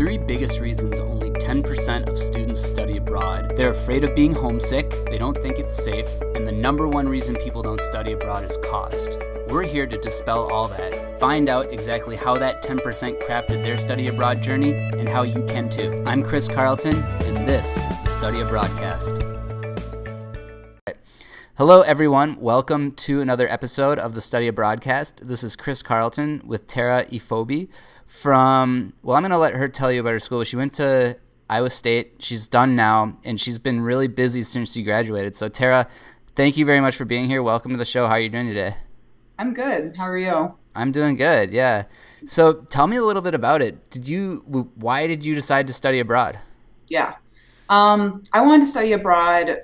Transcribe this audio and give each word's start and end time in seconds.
three 0.00 0.16
biggest 0.16 0.60
reasons 0.60 0.98
only 0.98 1.28
10% 1.32 2.08
of 2.08 2.16
students 2.16 2.62
study 2.62 2.96
abroad. 2.96 3.54
They're 3.54 3.72
afraid 3.72 4.02
of 4.02 4.14
being 4.14 4.32
homesick, 4.32 4.88
they 5.10 5.18
don't 5.18 5.36
think 5.42 5.58
it's 5.58 5.76
safe, 5.76 6.08
and 6.34 6.46
the 6.46 6.52
number 6.52 6.88
one 6.88 7.06
reason 7.06 7.36
people 7.36 7.60
don't 7.60 7.82
study 7.82 8.12
abroad 8.12 8.44
is 8.44 8.56
cost. 8.64 9.18
We're 9.48 9.64
here 9.64 9.86
to 9.86 9.98
dispel 9.98 10.50
all 10.50 10.68
that, 10.68 11.20
find 11.20 11.50
out 11.50 11.70
exactly 11.70 12.16
how 12.16 12.38
that 12.38 12.64
10% 12.64 12.80
crafted 13.24 13.62
their 13.62 13.76
study 13.76 14.08
abroad 14.08 14.40
journey, 14.40 14.72
and 14.72 15.06
how 15.06 15.20
you 15.20 15.44
can 15.44 15.68
too. 15.68 16.02
I'm 16.06 16.22
Chris 16.22 16.48
Carlton, 16.48 16.96
and 16.96 17.46
this 17.46 17.76
is 17.76 17.98
the 17.98 18.08
Study 18.08 18.38
Abroadcast. 18.38 19.26
Hello, 21.58 21.82
everyone. 21.82 22.40
Welcome 22.40 22.92
to 22.92 23.20
another 23.20 23.46
episode 23.46 23.98
of 23.98 24.14
the 24.14 24.22
Study 24.22 24.50
Abroadcast. 24.50 25.20
This 25.20 25.42
is 25.42 25.56
Chris 25.56 25.82
Carlton 25.82 26.40
with 26.46 26.66
Tara 26.66 27.04
Efobi 27.04 27.68
from, 28.10 28.92
well, 29.04 29.16
I'm 29.16 29.22
going 29.22 29.30
to 29.30 29.38
let 29.38 29.54
her 29.54 29.68
tell 29.68 29.92
you 29.92 30.00
about 30.00 30.10
her 30.10 30.18
school. 30.18 30.42
She 30.42 30.56
went 30.56 30.72
to 30.74 31.16
Iowa 31.48 31.70
State. 31.70 32.14
She's 32.18 32.48
done 32.48 32.74
now, 32.74 33.16
and 33.24 33.40
she's 33.40 33.60
been 33.60 33.80
really 33.80 34.08
busy 34.08 34.42
since 34.42 34.72
she 34.72 34.82
graduated. 34.82 35.36
So, 35.36 35.48
Tara, 35.48 35.86
thank 36.34 36.56
you 36.56 36.64
very 36.64 36.80
much 36.80 36.96
for 36.96 37.04
being 37.04 37.26
here. 37.26 37.40
Welcome 37.40 37.70
to 37.70 37.76
the 37.76 37.84
show. 37.84 38.08
How 38.08 38.14
are 38.14 38.20
you 38.20 38.28
doing 38.28 38.48
today? 38.48 38.72
I'm 39.38 39.54
good. 39.54 39.94
How 39.96 40.04
are 40.04 40.18
you? 40.18 40.56
I'm 40.74 40.90
doing 40.90 41.16
good. 41.16 41.52
Yeah. 41.52 41.84
So, 42.26 42.52
tell 42.52 42.88
me 42.88 42.96
a 42.96 43.04
little 43.04 43.22
bit 43.22 43.34
about 43.34 43.62
it. 43.62 43.90
Did 43.90 44.08
you? 44.08 44.38
Why 44.74 45.06
did 45.06 45.24
you 45.24 45.32
decide 45.32 45.68
to 45.68 45.72
study 45.72 46.00
abroad? 46.00 46.36
Yeah. 46.88 47.14
Um, 47.68 48.24
I 48.32 48.40
wanted 48.40 48.62
to 48.62 48.66
study 48.66 48.92
abroad 48.92 49.62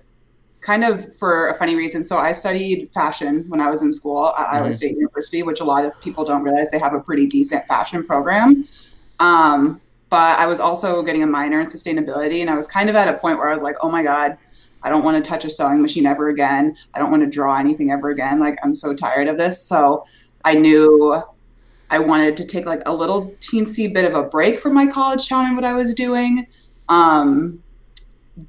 kind 0.67 0.83
of 0.83 1.15
for 1.15 1.49
a 1.49 1.55
funny 1.55 1.77
reason. 1.77 2.03
So 2.03 2.19
I 2.19 2.33
studied 2.33 2.91
fashion 2.93 3.45
when 3.49 3.61
I 3.61 3.71
was 3.71 3.83
in 3.83 3.93
school 3.93 4.35
at 4.37 4.47
mm-hmm. 4.47 4.57
Iowa 4.57 4.73
State 4.73 4.97
University, 4.97 5.45
which 5.45 5.61
a 5.61 5.65
lot 5.65 5.85
of 5.85 5.99
people 6.01 6.25
don't 6.25 6.43
realize 6.43 6.73
they 6.73 6.81
have 6.81 6.93
a 6.93 7.01
pretty 7.01 7.29
decent 7.29 7.65
fashion 7.69 8.05
program. 8.05 8.67
Um, 9.21 9.81
but 10.11 10.39
I 10.39 10.47
was 10.47 10.59
also 10.59 11.03
getting 11.03 11.23
a 11.23 11.27
minor 11.27 11.61
in 11.61 11.67
sustainability, 11.67 12.41
and 12.41 12.51
I 12.51 12.57
was 12.57 12.67
kind 12.67 12.91
of 12.91 12.97
at 12.97 13.07
a 13.07 13.13
point 13.15 13.39
where 13.39 13.49
I 13.49 13.55
was 13.55 13.63
like, 13.63 13.77
oh 13.81 13.89
my 13.89 14.03
God, 14.03 14.37
I 14.83 14.91
don't 14.91 15.05
want 15.05 15.23
to 15.23 15.29
touch 15.29 15.45
a 15.45 15.51
sewing 15.51 15.81
machine 15.81 16.05
ever 16.05 16.31
again. 16.31 16.77
I 16.95 16.99
don't 16.99 17.11
want 17.11 17.23
to 17.23 17.31
draw 17.31 17.57
anything 17.59 17.93
ever 17.93 18.11
again. 18.11 18.41
Like, 18.41 18.57
I'm 18.65 18.75
so 18.75 18.95
tired 18.95 19.29
of 19.29 19.39
this. 19.39 19.63
So 19.63 20.05
I 20.45 20.55
knew 20.55 21.23
I 21.91 22.01
wanted 22.01 22.37
to 22.39 22.45
take 22.45 22.67
like 22.67 22.83
a 22.87 22.93
little 22.93 23.31
teensy 23.41 23.93
bit 23.93 24.05
of 24.05 24.17
a 24.17 24.25
break 24.25 24.59
from 24.59 24.75
my 24.75 24.87
college 24.87 25.29
town 25.29 25.47
and 25.47 25.55
what 25.55 25.65
I 25.65 25.75
was 25.75 25.95
doing. 25.95 26.47
Um, 26.89 27.63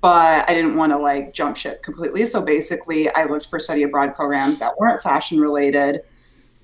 but 0.02 0.50
I 0.50 0.54
didn't 0.54 0.76
want 0.76 0.92
to 0.92 0.98
like 0.98 1.34
jump 1.34 1.56
ship 1.56 1.82
completely. 1.82 2.26
So 2.26 2.42
basically, 2.42 3.10
I 3.12 3.26
looked 3.26 3.48
for 3.48 3.60
study 3.60 3.84
abroad 3.84 4.14
programs 4.16 4.60
that 4.60 4.78
weren't 4.78 5.02
fashion 5.02 5.40
related. 5.40 6.02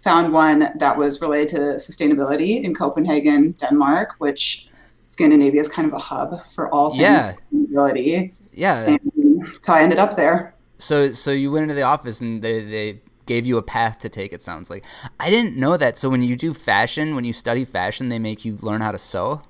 Found 0.04 0.34
one 0.34 0.68
that 0.80 0.98
was 0.98 1.22
related 1.22 1.50
to 1.52 1.62
sustainability 1.78 2.62
in 2.62 2.76
Copenhagen, 2.76 3.54
Denmark, 3.54 4.16
which 4.18 4.68
Scandinavia 5.06 5.62
is 5.62 5.70
kind 5.70 5.88
of 5.88 5.94
a 5.94 6.00
hub 6.00 6.46
for 6.50 6.70
all 6.74 6.90
things 6.90 7.02
yeah. 7.02 7.36
sustainability. 7.54 8.34
Yeah. 8.52 8.98
And 9.14 9.46
so 9.62 9.74
I 9.74 9.82
ended 9.82 10.00
up 10.00 10.16
there. 10.16 10.54
So 10.78 11.12
so 11.12 11.32
you 11.32 11.52
went 11.52 11.64
into 11.64 11.76
the 11.76 11.84
office 11.84 12.20
and 12.20 12.42
they 12.42 12.62
they 12.62 13.02
gave 13.26 13.46
you 13.46 13.58
a 13.58 13.64
path 13.64 14.00
to 14.00 14.10
take. 14.10 14.34
It 14.34 14.42
sounds 14.42 14.70
like 14.70 14.86
I 15.20 15.30
didn't 15.30 15.56
know 15.56 15.78
that. 15.78 15.98
So 15.98 16.10
when 16.10 16.22
you 16.22 16.36
do 16.36 16.54
fashion, 16.54 17.16
when 17.16 17.24
you 17.24 17.32
study 17.32 17.64
fashion, 17.64 18.10
they 18.10 18.20
make 18.20 18.44
you 18.44 18.58
learn 18.62 18.82
how 18.82 18.92
to 18.92 18.98
sew. 18.98 19.42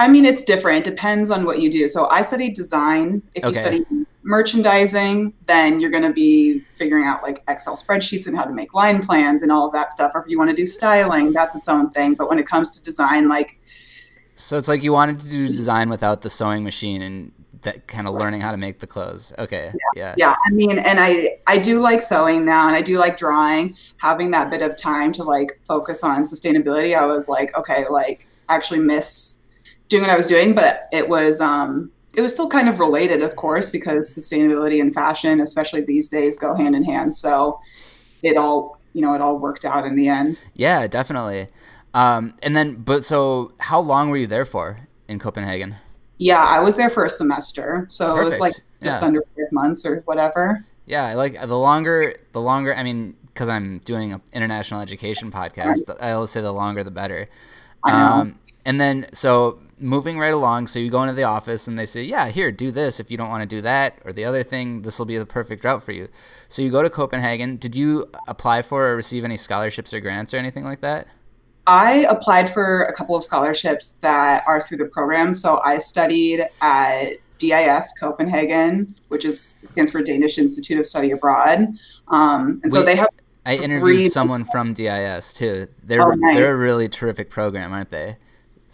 I 0.00 0.08
mean, 0.08 0.24
it's 0.24 0.42
different. 0.42 0.86
It 0.86 0.90
depends 0.90 1.30
on 1.30 1.44
what 1.44 1.60
you 1.60 1.70
do. 1.70 1.86
So 1.86 2.08
I 2.08 2.22
studied 2.22 2.54
design. 2.54 3.22
If 3.34 3.44
okay. 3.44 3.54
you 3.54 3.84
study 3.84 4.06
merchandising, 4.22 5.34
then 5.46 5.78
you're 5.78 5.90
going 5.90 6.04
to 6.04 6.12
be 6.12 6.60
figuring 6.70 7.04
out 7.04 7.22
like 7.22 7.42
Excel 7.48 7.76
spreadsheets 7.76 8.26
and 8.26 8.34
how 8.34 8.44
to 8.44 8.52
make 8.52 8.72
line 8.72 9.04
plans 9.04 9.42
and 9.42 9.52
all 9.52 9.66
of 9.66 9.74
that 9.74 9.90
stuff. 9.90 10.12
Or 10.14 10.22
if 10.22 10.26
you 10.26 10.38
want 10.38 10.48
to 10.48 10.56
do 10.56 10.66
styling, 10.66 11.32
that's 11.32 11.54
its 11.54 11.68
own 11.68 11.90
thing. 11.90 12.14
But 12.14 12.30
when 12.30 12.38
it 12.38 12.46
comes 12.46 12.70
to 12.70 12.82
design, 12.82 13.28
like. 13.28 13.58
So 14.34 14.56
it's 14.56 14.68
like 14.68 14.82
you 14.82 14.92
wanted 14.92 15.20
to 15.20 15.28
do 15.28 15.46
design 15.46 15.90
without 15.90 16.22
the 16.22 16.30
sewing 16.30 16.64
machine 16.64 17.02
and 17.02 17.32
that 17.60 17.86
kind 17.86 18.08
of 18.08 18.14
learning 18.14 18.40
how 18.40 18.52
to 18.52 18.56
make 18.56 18.78
the 18.78 18.86
clothes. 18.86 19.34
Okay. 19.38 19.70
Yeah. 19.94 19.96
yeah. 19.96 20.14
Yeah. 20.16 20.36
I 20.46 20.50
mean, 20.50 20.78
and 20.78 20.98
I, 20.98 21.36
I 21.46 21.58
do 21.58 21.78
like 21.80 22.00
sewing 22.00 22.46
now 22.46 22.68
and 22.68 22.74
I 22.74 22.80
do 22.80 22.98
like 22.98 23.18
drawing. 23.18 23.76
Having 23.98 24.30
that 24.30 24.48
bit 24.50 24.62
of 24.62 24.78
time 24.78 25.12
to 25.12 25.24
like 25.24 25.60
focus 25.62 26.02
on 26.02 26.22
sustainability, 26.22 26.96
I 26.96 27.04
was 27.04 27.28
like, 27.28 27.54
okay, 27.54 27.84
like 27.90 28.26
actually 28.48 28.80
miss 28.80 29.39
doing 29.90 30.02
what 30.02 30.10
I 30.10 30.16
was 30.16 30.28
doing, 30.28 30.54
but 30.54 30.88
it 30.92 31.08
was 31.08 31.42
um, 31.42 31.90
it 32.14 32.22
was 32.22 32.32
still 32.32 32.48
kind 32.48 32.68
of 32.68 32.78
related, 32.78 33.22
of 33.22 33.36
course, 33.36 33.68
because 33.68 34.16
sustainability 34.16 34.80
and 34.80 34.94
fashion, 34.94 35.40
especially 35.40 35.82
these 35.82 36.08
days, 36.08 36.38
go 36.38 36.54
hand 36.54 36.74
in 36.74 36.84
hand. 36.84 37.14
So 37.14 37.60
it 38.22 38.38
all 38.38 38.80
you 38.94 39.02
know 39.02 39.14
it 39.14 39.20
all 39.20 39.38
worked 39.38 39.66
out 39.66 39.84
in 39.84 39.96
the 39.96 40.08
end. 40.08 40.40
Yeah, 40.54 40.86
definitely. 40.86 41.48
Um, 41.92 42.34
and 42.42 42.56
then, 42.56 42.76
but 42.76 43.04
so 43.04 43.50
how 43.58 43.80
long 43.80 44.10
were 44.10 44.16
you 44.16 44.28
there 44.28 44.44
for 44.44 44.88
in 45.08 45.18
Copenhagen? 45.18 45.74
Yeah, 46.18 46.38
I 46.38 46.60
was 46.60 46.76
there 46.76 46.90
for 46.90 47.04
a 47.04 47.10
semester, 47.10 47.86
so 47.88 48.14
Perfect. 48.14 48.22
it 48.22 48.24
was 48.26 48.40
like 48.40 48.52
just 48.52 48.64
yeah. 49.02 49.06
under 49.06 49.22
five 49.22 49.52
months 49.52 49.84
or 49.84 50.02
whatever. 50.04 50.64
Yeah, 50.86 51.04
I 51.04 51.14
like 51.14 51.40
the 51.40 51.58
longer, 51.58 52.14
the 52.32 52.40
longer. 52.40 52.74
I 52.74 52.84
mean, 52.84 53.16
because 53.26 53.48
I'm 53.48 53.78
doing 53.78 54.12
an 54.12 54.20
international 54.32 54.80
education 54.80 55.30
podcast. 55.30 55.96
I 56.00 56.12
always 56.12 56.30
say 56.30 56.40
the 56.40 56.52
longer 56.52 56.84
the 56.84 56.90
better. 56.90 57.28
Um, 57.84 58.38
and 58.66 58.80
then 58.80 59.06
so 59.12 59.60
moving 59.80 60.18
right 60.18 60.32
along. 60.32 60.66
So 60.66 60.78
you 60.78 60.90
go 60.90 61.02
into 61.02 61.14
the 61.14 61.24
office 61.24 61.66
and 61.66 61.78
they 61.78 61.86
say, 61.86 62.02
yeah, 62.02 62.28
here, 62.28 62.52
do 62.52 62.70
this. 62.70 63.00
If 63.00 63.10
you 63.10 63.16
don't 63.16 63.28
want 63.28 63.48
to 63.48 63.56
do 63.56 63.62
that 63.62 63.98
or 64.04 64.12
the 64.12 64.24
other 64.24 64.42
thing, 64.42 64.82
this 64.82 64.98
will 64.98 65.06
be 65.06 65.18
the 65.18 65.26
perfect 65.26 65.64
route 65.64 65.82
for 65.82 65.92
you. 65.92 66.08
So 66.48 66.62
you 66.62 66.70
go 66.70 66.82
to 66.82 66.90
Copenhagen. 66.90 67.56
Did 67.56 67.74
you 67.74 68.06
apply 68.28 68.62
for 68.62 68.88
or 68.88 68.96
receive 68.96 69.24
any 69.24 69.36
scholarships 69.36 69.94
or 69.94 70.00
grants 70.00 70.34
or 70.34 70.36
anything 70.36 70.64
like 70.64 70.80
that? 70.80 71.06
I 71.66 72.06
applied 72.08 72.52
for 72.52 72.84
a 72.84 72.92
couple 72.92 73.16
of 73.16 73.24
scholarships 73.24 73.92
that 74.00 74.42
are 74.46 74.60
through 74.60 74.78
the 74.78 74.86
program. 74.86 75.32
So 75.34 75.60
I 75.64 75.78
studied 75.78 76.42
at 76.60 77.12
DIS 77.38 77.94
Copenhagen, 77.98 78.94
which 79.08 79.24
is 79.24 79.54
stands 79.68 79.90
for 79.90 80.02
Danish 80.02 80.38
Institute 80.38 80.78
of 80.78 80.86
Study 80.86 81.10
Abroad. 81.10 81.68
Um, 82.08 82.60
and 82.62 82.72
so 82.72 82.82
they 82.82 82.96
have. 82.96 83.08
I 83.46 83.56
interviewed 83.56 84.12
someone 84.12 84.44
from 84.44 84.74
DIS 84.74 85.32
too. 85.32 85.66
They're 85.82 86.02
oh, 86.02 86.10
nice. 86.10 86.36
they're 86.36 86.54
a 86.54 86.58
really 86.58 86.88
terrific 86.88 87.30
program, 87.30 87.72
aren't 87.72 87.90
they? 87.90 88.16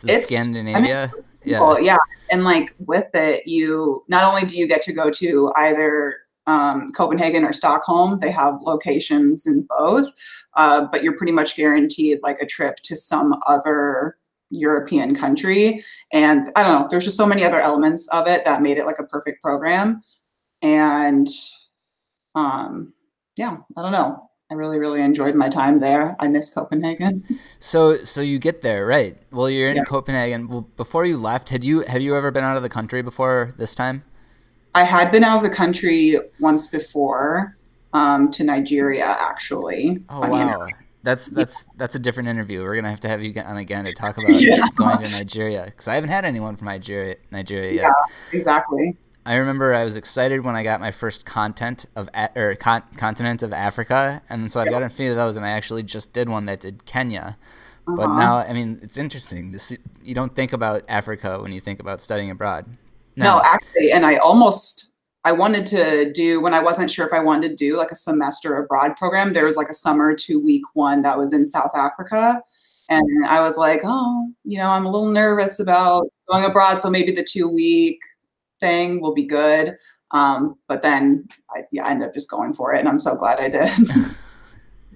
It's 0.04 0.28
Scandinavia. 0.28 0.76
I 0.76 0.80
mean, 0.80 1.24
yeah. 1.44 1.76
yeah. 1.80 1.96
And 2.30 2.44
like 2.44 2.74
with 2.78 3.06
it, 3.14 3.46
you 3.46 4.04
not 4.08 4.24
only 4.24 4.42
do 4.42 4.58
you 4.58 4.66
get 4.66 4.82
to 4.82 4.92
go 4.92 5.10
to 5.10 5.52
either 5.56 6.16
um, 6.46 6.88
Copenhagen 6.96 7.44
or 7.44 7.52
Stockholm, 7.52 8.18
they 8.20 8.30
have 8.30 8.54
locations 8.62 9.46
in 9.46 9.66
both, 9.68 10.12
uh, 10.56 10.86
but 10.90 11.02
you're 11.02 11.16
pretty 11.16 11.32
much 11.32 11.56
guaranteed 11.56 12.18
like 12.22 12.38
a 12.40 12.46
trip 12.46 12.76
to 12.84 12.96
some 12.96 13.34
other 13.46 14.16
European 14.50 15.14
country. 15.14 15.84
And 16.12 16.50
I 16.56 16.62
don't 16.62 16.80
know, 16.80 16.88
there's 16.88 17.04
just 17.04 17.16
so 17.16 17.26
many 17.26 17.44
other 17.44 17.60
elements 17.60 18.08
of 18.08 18.28
it 18.28 18.44
that 18.44 18.62
made 18.62 18.78
it 18.78 18.86
like 18.86 18.98
a 18.98 19.04
perfect 19.04 19.42
program. 19.42 20.02
And 20.62 21.28
um, 22.34 22.92
yeah, 23.36 23.56
I 23.76 23.82
don't 23.82 23.92
know. 23.92 24.30
I 24.48 24.54
really, 24.54 24.78
really 24.78 25.02
enjoyed 25.02 25.34
my 25.34 25.48
time 25.48 25.80
there. 25.80 26.14
I 26.20 26.28
miss 26.28 26.50
Copenhagen. 26.50 27.24
So, 27.58 27.94
so 27.94 28.20
you 28.20 28.38
get 28.38 28.62
there, 28.62 28.86
right? 28.86 29.16
Well, 29.32 29.50
you're 29.50 29.70
in 29.70 29.76
yeah. 29.76 29.84
Copenhagen. 29.84 30.46
Well, 30.46 30.68
before 30.76 31.04
you 31.04 31.16
left, 31.16 31.48
had 31.48 31.64
you 31.64 31.80
have 31.80 32.00
you 32.00 32.14
ever 32.14 32.30
been 32.30 32.44
out 32.44 32.56
of 32.56 32.62
the 32.62 32.68
country 32.68 33.02
before 33.02 33.48
this 33.56 33.74
time? 33.74 34.04
I 34.74 34.84
had 34.84 35.10
been 35.10 35.24
out 35.24 35.38
of 35.38 35.42
the 35.42 35.50
country 35.50 36.16
once 36.38 36.68
before, 36.68 37.56
um, 37.92 38.30
to 38.32 38.44
Nigeria, 38.44 39.06
actually. 39.06 39.98
Oh 40.10 40.28
wow, 40.28 40.68
that's 41.02 41.26
that's 41.28 41.66
that's 41.76 41.94
a 41.94 41.98
different 41.98 42.28
interview. 42.28 42.62
We're 42.62 42.76
gonna 42.76 42.90
have 42.90 43.00
to 43.00 43.08
have 43.08 43.22
you 43.22 43.34
on 43.40 43.56
again 43.56 43.86
to 43.86 43.92
talk 43.92 44.18
about 44.22 44.40
yeah. 44.40 44.60
going 44.76 44.98
to 44.98 45.10
Nigeria 45.10 45.64
because 45.64 45.88
I 45.88 45.94
haven't 45.94 46.10
had 46.10 46.24
anyone 46.24 46.56
from 46.56 46.66
Nigeria 46.66 47.16
Nigeria 47.30 47.72
yet. 47.72 47.82
Yeah, 47.82 48.38
exactly. 48.38 48.96
I 49.26 49.36
remember 49.36 49.74
I 49.74 49.82
was 49.82 49.96
excited 49.96 50.44
when 50.44 50.54
I 50.54 50.62
got 50.62 50.80
my 50.80 50.92
first 50.92 51.26
content 51.26 51.84
of 51.96 52.08
or 52.36 52.54
con- 52.54 52.84
continent 52.96 53.42
of 53.42 53.52
Africa, 53.52 54.22
and 54.30 54.52
so 54.52 54.60
I've 54.60 54.70
got 54.70 54.84
a 54.84 54.88
few 54.88 55.10
of 55.10 55.16
those, 55.16 55.36
and 55.36 55.44
I 55.44 55.50
actually 55.50 55.82
just 55.82 56.12
did 56.12 56.28
one 56.28 56.44
that 56.44 56.60
did 56.60 56.86
Kenya. 56.86 57.36
Uh-huh. 57.88 57.96
But 57.96 58.16
now, 58.16 58.38
I 58.38 58.52
mean, 58.52 58.78
it's 58.82 58.96
interesting. 58.96 59.56
See, 59.58 59.78
you 60.04 60.14
don't 60.14 60.34
think 60.34 60.52
about 60.52 60.82
Africa 60.88 61.40
when 61.42 61.52
you 61.52 61.60
think 61.60 61.80
about 61.80 62.00
studying 62.00 62.30
abroad. 62.30 62.66
No. 63.16 63.24
no, 63.24 63.42
actually, 63.44 63.90
and 63.90 64.06
I 64.06 64.16
almost 64.16 64.92
I 65.24 65.32
wanted 65.32 65.66
to 65.66 66.12
do 66.12 66.40
when 66.40 66.54
I 66.54 66.60
wasn't 66.60 66.88
sure 66.88 67.04
if 67.04 67.12
I 67.12 67.20
wanted 67.20 67.48
to 67.48 67.56
do 67.56 67.76
like 67.76 67.90
a 67.90 67.96
semester 67.96 68.54
abroad 68.54 68.94
program. 68.96 69.32
There 69.32 69.46
was 69.46 69.56
like 69.56 69.68
a 69.68 69.74
summer 69.74 70.14
two 70.14 70.38
week 70.38 70.62
one 70.74 71.02
that 71.02 71.18
was 71.18 71.32
in 71.32 71.44
South 71.44 71.72
Africa, 71.74 72.40
and 72.88 73.26
I 73.26 73.40
was 73.40 73.56
like, 73.56 73.80
oh, 73.82 74.30
you 74.44 74.58
know, 74.58 74.70
I'm 74.70 74.86
a 74.86 74.90
little 74.90 75.10
nervous 75.10 75.58
about 75.58 76.06
going 76.30 76.44
abroad, 76.44 76.78
so 76.78 76.88
maybe 76.88 77.10
the 77.10 77.26
two 77.28 77.52
week 77.52 77.98
thing 78.60 79.00
will 79.00 79.14
be 79.14 79.24
good. 79.24 79.76
Um, 80.12 80.56
but 80.68 80.82
then 80.82 81.28
I, 81.54 81.62
yeah, 81.72 81.86
I 81.86 81.90
ended 81.90 82.08
up 82.08 82.14
just 82.14 82.30
going 82.30 82.52
for 82.52 82.74
it, 82.74 82.80
and 82.80 82.88
I'm 82.88 82.98
so 82.98 83.14
glad 83.14 83.40
I 83.40 83.48
did. 83.48 83.88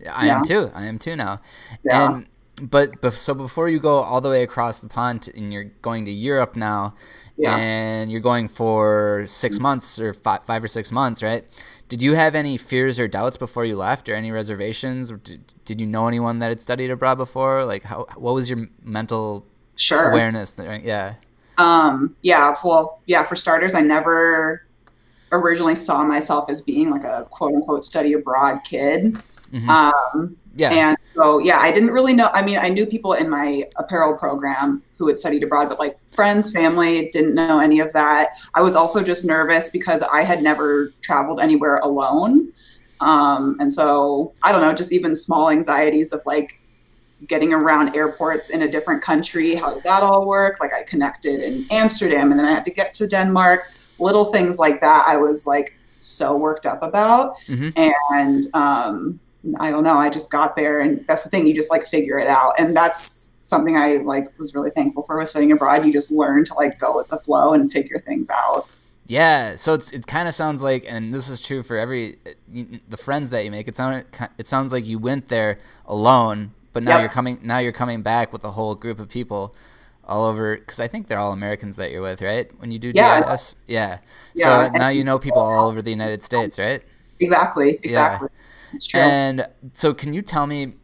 yeah, 0.01 0.15
I 0.15 0.27
yeah. 0.27 0.37
am 0.37 0.43
too. 0.43 0.71
I 0.75 0.87
am 0.87 0.99
too 0.99 1.17
now. 1.17 1.41
Yeah. 1.85 2.15
And 2.15 2.27
but 2.63 3.13
so 3.13 3.35
before 3.35 3.69
you 3.69 3.81
go 3.81 3.97
all 3.97 4.21
the 4.21 4.29
way 4.29 4.43
across 4.43 4.81
the 4.81 4.89
pond 4.89 5.31
and 5.35 5.53
you're 5.53 5.73
going 5.83 6.05
to 6.05 6.11
Europe 6.11 6.57
now, 6.57 6.95
yeah. 7.37 7.57
and 7.57 8.13
you're 8.13 8.21
going 8.21 8.49
for 8.49 9.25
six 9.27 9.59
months 9.59 9.99
or 9.99 10.13
five, 10.13 10.45
five 10.45 10.63
or 10.63 10.67
six 10.67 10.93
months, 10.93 11.23
right? 11.23 11.43
Did 11.89 12.03
you 12.03 12.15
have 12.15 12.35
any 12.35 12.57
fears 12.59 13.01
or 13.01 13.09
doubts 13.09 13.37
before 13.37 13.65
you 13.65 13.77
left, 13.77 14.09
or 14.09 14.15
any 14.15 14.31
reservations? 14.31 15.11
Did, 15.11 15.55
did 15.65 15.81
you 15.81 15.87
know 15.87 16.07
anyone 16.07 16.39
that 16.41 16.51
had 16.51 16.61
studied 16.61 16.91
abroad 16.91 17.17
before? 17.17 17.65
Like, 17.65 17.83
how 17.85 18.07
what 18.17 18.35
was 18.35 18.49
your 18.49 18.69
mental 18.83 19.47
sure 19.81 20.11
awareness. 20.11 20.57
Right? 20.59 20.83
Yeah. 20.83 21.15
Um, 21.61 22.17
yeah. 22.23 22.55
Well, 22.65 23.01
yeah. 23.07 23.23
For 23.23 23.37
starters, 23.37 23.75
I 23.75 23.81
never 23.81 24.65
originally 25.33 25.77
saw 25.77 26.03
myself 26.03 26.49
as 26.51 26.61
being 26.61 26.91
like 26.91 27.05
a 27.05 27.27
quote 27.31 27.55
unquote 27.55 27.85
study 27.85 28.15
abroad 28.15 28.61
kid. 28.65 29.19
Mm-hmm. 29.53 29.69
Um, 29.69 30.37
yeah. 30.57 30.71
And 30.73 30.97
so, 31.15 31.39
yeah, 31.39 31.59
I 31.59 31.71
didn't 31.71 31.91
really 31.91 32.13
know. 32.13 32.31
I 32.33 32.43
mean, 32.43 32.59
I 32.59 32.69
knew 32.69 32.87
people 32.87 33.13
in 33.13 33.29
my 33.29 33.65
apparel 33.77 34.17
program 34.17 34.83
who 34.99 35.09
had 35.09 35.19
studied 35.19 35.43
abroad, 35.43 35.69
but 35.69 35.79
like 35.79 35.99
friends, 36.11 36.53
family, 36.53 37.11
didn't 37.13 37.35
know 37.35 37.61
any 37.61 37.81
of 37.81 37.93
that. 37.93 38.31
I 38.55 38.61
was 38.61 38.77
also 38.77 39.03
just 39.03 39.25
nervous 39.25 39.69
because 39.69 40.03
I 40.03 40.23
had 40.23 40.43
never 40.43 40.93
traveled 41.03 41.41
anywhere 41.41 41.79
alone. 41.79 42.53
Um, 43.01 43.57
and 43.61 43.73
so, 43.73 44.33
I 44.43 44.53
don't 44.53 44.61
know, 44.61 44.73
just 44.75 44.93
even 44.93 45.15
small 45.15 45.51
anxieties 45.51 46.13
of 46.13 46.21
like 46.27 46.60
getting 47.27 47.53
around 47.53 47.95
airports 47.95 48.51
in 48.51 48.63
a 48.63 48.69
different 48.69 49.03
country. 49.03 49.55
How 49.55 49.71
does 49.71 49.83
that 49.83 50.03
all 50.03 50.27
work? 50.27 50.59
Like, 50.61 50.73
I 50.73 50.83
connected 50.83 51.41
in 51.41 51.65
Amsterdam 51.71 52.31
and 52.31 52.39
then 52.39 52.47
I 52.47 52.53
had 52.53 52.65
to 52.65 52.71
get 52.71 52.93
to 52.95 53.07
Denmark. 53.07 53.71
Little 53.99 54.25
things 54.25 54.59
like 54.59 54.81
that, 54.81 55.05
I 55.07 55.17
was 55.17 55.47
like 55.47 55.77
so 56.01 56.37
worked 56.37 56.67
up 56.67 56.83
about. 56.83 57.35
Mm-hmm. 57.47 57.71
And, 58.13 58.55
um, 58.55 59.21
I 59.59 59.71
don't 59.71 59.85
know. 59.85 59.97
I 59.97 60.11
just 60.11 60.31
got 60.31 60.55
there, 60.55 60.81
and 60.81 61.03
that's 61.07 61.25
the 61.25 61.31
thing. 61.31 61.47
You 61.47 61.55
just 61.55 61.71
like 61.71 61.87
figure 61.87 62.19
it 62.19 62.29
out, 62.29 62.53
and 62.59 62.77
that's 62.77 63.33
something 63.41 63.75
I 63.75 63.97
like 63.97 64.39
was 64.39 64.55
really 64.55 64.71
thankful 64.71 65.03
for 65.05 65.19
was 65.19 65.31
studying 65.31 65.53
abroad. 65.53 65.87
You 65.87 65.95
just 65.95 66.13
learn 66.13 66.45
to 66.45 66.55
like 66.55 66.79
go 66.79 66.95
with 66.97 67.09
the 67.09 67.17
flow 67.17 67.55
and 67.55 67.73
figure 67.73 67.99
things 67.99 68.29
out. 68.29 68.69
Yeah, 69.07 69.57
so 69.57 69.73
it's 69.73 69.93
it 69.93 70.07
kind 70.07 70.29
of 70.29 70.35
sounds 70.35 70.63
like, 70.63 70.85
and 70.87 71.15
this 71.15 71.31
is 71.31 71.41
true 71.41 71.63
for 71.63 71.79
every 71.79 72.19
the 72.53 72.99
friends 72.99 73.31
that 73.31 73.45
you 73.47 73.51
make. 73.51 73.67
It 73.67 73.77
sounds 73.77 74.05
it 74.37 74.47
sounds 74.47 74.73
like 74.73 74.85
you 74.85 74.99
went 74.99 75.29
there 75.29 75.57
alone, 75.87 76.53
but 76.73 76.83
now 76.83 76.93
yep. 76.93 77.01
you're 77.01 77.11
coming 77.11 77.39
now 77.43 77.59
you're 77.59 77.73
coming 77.73 78.03
back 78.03 78.33
with 78.33 78.45
a 78.45 78.51
whole 78.53 78.75
group 78.75 78.99
of 78.99 79.09
people 79.09 79.55
all 80.05 80.25
over 80.25 80.57
because 80.57 80.81
I 80.81 80.89
think 80.89 81.09
they're 81.09 81.19
all 81.19 81.33
Americans 81.33 81.77
that 81.77 81.91
you're 81.91 82.03
with, 82.03 82.23
right? 82.23 82.51
When 82.59 82.71
you 82.71 82.79
do 82.79 82.93
yeah. 82.95 83.31
DIS, 83.31 83.57
yeah. 83.67 83.99
yeah. 84.35 84.69
So 84.69 84.79
now 84.79 84.89
you 84.89 85.05
know 85.05 85.19
people 85.19 85.41
all 85.41 85.69
over 85.69 85.83
the 85.83 85.91
United 85.91 86.23
States, 86.23 86.59
right? 86.59 86.83
Exactly. 87.21 87.79
Exactly. 87.83 88.29
Yeah. 88.33 88.37
It's 88.73 88.87
true. 88.87 89.01
And 89.01 89.47
so, 89.75 89.93
can 89.93 90.15
you 90.15 90.23
tell 90.23 90.47
me 90.47 90.75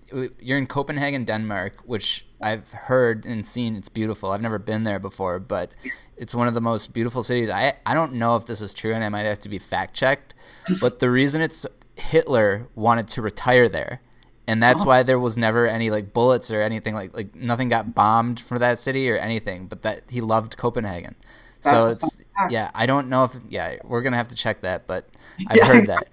you're 0.40 0.58
in 0.58 0.66
Copenhagen, 0.66 1.24
Denmark, 1.24 1.82
which 1.84 2.26
I've 2.40 2.72
heard 2.72 3.24
and 3.24 3.44
seen. 3.44 3.76
It's 3.76 3.88
beautiful. 3.88 4.30
I've 4.30 4.42
never 4.42 4.58
been 4.58 4.84
there 4.84 4.98
before, 4.98 5.38
but 5.38 5.72
it's 6.16 6.34
one 6.34 6.48
of 6.48 6.54
the 6.54 6.60
most 6.60 6.92
beautiful 6.92 7.22
cities. 7.22 7.50
I 7.50 7.74
I 7.84 7.94
don't 7.94 8.14
know 8.14 8.36
if 8.36 8.46
this 8.46 8.60
is 8.60 8.74
true, 8.74 8.92
and 8.92 9.02
I 9.02 9.08
might 9.08 9.26
have 9.26 9.38
to 9.40 9.48
be 9.48 9.58
fact 9.58 9.94
checked. 9.94 10.34
But 10.80 10.98
the 10.98 11.10
reason 11.10 11.40
it's 11.42 11.66
Hitler 11.96 12.68
wanted 12.74 13.08
to 13.08 13.22
retire 13.22 13.68
there, 13.68 14.00
and 14.46 14.62
that's 14.62 14.82
oh. 14.82 14.86
why 14.86 15.02
there 15.02 15.18
was 15.18 15.36
never 15.36 15.66
any 15.66 15.90
like 15.90 16.12
bullets 16.12 16.50
or 16.50 16.62
anything 16.62 16.94
like 16.94 17.14
like 17.14 17.34
nothing 17.34 17.68
got 17.68 17.94
bombed 17.94 18.40
for 18.40 18.58
that 18.58 18.78
city 18.78 19.10
or 19.10 19.16
anything. 19.16 19.66
But 19.66 19.82
that 19.82 20.02
he 20.10 20.20
loved 20.20 20.56
Copenhagen. 20.56 21.14
That's 21.62 21.76
so 21.76 21.90
it's 21.90 22.22
yeah. 22.50 22.70
I 22.74 22.86
don't 22.86 23.08
know 23.08 23.24
if 23.24 23.34
yeah 23.48 23.76
we're 23.84 24.02
gonna 24.02 24.16
have 24.16 24.28
to 24.28 24.36
check 24.36 24.62
that, 24.62 24.86
but 24.86 25.08
I've 25.48 25.56
yeah, 25.56 25.66
heard 25.66 25.76
exactly. 25.76 26.08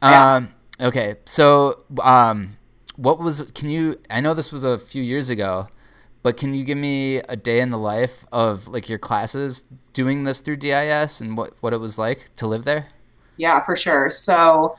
that. 0.00 0.10
Yeah. 0.10 0.34
Um, 0.34 0.48
Okay, 0.78 1.14
so 1.24 1.84
um, 2.02 2.56
what 2.96 3.18
was? 3.18 3.50
Can 3.52 3.70
you? 3.70 3.96
I 4.10 4.20
know 4.20 4.34
this 4.34 4.52
was 4.52 4.62
a 4.62 4.78
few 4.78 5.02
years 5.02 5.30
ago, 5.30 5.68
but 6.22 6.36
can 6.36 6.52
you 6.52 6.64
give 6.64 6.76
me 6.76 7.16
a 7.16 7.36
day 7.36 7.60
in 7.60 7.70
the 7.70 7.78
life 7.78 8.26
of 8.30 8.68
like 8.68 8.88
your 8.88 8.98
classes 8.98 9.62
doing 9.94 10.24
this 10.24 10.40
through 10.40 10.56
DIS 10.56 11.20
and 11.22 11.36
what 11.36 11.54
what 11.62 11.72
it 11.72 11.78
was 11.78 11.98
like 11.98 12.28
to 12.36 12.46
live 12.46 12.64
there? 12.64 12.88
Yeah, 13.38 13.64
for 13.64 13.74
sure. 13.74 14.10
So, 14.10 14.76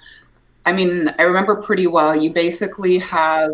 I 0.68 0.74
mean, 0.74 1.10
I 1.18 1.22
remember 1.22 1.56
pretty 1.56 1.88
well. 1.88 2.14
You 2.14 2.30
basically 2.30 2.98
have 2.98 3.52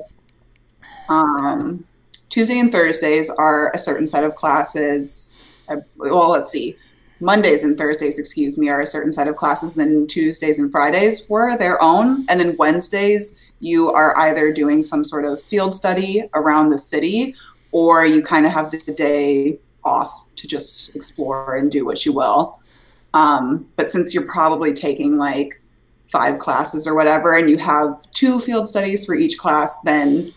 um, 1.10 1.86
Tuesday 2.30 2.58
and 2.58 2.72
Thursdays 2.72 3.30
are 3.30 3.72
a 3.76 3.78
certain 3.78 4.08
set 4.08 4.24
of 4.24 4.34
classes. 4.34 5.32
Well, 5.96 6.32
let's 6.32 6.50
see. 6.50 6.76
Mondays 7.20 7.64
and 7.64 7.78
Thursdays, 7.78 8.18
excuse 8.18 8.58
me, 8.58 8.68
are 8.70 8.82
a 8.82 8.88
certain 8.88 9.12
set 9.12 9.28
of 9.28 9.36
classes. 9.36 9.76
Then 9.76 10.08
Tuesdays 10.08 10.58
and 10.58 10.72
Fridays 10.72 11.30
were 11.30 11.56
their 11.56 11.80
own. 11.84 12.26
And 12.30 12.40
then 12.40 12.58
Wednesdays, 12.58 13.38
you 13.60 13.92
are 13.92 14.18
either 14.18 14.52
doing 14.52 14.82
some 14.82 15.06
sort 15.06 15.24
of 15.24 15.40
field 15.40 15.76
study 15.76 16.24
around 16.34 16.70
the 16.70 16.80
city 16.80 17.36
or 17.72 18.08
you 18.08 18.24
kind 18.24 18.48
of 18.48 18.52
have 18.52 18.72
the 18.72 18.80
day 18.92 19.60
off 19.84 20.30
to 20.38 20.48
just 20.48 20.96
explore 20.96 21.58
and 21.58 21.72
do 21.72 21.86
what 21.86 22.08
you 22.08 22.12
will. 22.12 22.60
Um, 23.14 23.68
but 23.76 23.92
since 23.92 24.16
you're 24.16 24.26
probably 24.26 24.74
taking 24.74 25.18
like 25.18 25.60
five 26.14 26.38
classes 26.38 26.88
or 26.88 26.94
whatever, 26.94 27.36
and 27.36 27.50
you 27.50 27.58
have 27.58 28.00
two 28.12 28.40
field 28.40 28.68
studies 28.68 29.04
for 29.04 29.16
each 29.16 29.38
class, 29.40 29.76
then 29.84 30.32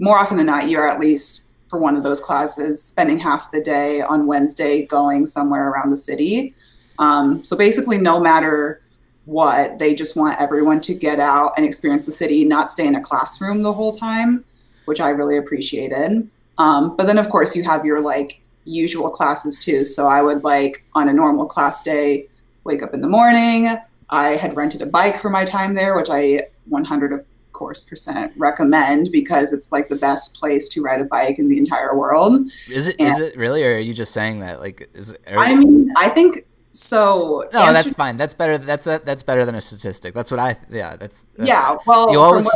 more 0.00 0.18
often 0.18 0.36
than 0.36 0.46
not, 0.46 0.68
you're 0.68 0.88
at 0.88 0.98
least 0.98 1.48
for 1.68 1.78
one 1.78 1.96
of 1.96 2.02
those 2.02 2.20
classes, 2.20 2.82
spending 2.82 3.16
half 3.16 3.52
the 3.52 3.60
day 3.60 4.02
on 4.02 4.26
Wednesday 4.26 4.84
going 4.86 5.24
somewhere 5.26 5.70
around 5.70 5.90
the 5.90 5.96
city. 5.96 6.52
Um, 6.98 7.44
so 7.44 7.56
basically, 7.56 7.96
no 7.96 8.18
matter 8.18 8.82
what, 9.26 9.78
they 9.78 9.94
just 9.94 10.16
want 10.16 10.40
everyone 10.40 10.80
to 10.80 10.94
get 10.94 11.20
out 11.20 11.52
and 11.56 11.64
experience 11.64 12.04
the 12.04 12.12
city, 12.12 12.44
not 12.44 12.70
stay 12.70 12.86
in 12.86 12.96
a 12.96 13.00
classroom 13.00 13.62
the 13.62 13.72
whole 13.72 13.92
time, 13.92 14.44
which 14.86 15.00
I 15.00 15.10
really 15.10 15.36
appreciated. 15.36 16.28
Um, 16.58 16.96
but 16.96 17.06
then, 17.06 17.18
of 17.18 17.28
course, 17.28 17.54
you 17.54 17.62
have 17.62 17.84
your 17.84 18.00
like 18.00 18.40
usual 18.64 19.08
classes 19.10 19.60
too. 19.60 19.84
So 19.84 20.08
I 20.08 20.22
would 20.22 20.42
like 20.42 20.84
on 20.94 21.08
a 21.08 21.12
normal 21.12 21.46
class 21.46 21.82
day, 21.82 22.26
wake 22.64 22.82
up 22.82 22.94
in 22.94 23.00
the 23.00 23.08
morning. 23.08 23.78
I 24.10 24.30
had 24.30 24.56
rented 24.56 24.82
a 24.82 24.86
bike 24.86 25.18
for 25.20 25.30
my 25.30 25.44
time 25.44 25.74
there, 25.74 25.96
which 25.96 26.10
I 26.10 26.42
100 26.66 27.12
of 27.12 27.24
course 27.52 27.80
percent 27.80 28.32
recommend 28.36 29.10
because 29.12 29.52
it's 29.52 29.70
like 29.70 29.88
the 29.88 29.96
best 29.96 30.34
place 30.34 30.68
to 30.70 30.82
ride 30.82 31.00
a 31.00 31.04
bike 31.04 31.38
in 31.38 31.48
the 31.48 31.58
entire 31.58 31.96
world. 31.96 32.50
Is 32.68 32.88
it? 32.88 32.96
And, 32.98 33.08
is 33.08 33.20
it 33.20 33.36
really, 33.36 33.64
or 33.64 33.74
are 33.74 33.78
you 33.78 33.94
just 33.94 34.12
saying 34.12 34.40
that? 34.40 34.60
Like, 34.60 34.88
is 34.94 35.12
it, 35.12 35.20
I 35.28 35.54
mean, 35.54 35.92
I 35.96 36.08
think 36.08 36.46
so. 36.72 37.48
No, 37.52 37.72
that's 37.72 37.94
fine. 37.94 38.16
That's 38.16 38.34
better. 38.34 38.58
That's 38.58 38.84
that's 38.84 39.22
better 39.22 39.44
than 39.44 39.54
a 39.54 39.60
statistic. 39.60 40.14
That's 40.14 40.30
what 40.30 40.40
I. 40.40 40.56
Yeah, 40.70 40.96
that's. 40.96 41.26
that's 41.36 41.48
yeah. 41.48 41.76
Well, 41.86 42.10
you 42.12 42.20
always 42.20 42.50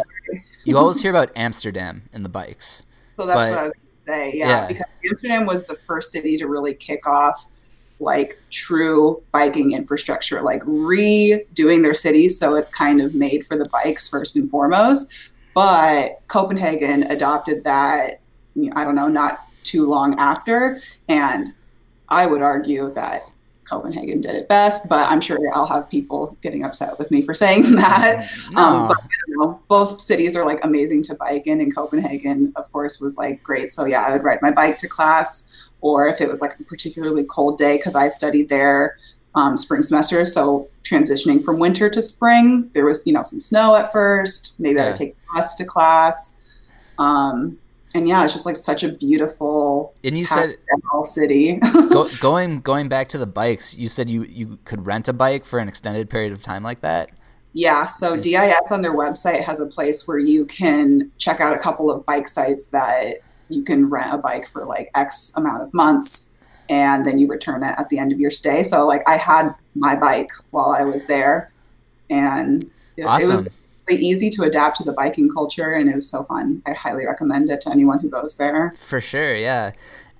you 0.65 0.77
always 0.77 1.03
hear 1.03 1.11
about 1.11 1.31
Amsterdam 1.37 2.09
and 2.13 2.25
the 2.25 2.29
bikes. 2.29 2.85
So 3.17 3.27
that's 3.27 3.39
but, 3.39 3.51
what 3.51 3.59
I 3.59 3.65
was 3.65 3.73
going 3.73 3.95
to 3.95 4.01
say. 4.01 4.39
Yeah, 4.39 4.49
yeah, 4.49 4.67
because 4.69 4.87
Amsterdam 5.09 5.47
was 5.47 5.67
the 5.67 5.75
first 5.75 6.11
city 6.11 6.37
to 6.39 6.47
really 6.47 6.75
kick 6.75 7.07
off 7.07 7.47
like 8.01 8.39
true 8.51 9.23
biking 9.33 9.73
infrastructure, 9.73 10.43
like 10.43 10.63
redoing 10.63 11.83
their 11.83 11.95
cities 11.95 12.39
so 12.39 12.55
it's 12.55 12.69
kind 12.69 13.01
of 13.01 13.15
made 13.15 13.47
for 13.47 13.57
the 13.57 13.69
bikes 13.69 14.09
first 14.09 14.37
and 14.37 14.51
foremost. 14.51 15.13
But 15.55 16.21
Copenhagen 16.29 17.05
adopted 17.05 17.65
that, 17.65 18.21
I 18.75 18.85
don't 18.85 18.97
know, 18.97 19.09
not 19.09 19.41
too 19.63 19.87
long 19.89 20.19
after. 20.19 20.81
And 21.09 21.53
I 22.09 22.27
would 22.27 22.43
argue 22.43 22.91
that 22.91 23.23
Copenhagen 23.65 24.21
did 24.21 24.35
it 24.35 24.49
best, 24.49 24.89
but 24.89 25.11
I'm 25.11 25.21
sure 25.21 25.39
I'll 25.55 25.67
have 25.67 25.89
people 25.89 26.37
getting 26.43 26.65
upset 26.65 26.99
with 26.99 27.11
me 27.11 27.23
for 27.23 27.35
saying 27.35 27.75
that. 27.77 28.29
No. 28.51 28.63
Um, 28.63 28.89
but 28.89 28.99
you 29.29 29.39
know, 29.39 29.61
both 29.69 30.01
cities 30.01 30.37
are 30.37 30.45
like 30.45 30.63
amazing 30.65 31.03
to 31.05 31.15
bike 31.15 31.47
in, 31.47 31.61
and 31.61 31.75
Copenhagen, 31.75 32.53
of 32.57 32.71
course, 32.73 33.01
was 33.01 33.17
like 33.17 33.43
great. 33.43 33.71
So 33.71 33.85
yeah, 33.85 34.05
I 34.07 34.13
would 34.13 34.23
ride 34.23 34.43
my 34.43 34.51
bike 34.51 34.79
to 34.79 34.89
class 34.89 35.51
or 35.85 36.09
if 36.09 36.23
it 36.23 36.29
was 36.29 36.41
like 36.41 36.59
a 36.59 36.65
particularly 36.65 37.25
cold 37.25 37.59
day, 37.59 37.77
because 37.77 37.95
I 37.95 38.09
studied 38.09 38.49
there 38.49 38.97
um, 39.35 39.59
spring 39.59 39.83
semester. 39.83 40.25
So 40.25 40.67
transitioning 40.83 41.45
from 41.45 41.59
winter 41.59 41.91
to 41.91 42.01
spring, 42.01 42.71
there 42.73 42.87
was, 42.87 43.03
you 43.05 43.13
know, 43.13 43.23
some 43.23 43.39
snow 43.39 43.77
at 43.77 43.93
first. 43.93 44.55
Maybe 44.59 44.77
yeah. 44.77 44.85
I 44.85 44.87
would 44.89 44.97
take 44.97 45.15
bus 45.35 45.55
to 45.57 45.67
class. 45.67 46.41
Um, 46.99 47.59
and 47.95 48.09
yeah, 48.09 48.25
it's 48.25 48.33
just 48.33 48.47
like 48.47 48.57
such 48.57 48.83
a 48.83 48.89
beautiful 48.89 49.95
and 50.03 50.17
you 50.17 50.25
said 50.25 50.57
city. 51.03 51.57
go, 51.91 52.09
going 52.19 52.61
going 52.61 52.89
back 52.89 53.09
to 53.09 53.19
the 53.19 53.27
bikes, 53.27 53.77
you 53.79 53.89
said 53.89 54.09
you 54.09 54.25
you 54.25 54.59
could 54.65 54.85
rent 54.85 55.07
a 55.09 55.13
bike 55.13 55.45
for 55.45 55.61
an 55.61 55.69
extended 55.69 56.11
period 56.11 56.33
of 56.33 56.43
time 56.43 56.65
like 56.65 56.81
that. 56.81 57.11
Yeah, 57.53 57.85
so 57.85 58.17
DIS 58.17 58.73
on 58.73 58.83
their 58.83 58.95
website 58.95 59.43
has 59.43 59.61
a 59.61 59.67
place 59.67 60.09
where 60.09 60.19
you 60.19 60.45
can 60.47 61.13
check 61.19 61.41
out 61.41 61.55
a 61.55 61.59
couple 61.59 61.89
of 61.89 62.05
bike 62.05 62.27
sites 62.27 62.67
that 62.69 63.21
you 63.49 63.63
can 63.63 63.89
rent 63.91 64.13
a 64.13 64.19
bike 64.19 64.47
for 64.47 64.65
like 64.65 64.91
X 64.95 65.33
amount 65.37 65.63
of 65.63 65.73
months 65.75 66.33
and 66.69 67.05
then 67.05 67.19
you 67.19 67.27
return 67.27 67.63
it 67.63 67.75
at 67.79 67.89
the 67.89 67.99
end 67.99 68.13
of 68.13 68.19
your 68.19 68.31
stay. 68.31 68.63
So 68.63 68.87
like 68.87 69.03
I 69.07 69.17
had 69.17 69.55
my 69.75 69.97
bike 69.97 70.31
while 70.51 70.75
I 70.77 70.85
was 70.85 71.07
there 71.07 71.53
and 72.11 72.71
it, 72.97 73.03
awesome. 73.03 73.31
it 73.31 73.33
was 73.33 73.45
really 73.89 74.03
easy 74.03 74.31
to 74.31 74.45
adapt 74.45 74.79
to 74.79 74.85
the 74.85 74.93
biking 74.93 75.29
culture 75.29 75.75
and 75.75 75.89
it 75.89 75.95
was 75.95 76.09
so 76.09 76.25
fun. 76.25 76.63
I 76.67 76.73
highly 76.73 77.07
recommend 77.07 77.51
it 77.51 77.61
to 77.63 77.71
anyone 77.71 77.99
who 77.99 78.09
goes 78.09 78.37
there. 78.37 78.73
For 78.73 79.01
sure, 79.01 79.35
yeah. 79.35 79.73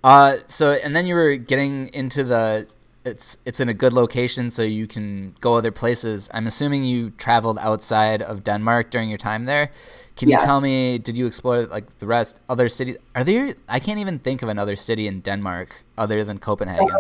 Uh, 0.03 0.37
so 0.49 0.73
and 0.73 0.95
then 0.95 1.07
you 1.07 1.15
were 1.15 1.37
getting 1.37 1.89
into 1.95 2.25
the 2.25 2.67
it's 3.05 3.37
it's 3.45 3.61
in 3.61 3.69
a 3.69 3.75
good 3.75 3.93
location 3.93 4.51
so 4.51 4.63
you 4.63 4.87
can 4.87 5.35
go 5.41 5.57
other 5.57 5.71
places. 5.71 6.31
I'm 6.33 6.47
assuming 6.47 6.85
you 6.85 7.11
traveled 7.11 7.59
outside 7.59 8.23
of 8.23 8.45
Denmark 8.45 8.91
during 8.91 9.09
your 9.09 9.19
time 9.19 9.45
there. 9.45 9.71
Can 10.17 10.29
yes. 10.29 10.41
you 10.41 10.47
tell 10.47 10.61
me? 10.61 10.99
Did 10.99 11.19
you 11.19 11.27
explore 11.27 11.67
like 11.67 11.99
the 11.99 12.07
rest 12.07 12.41
other 12.49 12.69
cities? 12.69 12.97
Are 13.15 13.25
there? 13.25 13.55
I 13.69 13.79
can't 13.79 13.99
even 13.99 14.19
think 14.19 14.43
of 14.43 14.49
another 14.49 14.77
city 14.77 15.07
in 15.07 15.21
Denmark 15.21 15.85
other 15.99 16.25
than 16.25 16.39
Copenhagen. 16.39 16.97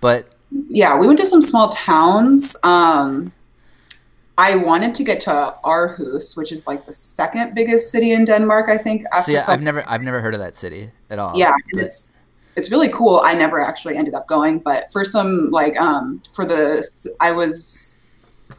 But 0.00 0.32
yeah, 0.50 0.96
we 0.96 1.06
went 1.06 1.18
to 1.20 1.26
some 1.26 1.42
small 1.42 1.68
towns. 1.68 2.56
Um, 2.62 3.32
I 4.38 4.56
wanted 4.56 4.94
to 4.94 5.04
get 5.04 5.20
to 5.20 5.54
Aarhus, 5.64 6.36
which 6.36 6.52
is 6.52 6.66
like 6.66 6.86
the 6.86 6.92
second 6.92 7.54
biggest 7.54 7.90
city 7.90 8.12
in 8.12 8.24
Denmark, 8.24 8.68
I 8.68 8.78
think. 8.78 9.02
See, 9.16 9.36
I've 9.36 9.62
never, 9.62 9.82
I've 9.88 10.02
never 10.02 10.20
heard 10.20 10.32
of 10.32 10.40
that 10.40 10.54
city 10.54 10.90
at 11.10 11.18
all. 11.18 11.36
Yeah, 11.36 11.50
it's 11.70 12.12
it's 12.58 12.72
really 12.72 12.88
cool. 12.88 13.20
I 13.24 13.34
never 13.34 13.60
actually 13.60 13.96
ended 13.96 14.14
up 14.14 14.26
going, 14.26 14.58
but 14.58 14.90
for 14.90 15.04
some 15.04 15.50
like 15.50 15.76
um 15.78 16.20
for 16.34 16.44
the 16.44 16.84
I 17.20 17.30
was 17.30 18.00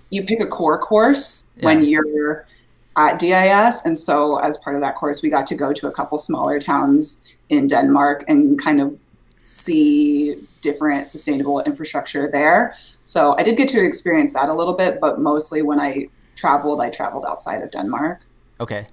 you 0.10 0.24
pick 0.24 0.40
a 0.40 0.48
core 0.48 0.80
course 0.80 1.44
yeah. 1.58 1.66
when 1.66 1.84
you're 1.84 2.48
at 2.96 3.20
DIS, 3.20 3.86
and 3.86 3.98
so 3.98 4.38
as 4.40 4.58
part 4.58 4.76
of 4.76 4.82
that 4.82 4.96
course, 4.96 5.22
we 5.22 5.30
got 5.30 5.46
to 5.48 5.56
go 5.56 5.74
to 5.74 5.88
a 5.88 5.92
couple 5.92 6.18
smaller 6.18 6.60
towns 6.60 7.24
in 7.50 7.68
Denmark 7.68 8.24
and 8.28 8.58
kind 8.60 8.82
of 8.82 9.00
see 9.44 10.36
different 10.62 11.08
sustainable 11.08 11.60
infrastructure 11.62 12.30
there. 12.32 12.76
So 13.04 13.36
I 13.38 13.44
did 13.44 13.58
get 13.58 13.68
to 13.70 13.84
experience 13.84 14.34
that 14.34 14.50
a 14.50 14.54
little 14.54 14.76
bit, 14.76 15.00
but 15.02 15.20
mostly 15.20 15.62
when 15.62 15.80
I 15.80 16.08
traveled, 16.36 16.80
I 16.82 16.90
traveled 16.90 17.26
outside 17.26 17.62
of 17.64 17.72
Denmark. 17.72 18.22
Okay. 18.60 18.86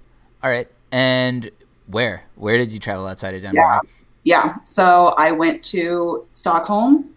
All 0.43 0.51
right. 0.51 0.69
And 0.91 1.51
where? 1.87 2.25
Where 2.35 2.57
did 2.59 2.73
you 2.73 2.79
travel 2.79 3.07
outside 3.07 3.35
of 3.35 3.43
Denmark? 3.43 3.83
Yeah. 3.85 4.06
Yeah. 4.27 4.57
So 4.65 5.15
I 5.17 5.31
went 5.31 5.63
to 5.67 6.27
Stockholm. 6.33 7.13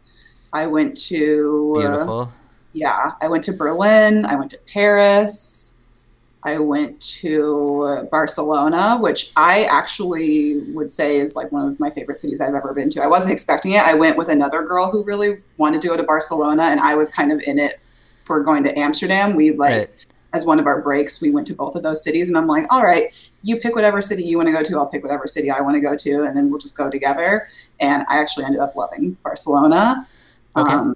I 0.53 0.67
went 0.67 0.95
to 1.07 1.73
Beautiful. 1.75 2.19
Uh, 2.19 2.27
yeah. 2.73 3.13
I 3.19 3.27
went 3.27 3.43
to 3.45 3.53
Berlin. 3.53 4.27
I 4.27 4.35
went 4.35 4.51
to 4.51 4.59
Paris. 4.71 5.73
I 6.43 6.59
went 6.59 7.01
to 7.01 8.07
Barcelona, 8.11 8.99
which 9.01 9.31
I 9.35 9.65
actually 9.65 10.61
would 10.75 10.91
say 10.91 11.17
is 11.17 11.35
like 11.35 11.51
one 11.51 11.67
of 11.67 11.79
my 11.79 11.89
favorite 11.89 12.17
cities 12.17 12.41
I've 12.41 12.53
ever 12.53 12.75
been 12.75 12.91
to. 12.91 13.01
I 13.01 13.07
wasn't 13.07 13.33
expecting 13.33 13.71
it. 13.71 13.81
I 13.81 13.95
went 13.95 14.15
with 14.15 14.29
another 14.29 14.63
girl 14.63 14.91
who 14.91 15.03
really 15.03 15.41
wanted 15.57 15.81
to 15.81 15.87
go 15.87 15.97
to 15.97 16.03
Barcelona, 16.03 16.65
and 16.65 16.79
I 16.79 16.93
was 16.93 17.09
kind 17.09 17.31
of 17.31 17.41
in 17.41 17.57
it 17.57 17.81
for 18.23 18.43
going 18.43 18.63
to 18.65 18.77
Amsterdam. 18.77 19.35
We 19.35 19.51
like, 19.51 19.71
right. 19.71 20.05
as 20.33 20.45
one 20.45 20.59
of 20.59 20.67
our 20.67 20.79
breaks, 20.81 21.21
we 21.21 21.31
went 21.31 21.47
to 21.47 21.55
both 21.55 21.75
of 21.75 21.81
those 21.81 22.03
cities, 22.03 22.29
and 22.29 22.37
I'm 22.37 22.47
like, 22.47 22.65
all 22.69 22.83
right, 22.83 23.11
you 23.43 23.57
pick 23.57 23.75
whatever 23.75 24.01
city 24.01 24.23
you 24.23 24.37
want 24.37 24.47
to 24.47 24.53
go 24.53 24.63
to. 24.63 24.77
I'll 24.77 24.85
pick 24.85 25.03
whatever 25.03 25.27
city 25.27 25.49
I 25.49 25.61
want 25.61 25.75
to 25.75 25.81
go 25.81 25.95
to, 25.95 26.23
and 26.23 26.35
then 26.35 26.49
we'll 26.49 26.59
just 26.59 26.77
go 26.77 26.89
together. 26.89 27.47
And 27.79 28.05
I 28.09 28.19
actually 28.19 28.45
ended 28.45 28.61
up 28.61 28.75
loving 28.75 29.17
Barcelona. 29.23 30.05
Okay. 30.55 30.73
Um, 30.73 30.95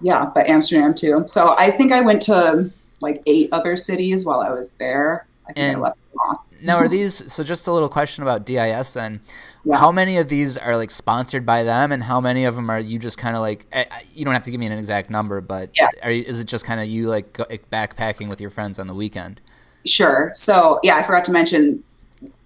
yeah, 0.00 0.30
but 0.34 0.48
Amsterdam 0.48 0.94
too. 0.94 1.24
So 1.26 1.54
I 1.58 1.70
think 1.70 1.92
I 1.92 2.00
went 2.00 2.22
to 2.22 2.70
like 3.00 3.22
eight 3.26 3.48
other 3.52 3.76
cities 3.76 4.24
while 4.24 4.40
I 4.40 4.50
was 4.50 4.72
there. 4.72 5.26
I 5.48 5.52
think 5.52 5.64
and 5.64 5.76
I 5.78 5.80
left 5.80 5.96
them 5.96 6.18
off. 6.28 6.46
now, 6.60 6.76
are 6.76 6.88
these 6.88 7.32
so? 7.32 7.42
Just 7.42 7.66
a 7.68 7.72
little 7.72 7.88
question 7.88 8.22
about 8.22 8.44
DIS 8.44 8.94
then. 8.94 9.20
Yeah. 9.64 9.78
How 9.78 9.90
many 9.90 10.18
of 10.18 10.28
these 10.28 10.58
are 10.58 10.76
like 10.76 10.90
sponsored 10.90 11.46
by 11.46 11.62
them, 11.62 11.90
and 11.90 12.02
how 12.02 12.20
many 12.20 12.44
of 12.44 12.54
them 12.54 12.68
are 12.68 12.78
you 12.78 12.98
just 12.98 13.16
kind 13.16 13.34
of 13.34 13.40
like? 13.40 13.66
You 14.12 14.24
don't 14.26 14.34
have 14.34 14.42
to 14.42 14.50
give 14.50 14.60
me 14.60 14.66
an 14.66 14.72
exact 14.72 15.08
number, 15.08 15.40
but 15.40 15.70
yeah. 15.74 15.88
are 16.02 16.10
is 16.10 16.40
it 16.40 16.46
just 16.46 16.66
kind 16.66 16.80
of 16.80 16.86
you 16.86 17.08
like 17.08 17.32
backpacking 17.32 18.28
with 18.28 18.40
your 18.40 18.50
friends 18.50 18.78
on 18.78 18.88
the 18.88 18.94
weekend? 18.94 19.40
Sure. 19.86 20.32
So 20.34 20.80
yeah, 20.82 20.96
I 20.96 21.02
forgot 21.02 21.24
to 21.26 21.32
mention 21.32 21.82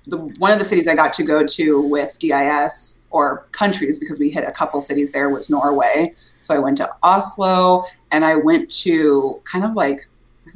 the 0.07 0.19
one 0.39 0.51
of 0.51 0.59
the 0.59 0.65
cities 0.65 0.89
I 0.89 0.95
got 0.95 1.13
to 1.15 1.23
go 1.23 1.47
to 1.47 1.89
with 1.89 2.19
DIS 2.19 2.99
or 3.11 3.47
countries 3.53 3.99
because 3.99 4.19
we 4.19 4.31
hit 4.31 4.45
a 4.45 4.51
couple 4.51 4.81
cities 4.81 5.13
there 5.13 5.31
was 5.31 5.49
Norway. 5.49 6.13
So 6.39 6.55
I 6.55 6.59
went 6.59 6.77
to 6.79 6.91
Oslo 7.03 7.85
and 8.11 8.25
I 8.25 8.37
went 8.37 8.71
to 8.83 9.41
kind 9.45 9.65
of 9.65 9.77
like 9.77 10.09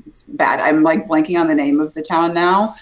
it's 0.07 0.23
bad. 0.23 0.61
I'm 0.61 0.83
like 0.83 1.07
blanking 1.07 1.41
on 1.41 1.47
the 1.47 1.55
name 1.55 1.81
of 1.81 1.95
the 1.95 2.03
town 2.03 2.35
now, 2.35 2.75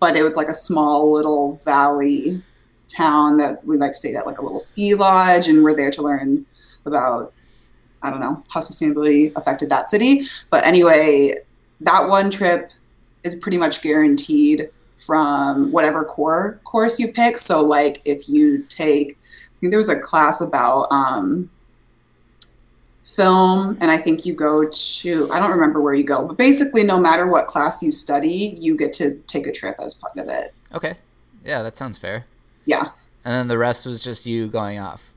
but 0.00 0.16
it 0.16 0.22
was 0.22 0.36
like 0.36 0.48
a 0.48 0.54
small 0.54 1.12
little 1.12 1.56
valley 1.64 2.40
town 2.88 3.38
that 3.38 3.64
we 3.64 3.76
like 3.76 3.94
stayed 3.94 4.16
at 4.16 4.26
like 4.26 4.38
a 4.38 4.42
little 4.42 4.58
ski 4.58 4.94
lodge 4.94 5.48
and 5.48 5.62
we're 5.64 5.74
there 5.74 5.90
to 5.90 6.02
learn 6.02 6.44
about 6.84 7.32
I 8.02 8.10
don't 8.10 8.20
know 8.20 8.42
how 8.48 8.60
sustainability 8.60 9.34
affected 9.36 9.70
that 9.70 9.88
city. 9.88 10.26
But 10.50 10.64
anyway, 10.64 11.34
that 11.80 12.08
one 12.08 12.30
trip 12.30 12.72
is 13.24 13.34
pretty 13.34 13.58
much 13.58 13.82
guaranteed 13.82 14.68
from 14.96 15.72
whatever 15.72 16.04
core 16.04 16.60
course 16.64 16.98
you 16.98 17.12
pick. 17.12 17.38
So 17.38 17.62
like 17.62 18.00
if 18.04 18.28
you 18.28 18.64
take 18.68 19.18
I 19.18 19.54
think 19.60 19.72
there 19.72 19.78
was 19.78 19.88
a 19.88 19.98
class 19.98 20.40
about 20.40 20.88
um, 20.90 21.48
film 23.14 23.76
and 23.80 23.90
i 23.90 23.98
think 23.98 24.24
you 24.24 24.32
go 24.32 24.66
to 24.70 25.30
i 25.32 25.38
don't 25.38 25.50
remember 25.50 25.80
where 25.82 25.92
you 25.92 26.04
go 26.04 26.26
but 26.26 26.38
basically 26.38 26.82
no 26.82 26.98
matter 26.98 27.28
what 27.28 27.46
class 27.46 27.82
you 27.82 27.92
study 27.92 28.56
you 28.58 28.76
get 28.76 28.92
to 28.92 29.18
take 29.26 29.46
a 29.46 29.52
trip 29.52 29.76
as 29.80 29.94
part 29.94 30.16
of 30.16 30.28
it. 30.28 30.54
Okay. 30.74 30.94
Yeah 31.44 31.62
that 31.62 31.76
sounds 31.76 31.98
fair. 31.98 32.24
Yeah. 32.64 32.90
And 33.24 33.34
then 33.34 33.48
the 33.48 33.58
rest 33.58 33.86
was 33.86 34.02
just 34.02 34.24
you 34.24 34.46
going 34.46 34.78
off. 34.78 35.12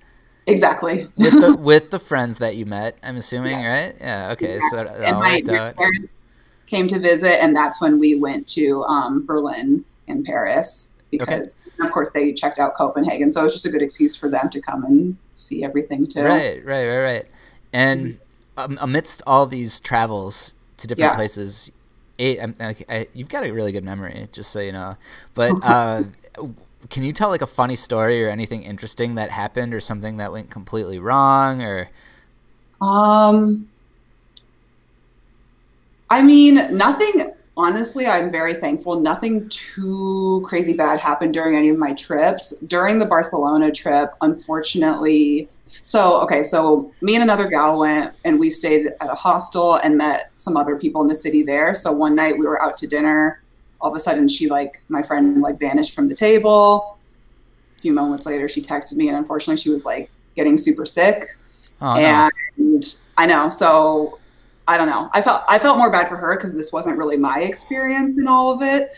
Exactly. 0.48 1.08
With 1.18 1.40
the 1.40 1.56
with 1.56 1.92
the 1.92 2.00
friends 2.00 2.40
that 2.40 2.56
you 2.56 2.66
met 2.66 2.98
i'm 3.02 3.16
assuming 3.16 3.60
yeah. 3.60 3.86
right? 3.86 3.96
Yeah 4.00 4.32
okay. 4.32 4.56
Yeah. 4.56 4.70
so 4.70 4.78
and 4.80 5.20
my 5.20 5.42
parents 5.74 6.26
came 6.68 6.88
to 6.88 7.00
visit 7.00 7.42
and 7.42 7.56
that's 7.56 7.82
when 7.82 8.00
we 8.00 8.16
went 8.16 8.48
to 8.48 8.84
um, 8.84 9.26
berlin 9.26 9.84
and 10.08 10.26
paris 10.26 10.92
because 11.12 11.58
okay. 11.78 11.88
of 11.88 11.92
course 11.94 12.12
they 12.12 12.34
checked 12.34 12.60
out 12.60 12.76
copenhagen 12.76 13.30
so 13.30 13.42
it 13.42 13.44
was 13.44 13.54
just 13.54 13.66
a 13.66 13.70
good 13.70 13.82
excuse 13.82 14.16
for 14.16 14.30
them 14.30 14.50
to 14.50 14.60
come 14.60 14.84
and 14.84 15.18
see 15.32 15.64
everything 15.64 16.08
too 16.08 16.22
right 16.22 16.66
right 16.66 16.88
right 16.88 17.00
right 17.00 17.26
and 17.74 18.20
um, 18.58 18.78
amidst 18.82 19.22
all 19.28 19.46
these 19.46 19.82
travels 19.82 20.56
to 20.78 20.88
different 20.88 21.12
yeah. 21.12 21.16
places, 21.16 21.72
eight, 22.20 22.40
I, 22.40 22.76
I, 22.88 23.08
you've 23.14 23.30
got 23.30 23.46
a 23.46 23.52
really 23.52 23.72
good 23.72 23.84
memory, 23.84 24.28
just 24.32 24.52
so 24.52 24.60
you 24.60 24.72
know. 24.72 24.96
But 25.34 25.54
uh, 25.64 26.04
can 26.90 27.04
you 27.04 27.12
tell 27.12 27.30
like 27.30 27.42
a 27.42 27.48
funny 27.48 27.76
story 27.76 28.24
or 28.24 28.30
anything 28.30 28.64
interesting 28.64 29.16
that 29.16 29.32
happened, 29.32 29.74
or 29.74 29.80
something 29.80 30.18
that 30.18 30.32
went 30.32 30.50
completely 30.50 31.00
wrong, 31.00 31.62
or? 31.62 31.90
Um, 32.82 33.70
I 36.10 36.22
mean, 36.22 36.56
nothing. 36.78 37.34
Honestly, 37.58 38.06
I'm 38.06 38.32
very 38.32 38.56
thankful. 38.56 39.00
Nothing 39.00 39.48
too 39.50 40.44
crazy 40.46 40.74
bad 40.74 41.00
happened 41.00 41.34
during 41.34 41.56
any 41.56 41.70
of 41.70 41.78
my 41.78 41.94
trips. 41.94 42.54
During 42.68 43.00
the 43.00 43.06
Barcelona 43.06 43.72
trip, 43.72 44.14
unfortunately, 44.22 45.48
so, 45.84 46.22
okay, 46.22 46.44
so 46.44 46.92
me 47.02 47.16
and 47.16 47.24
another 47.24 47.48
gal 47.48 47.80
went 47.80 48.14
and 48.24 48.40
we 48.40 48.50
stayed 48.50 48.88
at 49.02 49.10
a 49.10 49.16
hostel 49.16 49.76
and 49.76 49.98
met 49.98 50.32
some 50.36 50.58
other 50.58 50.78
people 50.78 51.02
in 51.02 51.08
the 51.08 51.16
city 51.16 51.44
there. 51.44 51.74
So 51.74 51.92
one 51.92 52.16
night 52.16 52.38
we 52.38 52.46
were 52.46 52.62
out 52.62 52.78
to 52.78 52.88
dinner. 52.88 53.42
All 53.82 53.90
of 53.90 53.96
a 53.96 54.00
sudden, 54.00 54.28
she, 54.28 54.50
like, 54.50 54.82
my 54.90 55.02
friend, 55.02 55.42
like, 55.42 55.60
vanished 55.60 55.94
from 55.94 56.08
the 56.08 56.16
table. 56.16 56.98
A 57.78 57.82
few 57.82 57.94
moments 57.94 58.26
later, 58.26 58.48
she 58.48 58.62
texted 58.62 58.94
me, 58.96 59.10
and 59.10 59.18
unfortunately, 59.18 59.58
she 59.58 59.70
was, 59.70 59.86
like, 59.86 60.10
getting 60.36 60.58
super 60.58 60.86
sick. 60.86 61.26
Oh, 61.82 61.96
and 61.96 62.32
no. 62.58 62.82
I 63.18 63.26
know. 63.26 63.50
So, 63.50 64.20
I 64.68 64.78
don't 64.78 64.88
know. 64.88 65.10
I 65.14 65.22
felt 65.22 65.44
I 65.48 65.60
felt 65.60 65.78
more 65.78 65.92
bad 65.92 66.08
for 66.08 66.18
her 66.18 66.36
because 66.38 66.54
this 66.54 66.72
wasn't 66.72 66.98
really 66.98 67.18
my 67.18 67.40
experience 67.42 68.18
in 68.18 68.28
all 68.28 68.52
of 68.52 68.62
it, 68.62 68.90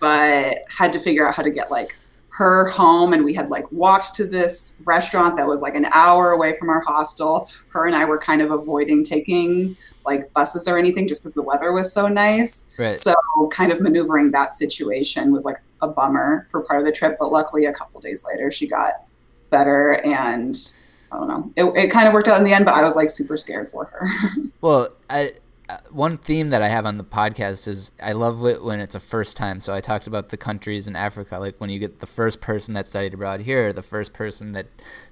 but 0.00 0.58
had 0.68 0.92
to 0.92 0.98
figure 0.98 1.26
out 1.28 1.34
how 1.34 1.42
to 1.42 1.50
get 1.50 1.70
like 1.70 1.96
her 2.34 2.66
home 2.68 3.12
and 3.12 3.24
we 3.24 3.32
had 3.32 3.48
like 3.48 3.70
walked 3.70 4.14
to 4.16 4.26
this 4.26 4.76
restaurant 4.84 5.36
that 5.36 5.46
was 5.46 5.62
like 5.62 5.76
an 5.76 5.86
hour 5.92 6.32
away 6.32 6.56
from 6.58 6.68
our 6.68 6.80
hostel 6.80 7.48
her 7.68 7.86
and 7.86 7.94
i 7.94 8.04
were 8.04 8.18
kind 8.18 8.42
of 8.42 8.50
avoiding 8.50 9.04
taking 9.04 9.76
like 10.04 10.32
buses 10.32 10.66
or 10.66 10.76
anything 10.76 11.06
just 11.06 11.22
because 11.22 11.34
the 11.34 11.42
weather 11.42 11.72
was 11.72 11.92
so 11.92 12.08
nice 12.08 12.66
right. 12.76 12.96
so 12.96 13.14
kind 13.52 13.70
of 13.70 13.80
maneuvering 13.80 14.32
that 14.32 14.50
situation 14.50 15.32
was 15.32 15.44
like 15.44 15.58
a 15.82 15.86
bummer 15.86 16.44
for 16.50 16.60
part 16.62 16.80
of 16.80 16.86
the 16.86 16.92
trip 16.92 17.16
but 17.20 17.30
luckily 17.30 17.66
a 17.66 17.72
couple 17.72 18.00
days 18.00 18.24
later 18.28 18.50
she 18.50 18.66
got 18.66 19.04
better 19.50 20.00
and 20.04 20.72
i 21.14 21.18
don't 21.18 21.28
know 21.28 21.52
it, 21.56 21.84
it 21.84 21.90
kind 21.90 22.08
of 22.08 22.14
worked 22.14 22.28
out 22.28 22.38
in 22.38 22.44
the 22.44 22.52
end 22.52 22.64
but 22.64 22.74
i 22.74 22.84
was 22.84 22.96
like 22.96 23.10
super 23.10 23.36
scared 23.36 23.68
for 23.68 23.84
her 23.86 24.08
well 24.60 24.88
i 25.10 25.30
uh, 25.66 25.78
one 25.90 26.18
theme 26.18 26.50
that 26.50 26.60
I 26.60 26.68
have 26.68 26.84
on 26.84 26.98
the 26.98 27.04
podcast 27.04 27.66
is 27.66 27.90
I 28.02 28.12
love 28.12 28.44
it 28.44 28.62
when 28.62 28.80
it's 28.80 28.94
a 28.94 29.00
first 29.00 29.34
time. 29.34 29.60
So 29.60 29.72
I 29.72 29.80
talked 29.80 30.06
about 30.06 30.28
the 30.28 30.36
countries 30.36 30.86
in 30.86 30.94
Africa, 30.94 31.38
like 31.38 31.58
when 31.58 31.70
you 31.70 31.78
get 31.78 32.00
the 32.00 32.06
first 32.06 32.42
person 32.42 32.74
that 32.74 32.86
studied 32.86 33.14
abroad 33.14 33.40
here, 33.40 33.72
the 33.72 33.80
first 33.80 34.12
person 34.12 34.52
that 34.52 34.66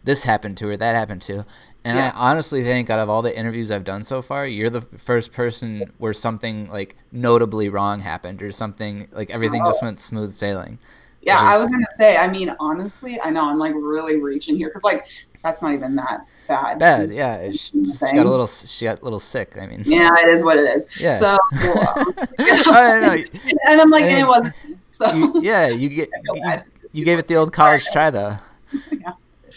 this 0.05 0.25
happened 0.25 0.59
to 0.59 0.69
or 0.69 0.77
that 0.77 0.95
happened 0.95 1.23
to. 1.23 1.47
And 1.85 1.97
yeah. 1.97 2.13
I 2.15 2.31
honestly 2.31 2.63
think 2.65 2.91
out 2.91 2.99
of 2.99 3.09
all 3.09 3.23
the 3.23 3.37
interviews 3.37 3.71
I've 3.71 3.85
done 3.85 4.03
so 4.03 4.21
far, 4.21 4.47
you're 4.47 4.69
the 4.69 4.83
first 4.83 5.33
person 5.33 5.91
where 5.97 6.13
something 6.13 6.69
like 6.69 6.97
notably 7.11 7.71
wrong 7.71 8.01
happened 8.01 8.43
or 8.43 8.53
something 8.53 9.09
like 9.11 9.31
everything 9.31 9.63
oh. 9.63 9.67
just 9.67 9.83
went 9.83 10.01
smooth 10.01 10.35
sailing. 10.35 10.79
Yeah, 11.23 11.37
is, 11.37 11.43
I 11.43 11.59
was 11.61 11.71
gonna 11.71 11.87
say. 11.97 12.17
I 12.17 12.29
mean, 12.29 12.55
honestly, 12.61 13.19
I 13.21 13.31
know 13.31 13.49
I'm 13.49 13.59
like 13.59 13.73
really 13.75 14.17
reaching 14.17 14.57
here 14.57 14.69
because 14.69 14.85
like 14.85 15.07
that's 15.43 15.61
not 15.61 15.75
even 15.75 15.97
that 15.97 16.27
bad. 16.47 16.79
Bad, 16.79 17.13
yeah. 17.13 17.51
She 17.51 17.83
got 18.15 18.27
a 18.27 18.31
little. 18.31 18.47
She 18.47 18.85
got 18.85 19.01
a 19.01 19.05
little 19.05 19.21
sick. 19.21 19.57
I 19.61 19.67
mean. 19.67 19.83
Yeah, 19.85 20.15
it 20.19 20.29
is 20.29 20.43
what 20.45 20.57
it 20.59 20.69
is. 20.69 21.01
Yeah. 21.01 21.11
So. 21.11 21.37
I 22.39 23.25
and 23.69 23.81
I'm 23.81 23.91
like, 23.91 24.05
and 24.05 24.21
it 24.21 24.27
wasn't. 24.27 24.55
So. 24.91 25.13
You, 25.13 25.41
yeah, 25.43 25.69
you 25.69 25.89
get. 25.89 26.09
You, 26.95 27.01
you 27.01 27.05
gave 27.07 27.19
it 27.19 27.27
the 27.27 27.37
old 27.37 27.53
college 27.53 27.87
try 27.87 28.11
though. 28.11 28.37
yeah. 28.93 29.13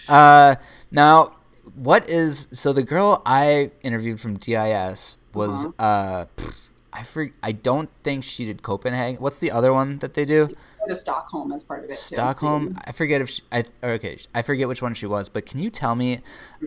Uh, 0.08 0.56
now, 0.92 1.36
what 1.76 2.10
is 2.10 2.48
so 2.52 2.72
the 2.72 2.84
girl 2.84 3.22
I 3.26 3.72
interviewed 3.82 4.20
from 4.20 4.38
DIS 4.38 5.18
was 5.34 5.66
uh-huh. 5.66 5.84
uh, 5.84 6.26
I 6.96 7.04
for, 7.04 7.30
I 7.44 7.52
don't 7.52 7.90
think 8.04 8.24
she 8.24 8.46
did 8.46 8.62
Copenhagen. 8.64 9.22
What's 9.22 9.40
the 9.40 9.52
other 9.52 9.74
one 9.74 10.00
that 10.00 10.14
they 10.14 10.26
do? 10.26 10.50
to 10.88 10.96
Stockholm 10.96 11.52
as 11.52 11.64
part 11.64 11.84
of 11.84 11.90
it. 11.90 11.94
Stockholm. 11.94 12.74
Too. 12.74 12.82
I 12.86 12.92
forget 12.92 13.20
if 13.22 13.30
she, 13.30 13.42
I 13.52 13.64
okay. 13.84 14.18
I 14.34 14.42
forget 14.44 14.68
which 14.68 14.82
one 14.82 14.94
she 14.94 15.08
was, 15.08 15.30
but 15.30 15.46
can 15.46 15.60
you 15.60 15.70
tell 15.70 15.96
me 15.96 16.20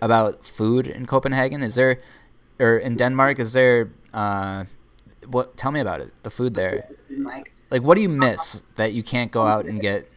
about 0.02 0.44
food 0.44 0.86
in 0.88 1.06
Copenhagen? 1.06 1.62
Is 1.62 1.76
there 1.76 1.98
or 2.58 2.78
in 2.78 2.96
Denmark? 2.96 3.38
Is 3.38 3.52
there 3.52 3.90
uh, 4.12 4.64
what? 5.28 5.56
Tell 5.56 5.70
me 5.70 5.80
about 5.80 6.00
it. 6.00 6.10
The 6.24 6.30
food 6.30 6.54
there. 6.54 6.88
Like, 7.10 7.52
like 7.70 7.82
what 7.82 7.96
do 7.96 8.02
you 8.02 8.08
miss 8.08 8.64
that 8.74 8.92
you 8.92 9.02
can't 9.04 9.30
go 9.30 9.42
out 9.42 9.66
and 9.66 9.80
get? 9.80 10.10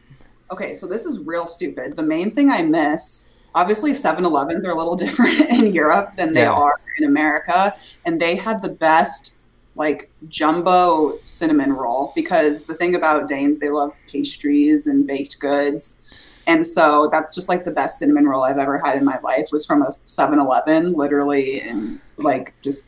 Okay, 0.49 0.73
so 0.73 0.87
this 0.87 1.05
is 1.05 1.19
real 1.19 1.45
stupid. 1.45 1.95
The 1.95 2.03
main 2.03 2.31
thing 2.31 2.49
I 2.49 2.61
miss 2.63 3.29
obviously 3.53 3.91
7-Elevens 3.91 4.65
are 4.65 4.71
a 4.71 4.75
little 4.75 4.95
different 5.05 5.39
in 5.41 5.73
Europe 5.73 6.15
than 6.15 6.33
they 6.33 6.41
Yeah. 6.41 6.53
are 6.53 6.79
in 6.97 7.05
America, 7.05 7.73
and 8.05 8.19
they 8.19 8.35
had 8.35 8.61
the 8.61 8.69
best 8.69 9.35
like 9.75 10.11
jumbo 10.27 11.17
cinnamon 11.23 11.73
roll 11.73 12.11
because 12.15 12.63
the 12.63 12.73
thing 12.73 12.95
about 12.95 13.27
Danes, 13.27 13.59
they 13.59 13.69
love 13.69 13.93
pastries 14.11 14.87
and 14.87 15.07
baked 15.07 15.39
goods. 15.39 16.01
And 16.47 16.65
so 16.65 17.07
that's 17.11 17.33
just 17.35 17.47
like 17.49 17.63
the 17.65 17.71
best 17.71 17.99
cinnamon 17.99 18.25
roll 18.25 18.43
I've 18.43 18.57
ever 18.57 18.79
had 18.79 18.97
in 18.97 19.05
my 19.05 19.19
life 19.19 19.47
was 19.51 19.65
from 19.65 19.81
a 19.83 19.87
7-Eleven, 19.87 20.93
literally 20.93 21.61
in 21.61 22.01
like 22.17 22.53
just 22.61 22.87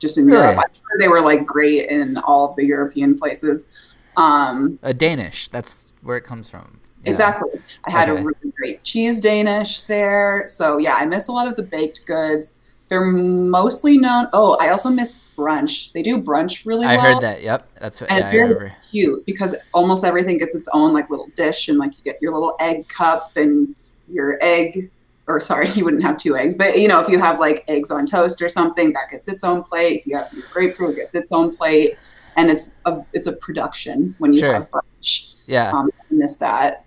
just 0.00 0.18
in 0.18 0.26
Really? 0.26 0.38
Europe. 0.38 0.58
I'm 0.58 0.74
sure 0.74 0.98
they 0.98 1.08
were 1.08 1.20
like 1.22 1.46
great 1.46 1.88
in 1.88 2.16
all 2.18 2.50
of 2.50 2.56
the 2.56 2.64
European 2.66 3.16
places. 3.16 3.68
Um, 4.16 4.78
A 4.82 4.92
Danish. 4.92 5.48
That's 5.48 5.92
where 6.02 6.16
it 6.16 6.24
comes 6.24 6.50
from. 6.50 6.80
Yeah. 7.04 7.10
Exactly. 7.10 7.60
I 7.86 7.90
had 7.90 8.08
Okay. 8.08 8.20
a 8.20 8.24
really 8.24 8.52
great 8.56 8.82
cheese 8.82 9.20
Danish 9.20 9.80
there. 9.82 10.44
So 10.46 10.78
yeah, 10.78 10.94
I 10.98 11.06
miss 11.06 11.28
a 11.28 11.32
lot 11.32 11.46
of 11.46 11.56
the 11.56 11.62
baked 11.62 12.04
goods. 12.06 12.56
They're 12.94 13.04
mostly 13.06 13.98
known. 13.98 14.28
Oh, 14.32 14.56
I 14.60 14.68
also 14.68 14.88
miss 14.88 15.18
brunch. 15.36 15.90
They 15.94 16.02
do 16.02 16.22
brunch 16.22 16.64
really 16.64 16.86
I 16.86 16.94
well. 16.94 17.14
heard 17.14 17.22
that. 17.24 17.42
Yep. 17.42 17.68
That's 17.80 18.02
And 18.02 18.10
yeah. 18.12 18.16
it's 18.18 18.30
very 18.30 18.72
cute 18.88 19.26
because 19.26 19.56
almost 19.72 20.04
everything 20.04 20.38
gets 20.38 20.54
its 20.54 20.68
own 20.72 20.92
like 20.92 21.10
little 21.10 21.26
dish, 21.34 21.66
and 21.68 21.76
like 21.76 21.98
you 21.98 22.04
get 22.04 22.22
your 22.22 22.32
little 22.32 22.54
egg 22.60 22.86
cup 22.86 23.32
and 23.36 23.74
your 24.08 24.38
egg. 24.40 24.92
Or 25.26 25.40
sorry, 25.40 25.70
you 25.74 25.82
wouldn't 25.84 26.04
have 26.04 26.18
two 26.18 26.36
eggs, 26.36 26.54
but 26.54 26.78
you 26.78 26.86
know 26.86 27.00
if 27.00 27.08
you 27.08 27.18
have 27.18 27.40
like 27.40 27.64
eggs 27.66 27.90
on 27.90 28.06
toast 28.06 28.40
or 28.40 28.48
something, 28.48 28.92
that 28.92 29.10
gets 29.10 29.26
its 29.26 29.42
own 29.42 29.64
plate. 29.64 30.00
If 30.02 30.06
you 30.06 30.16
have 30.16 30.32
your 30.32 30.44
grapefruit, 30.52 30.90
it 30.92 30.96
gets 30.96 31.16
its 31.16 31.32
own 31.32 31.56
plate, 31.56 31.96
and 32.36 32.48
it's 32.48 32.68
a 32.84 33.00
it's 33.12 33.26
a 33.26 33.32
production 33.32 34.14
when 34.18 34.32
you 34.32 34.38
Sure. 34.38 34.52
have 34.54 34.70
brunch. 34.70 35.32
Yeah. 35.46 35.72
Um, 35.72 35.90
I 35.98 36.14
miss 36.14 36.36
that, 36.36 36.84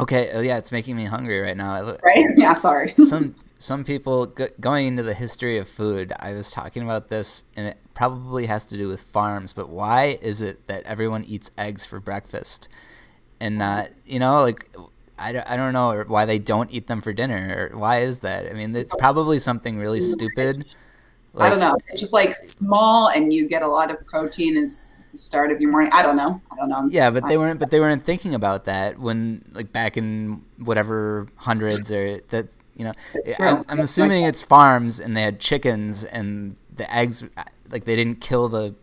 Okay. 0.00 0.32
oh, 0.34 0.40
Yeah. 0.42 0.58
It's 0.58 0.70
making 0.70 0.96
me 0.96 1.06
hungry 1.06 1.40
right 1.40 1.56
now. 1.56 1.72
I 1.72 1.80
lo- 1.80 1.96
right? 2.04 2.26
Yeah, 2.36 2.52
sorry. 2.52 2.92
some 2.96 3.34
some 3.58 3.84
people 3.84 4.26
go, 4.26 4.46
going 4.60 4.86
into 4.86 5.02
the 5.02 5.14
history 5.14 5.58
of 5.58 5.68
food 5.68 6.12
i 6.20 6.32
was 6.32 6.50
talking 6.50 6.82
about 6.82 7.08
this 7.08 7.44
and 7.56 7.66
it 7.66 7.76
probably 7.92 8.46
has 8.46 8.66
to 8.66 8.76
do 8.76 8.88
with 8.88 9.00
farms 9.00 9.52
but 9.52 9.68
why 9.68 10.16
is 10.22 10.40
it 10.40 10.66
that 10.68 10.82
everyone 10.84 11.24
eats 11.24 11.50
eggs 11.58 11.84
for 11.84 12.00
breakfast 12.00 12.68
and 13.40 13.58
not 13.58 13.88
you 14.06 14.18
know 14.18 14.40
like 14.40 14.70
I 15.20 15.32
don't, 15.32 15.50
I 15.50 15.56
don't 15.56 15.72
know 15.72 16.04
why 16.06 16.26
they 16.26 16.38
don't 16.38 16.70
eat 16.72 16.86
them 16.86 17.00
for 17.00 17.12
dinner 17.12 17.70
or 17.72 17.78
why 17.78 18.00
is 18.02 18.20
that 18.20 18.48
i 18.48 18.54
mean 18.54 18.74
it's 18.74 18.94
probably 18.94 19.38
something 19.40 19.76
really 19.76 20.00
stupid 20.00 20.64
I 21.36 21.50
don't 21.50 21.60
know. 21.60 21.78
It's 21.88 22.00
just 22.00 22.12
like 22.12 22.34
small, 22.34 23.10
and 23.10 23.32
you 23.32 23.48
get 23.48 23.62
a 23.62 23.68
lot 23.68 23.90
of 23.90 24.04
protein. 24.06 24.56
It's 24.56 24.94
the 25.12 25.18
start 25.18 25.50
of 25.50 25.60
your 25.60 25.70
morning. 25.70 25.90
I 25.92 26.02
don't 26.02 26.16
know. 26.16 26.40
I 26.50 26.56
don't 26.56 26.68
know. 26.68 26.82
yeah 26.90 27.10
but 27.10 27.28
they 27.28 27.38
weren't 27.38 27.60
but 27.60 27.70
they 27.70 27.80
weren't 27.80 28.02
thinking 28.02 28.34
about 28.34 28.64
that 28.64 28.98
when 28.98 29.44
like 29.52 29.72
back 29.72 29.96
in 29.96 30.42
whatever 30.58 31.28
hundreds 31.36 31.92
or 31.92 32.20
that 32.28 32.48
you 32.78 32.84
know? 32.84 32.92
I, 33.38 33.62
i'm 33.68 33.80
assuming 33.80 34.24
it's 34.24 34.42
farms 34.42 34.98
and 35.00 35.14
they 35.16 35.22
had 35.22 35.38
chickens 35.40 36.04
and 36.04 36.56
the 36.74 36.86
eggs 36.94 37.24
like 37.70 37.84
they 37.84 37.96
didn't 37.96 38.20
kill 38.22 38.48
the 38.48 38.74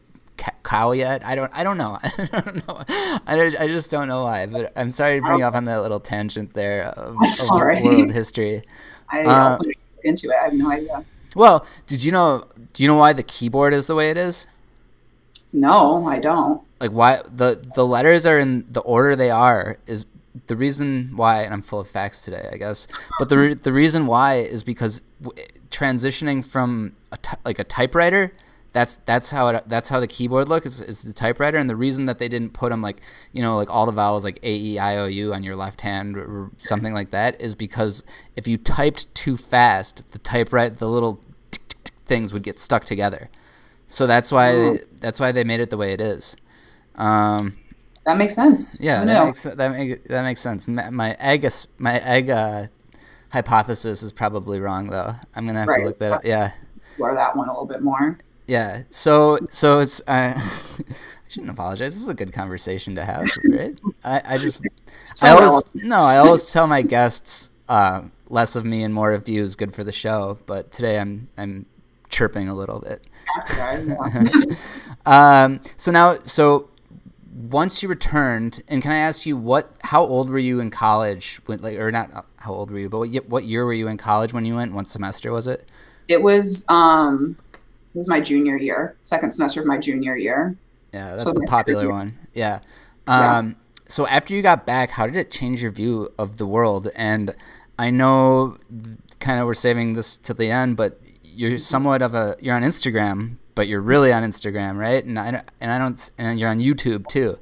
cow 0.63 0.91
yet? 0.91 1.25
I 1.25 1.33
don't 1.35 1.51
i 1.57 1.63
don't 1.63 1.77
know. 1.77 1.97
I 2.03 2.25
don't 2.41 2.67
know. 2.67 2.83
I, 3.25 3.63
I 3.63 3.67
just 3.67 3.89
don't 3.89 4.07
know 4.07 4.23
why 4.23 4.45
but 4.45 4.71
i'm 4.75 4.89
sorry 4.89 5.19
to 5.19 5.25
bring 5.25 5.39
you 5.39 5.45
off 5.45 5.55
on 5.55 5.65
that 5.65 5.81
little 5.81 5.99
tangent 6.01 6.53
there 6.53 6.83
of, 6.87 7.15
of 7.15 7.49
world 7.49 8.11
history. 8.11 8.61
I 9.09 9.21
Uh, 9.23 9.49
also 9.51 9.63
need 9.63 9.73
to 10.03 10.09
into 10.09 10.27
it. 10.29 10.35
I 10.39 10.45
have 10.45 10.53
no 10.53 10.69
idea. 10.69 11.05
well 11.35 11.65
did 11.87 12.03
you 12.03 12.11
know 12.11 12.43
do 12.73 12.83
you 12.83 12.87
know 12.89 12.97
why 12.97 13.13
the 13.13 13.23
keyboard 13.23 13.73
is 13.73 13.87
the 13.87 13.95
way 13.95 14.09
it 14.09 14.17
is? 14.17 14.45
No, 15.53 16.05
I 16.05 16.19
don't. 16.19 16.61
like 16.81 16.91
why 16.91 17.21
the 17.33 17.49
the 17.75 17.85
letters 17.85 18.25
are 18.27 18.37
in 18.37 18.65
the 18.69 18.81
order 18.81 19.15
they 19.15 19.29
are 19.31 19.77
is 19.87 20.05
the 20.47 20.55
reason 20.55 21.11
why 21.15 21.43
and 21.43 21.53
I'm 21.53 21.61
full 21.61 21.79
of 21.79 21.87
facts 21.87 22.23
today 22.23 22.49
I 22.51 22.57
guess 22.57 22.87
but 23.19 23.29
the 23.29 23.37
re- 23.37 23.53
the 23.53 23.71
reason 23.73 24.05
why 24.07 24.35
is 24.35 24.63
because 24.63 25.01
w- 25.21 25.47
transitioning 25.69 26.43
from 26.45 26.95
a 27.11 27.17
ty- 27.17 27.37
like 27.45 27.59
a 27.59 27.63
typewriter 27.63 28.33
that's 28.71 28.97
that's 28.97 29.31
how 29.31 29.47
it 29.47 29.63
that's 29.67 29.87
how 29.87 30.01
the 30.01 30.07
keyboard 30.07 30.49
looks 30.49 30.65
is, 30.65 30.81
is 30.81 31.01
the 31.03 31.13
typewriter 31.13 31.57
and 31.57 31.69
the 31.69 31.75
reason 31.77 32.05
that 32.07 32.17
they 32.19 32.27
didn't 32.27 32.51
put 32.53 32.69
them 32.71 32.81
like 32.81 33.01
you 33.31 33.41
know 33.41 33.55
like 33.55 33.69
all 33.69 33.85
the 33.85 33.91
vowels 33.93 34.25
like 34.25 34.37
a 34.43 34.53
e 34.53 34.77
i 34.77 34.97
o 34.97 35.05
u 35.05 35.33
on 35.33 35.43
your 35.43 35.55
left 35.55 35.79
hand 35.81 36.17
or 36.17 36.51
something 36.57 36.93
like 36.93 37.11
that 37.11 37.39
is 37.41 37.55
because 37.55 38.03
if 38.35 38.47
you 38.47 38.57
typed 38.57 39.13
too 39.15 39.37
fast 39.37 40.09
the 40.11 40.19
typewriter 40.19 40.75
the 40.75 40.89
little 40.89 41.23
tick, 41.51 41.61
tick, 41.69 41.83
tick 41.85 41.95
things 42.05 42.33
would 42.33 42.43
get 42.43 42.59
stuck 42.59 42.83
together 42.83 43.29
so 43.87 44.05
that's 44.05 44.29
why 44.31 44.51
Oh. 44.53 44.77
that's 44.99 45.19
why 45.21 45.31
they 45.31 45.45
made 45.45 45.61
it 45.61 45.69
the 45.69 45.77
way 45.77 45.93
it 45.93 46.01
is 46.01 46.35
um, 46.95 47.57
That 48.05 48.17
makes 48.17 48.35
sense. 48.35 48.79
yeah, 48.79 48.99
Who 48.99 49.05
that 49.07 49.19
knew? 49.19 49.25
makes 49.25 49.43
that 49.43 49.71
make, 49.71 50.03
that 50.05 50.21
makes 50.23 50.39
sense. 50.41 50.67
My, 50.67 50.89
my 50.89 51.15
egg 51.19 51.47
my 51.79 51.99
egg 51.99 52.29
uh, 52.29 52.67
hypothesis 53.31 54.03
is 54.03 54.13
probably 54.13 54.59
wrong 54.59 54.87
though. 54.87 55.11
I'm 55.35 55.45
gonna 55.47 55.59
have 55.59 55.67
Right. 55.69 55.79
to 55.79 55.85
look 55.85 55.99
that 55.99 56.11
up. 56.11 56.21
Yeah, 56.25 56.51
explore 56.87 57.15
that 57.15 57.35
one 57.35 57.47
a 57.49 57.51
little 57.51 57.65
bit 57.65 57.81
more. 57.81 58.17
yeah. 58.47 58.83
So 58.91 59.37
so 59.49 59.79
it's 59.79 60.01
uh, 60.07 60.33
I 60.37 60.41
shouldn't 61.27 61.51
apologize. 61.51 61.93
This 61.93 62.01
is 62.03 62.07
a 62.09 62.13
good 62.13 62.31
conversation 62.31 62.95
to 62.95 63.03
have, 63.05 63.27
right? 63.49 63.77
I, 64.03 64.21
I 64.25 64.37
just 64.37 64.61
So 65.15 65.27
I 65.27 65.31
always 65.31 65.63
no, 65.73 66.03
I 66.03 66.17
always 66.17 66.51
tell 66.53 66.67
my 66.67 66.83
guests 66.83 67.49
uh, 67.67 68.03
less 68.29 68.55
of 68.55 68.65
me 68.65 68.83
and 68.83 68.93
more 68.93 69.13
of 69.13 69.27
you 69.27 69.41
is 69.41 69.55
good 69.55 69.73
for 69.73 69.83
the 69.83 69.91
show. 69.91 70.37
But 70.45 70.71
today 70.71 70.99
I'm 70.99 71.27
I'm 71.39 71.65
chirping 72.09 72.47
a 72.49 72.53
little 72.53 72.79
bit. 72.81 73.07
Um, 75.07 75.59
so 75.77 75.91
now, 75.91 76.13
so 76.23 76.69
once 77.35 77.83
you 77.83 77.89
returned, 77.89 78.63
and 78.67 78.81
can 78.81 78.91
I 78.91 78.97
ask 78.97 79.25
you 79.25 79.35
what? 79.35 79.69
How 79.81 80.01
old 80.03 80.29
were 80.29 80.39
you 80.39 80.59
in 80.59 80.69
college? 80.69 81.39
When, 81.45 81.59
like, 81.59 81.77
or 81.77 81.91
not? 81.91 82.25
How 82.37 82.53
old 82.53 82.71
were 82.71 82.79
you? 82.79 82.89
But 82.89 82.99
what, 82.99 83.09
what 83.27 83.43
year 83.43 83.65
were 83.65 83.73
you 83.73 83.87
in 83.87 83.97
college 83.97 84.33
when 84.33 84.45
you 84.45 84.55
went? 84.55 84.73
What 84.73 84.87
semester 84.87 85.31
was 85.31 85.47
it? 85.47 85.67
it 86.07 86.21
was 86.21 86.65
um, 86.69 87.37
it 87.93 87.99
was 87.99 88.07
my 88.07 88.19
junior 88.19 88.57
year, 88.57 88.95
second 89.01 89.33
semester 89.33 89.61
of 89.61 89.67
my 89.67 89.77
junior 89.77 90.15
year. 90.15 90.55
Yeah, 90.93 91.11
that's 91.11 91.23
So 91.23 91.33
the 91.33 91.41
popular 91.41 91.89
one. 91.89 92.17
Yeah. 92.33 92.59
Yeah. 93.07 93.37
Um, 93.37 93.55
So 93.87 94.07
after 94.07 94.33
you 94.33 94.41
got 94.41 94.65
back, 94.65 94.89
how 94.91 95.05
did 95.05 95.15
it 95.15 95.29
change 95.29 95.61
your 95.61 95.71
view 95.71 96.09
of 96.17 96.37
the 96.37 96.47
world? 96.47 96.89
And 96.95 97.35
I 97.77 97.91
know, 97.91 98.57
kind 99.19 99.39
of, 99.39 99.45
we're 99.45 99.53
saving 99.53 99.93
this 99.93 100.17
to 100.19 100.33
the 100.33 100.49
end, 100.49 100.77
but 100.77 100.99
you're 101.23 101.57
somewhat 101.59 102.01
of 102.01 102.13
a 102.13 102.35
you're 102.39 102.55
on 102.55 102.63
Instagram, 102.63 103.35
but 103.55 103.67
you're 103.67 103.81
really 103.81 104.11
on 104.13 104.21
Instagram, 104.23 104.77
right? 104.77 105.03
And 105.03 105.17
I 105.17 105.31
don't- 105.31 105.43
and 105.61 105.71
I 105.71 105.77
don't 105.79 106.11
and 106.17 106.39
you're 106.39 106.49
on 106.49 106.59
YouTube 106.59 107.07
too. 107.07 107.37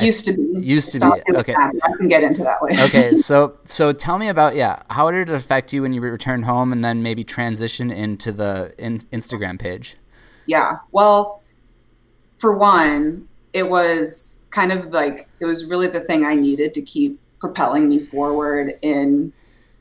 Used 0.00 0.24
to 0.26 0.32
be. 0.32 0.46
Used 0.60 0.92
to 0.94 1.00
be, 1.00 1.36
okay. 1.36 1.52
that. 1.52 1.72
I 1.84 1.96
can 1.96 2.08
get 2.08 2.22
into 2.22 2.42
that 2.42 2.62
later. 2.62 2.82
okay 2.84 3.14
so 3.30 3.58
so 3.66 3.92
tell 3.92 4.16
me 4.18 4.28
about 4.28 4.54
yeah 4.56 4.82
how 4.88 5.10
did 5.10 5.28
it 5.28 5.34
affect 5.34 5.74
you 5.74 5.82
when 5.82 5.92
you 5.92 6.00
returned 6.00 6.46
home 6.46 6.72
and 6.72 6.82
then 6.82 7.02
maybe 7.02 7.22
transition 7.22 7.90
into 7.90 8.32
the 8.32 8.74
in, 8.78 8.98
instagram 9.12 9.58
page 9.58 9.96
Yeah. 10.46 10.78
Well, 10.90 11.42
for 12.36 12.56
one, 12.56 13.28
it 13.52 13.68
was 13.68 14.38
kind 14.50 14.72
of 14.72 14.86
like 14.86 15.28
it 15.38 15.44
was 15.44 15.66
really 15.66 15.86
the 15.86 16.00
thing 16.00 16.24
I 16.24 16.34
needed 16.34 16.72
to 16.74 16.82
keep 16.82 17.20
propelling 17.38 17.86
me 17.88 17.98
forward 17.98 18.78
in 18.80 19.32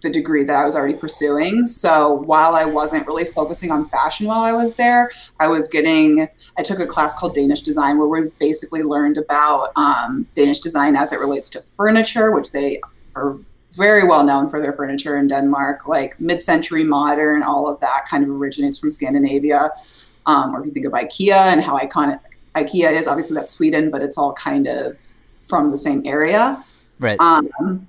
the 0.02 0.10
degree 0.10 0.44
that 0.44 0.56
I 0.56 0.66
was 0.66 0.76
already 0.76 0.94
pursuing. 0.94 1.68
So 1.68 2.14
while 2.14 2.56
I 2.56 2.66
wasn't 2.66 3.06
really 3.06 3.26
focusing 3.26 3.72
on 3.72 3.88
fashion 3.90 4.28
while 4.28 4.42
I 4.42 4.54
was 4.54 4.76
there, 4.76 5.12
I 5.40 5.48
was 5.48 5.68
getting, 5.68 6.28
I 6.58 6.64
took 6.64 6.80
a 6.80 6.86
class 6.86 7.14
called 7.14 7.36
Danish 7.36 7.62
design 7.62 7.98
where 7.98 8.08
we 8.08 8.30
basically 8.40 8.84
learned 8.84 9.18
about 9.18 9.70
um, 9.76 10.26
Danish 10.34 10.60
design 10.60 10.96
as 10.96 11.12
it 11.12 11.20
relates 11.20 11.50
to 11.50 11.62
furniture, 11.62 12.34
which 12.34 12.52
they 12.52 12.80
are 13.16 13.38
very 13.72 14.08
well 14.08 14.24
known 14.24 14.50
for 14.50 14.62
their 14.62 14.74
furniture 14.74 15.18
in 15.18 15.28
Denmark, 15.28 15.88
like 15.88 16.20
mid 16.20 16.42
century 16.42 16.84
modern, 16.84 17.44
all 17.44 17.68
of 17.68 17.80
that 17.82 18.06
kind 18.10 18.24
of 18.24 18.30
originates 18.30 18.80
from 18.80 18.90
Scandinavia. 18.92 19.70
Um, 20.26 20.56
or 20.56 20.62
if 20.62 20.66
you 20.66 20.72
think 20.72 20.86
of 20.86 20.94
IKEA 20.94 21.54
and 21.54 21.62
how 21.64 21.78
iconic 21.78 22.20
IKEA 22.56 22.94
is, 22.94 23.08
obviously 23.08 23.36
that's 23.36 23.52
Sweden, 23.52 23.92
but 23.92 24.02
it's 24.02 24.18
all 24.18 24.34
kind 24.34 24.68
of 24.68 24.98
from 25.48 25.72
the 25.72 25.78
same 25.78 26.04
area. 26.06 26.64
right 27.00 27.20
Um, 27.20 27.88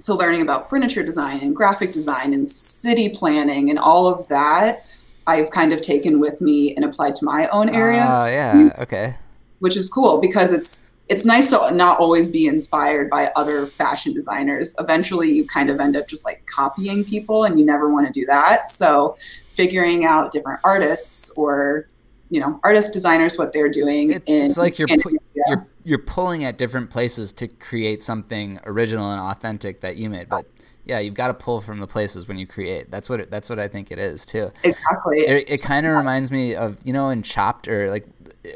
so 0.00 0.14
learning 0.16 0.42
about 0.42 0.68
furniture 0.68 1.02
design 1.02 1.40
and 1.40 1.54
graphic 1.54 1.92
design 1.92 2.32
and 2.32 2.46
city 2.46 3.08
planning 3.08 3.70
and 3.70 3.78
all 3.78 4.08
of 4.08 4.26
that, 4.28 4.84
I've 5.26 5.50
kind 5.50 5.72
of 5.72 5.82
taken 5.82 6.18
with 6.18 6.40
me 6.40 6.74
and 6.74 6.84
applied 6.84 7.14
to 7.16 7.24
my 7.24 7.48
own 7.48 7.68
area, 7.68 8.06
oh 8.08 8.26
yeah 8.26 8.72
okay 8.80 9.14
which 9.60 9.76
is 9.76 9.88
cool 9.88 10.18
because 10.18 10.52
it's 10.52 10.86
it's 11.08 11.24
nice 11.24 11.50
to 11.50 11.72
not 11.72 11.98
always 11.98 12.28
be 12.28 12.46
inspired 12.46 13.10
by 13.10 13.32
other 13.34 13.66
fashion 13.66 14.14
designers. 14.14 14.76
Eventually, 14.78 15.32
you 15.32 15.44
kind 15.44 15.68
of 15.68 15.80
end 15.80 15.96
up 15.96 16.06
just 16.06 16.24
like 16.24 16.46
copying 16.46 17.04
people, 17.04 17.42
and 17.42 17.58
you 17.58 17.66
never 17.66 17.92
want 17.92 18.06
to 18.06 18.12
do 18.12 18.24
that. 18.26 18.68
So, 18.68 19.16
figuring 19.48 20.04
out 20.04 20.32
different 20.32 20.60
artists 20.62 21.30
or 21.30 21.88
you 22.30 22.40
know 22.40 22.58
artist 22.64 22.92
designers 22.92 23.36
what 23.36 23.52
they're 23.52 23.68
doing 23.68 24.10
It- 24.10 24.22
in 24.26 24.44
it's 24.46 24.56
like 24.56 24.78
you're 24.78 24.88
pu- 24.88 25.18
you're 25.34 25.66
you're 25.84 25.98
pulling 25.98 26.44
at 26.44 26.56
different 26.58 26.90
places 26.90 27.32
to 27.34 27.48
create 27.48 28.02
something 28.02 28.60
original 28.64 29.10
and 29.10 29.20
authentic 29.20 29.80
that 29.80 29.96
you 29.96 30.08
made 30.08 30.28
but 30.28 30.46
yeah 30.84 30.98
you've 30.98 31.14
got 31.14 31.28
to 31.28 31.34
pull 31.34 31.60
from 31.60 31.80
the 31.80 31.86
places 31.86 32.26
when 32.26 32.38
you 32.38 32.46
create. 32.46 32.90
That's 32.90 33.08
what 33.08 33.20
it, 33.20 33.30
that's 33.30 33.50
what 33.50 33.58
i 33.58 33.68
think 33.68 33.90
it 33.90 33.98
is 33.98 34.24
too. 34.24 34.50
Exactly. 34.62 35.18
It, 35.20 35.50
it 35.50 35.62
kind 35.62 35.86
of 35.86 35.96
reminds 35.96 36.30
me 36.32 36.54
of 36.54 36.78
you 36.84 36.92
know 36.92 37.10
in 37.10 37.22
chopped 37.22 37.68
or 37.68 37.90
like 37.90 38.06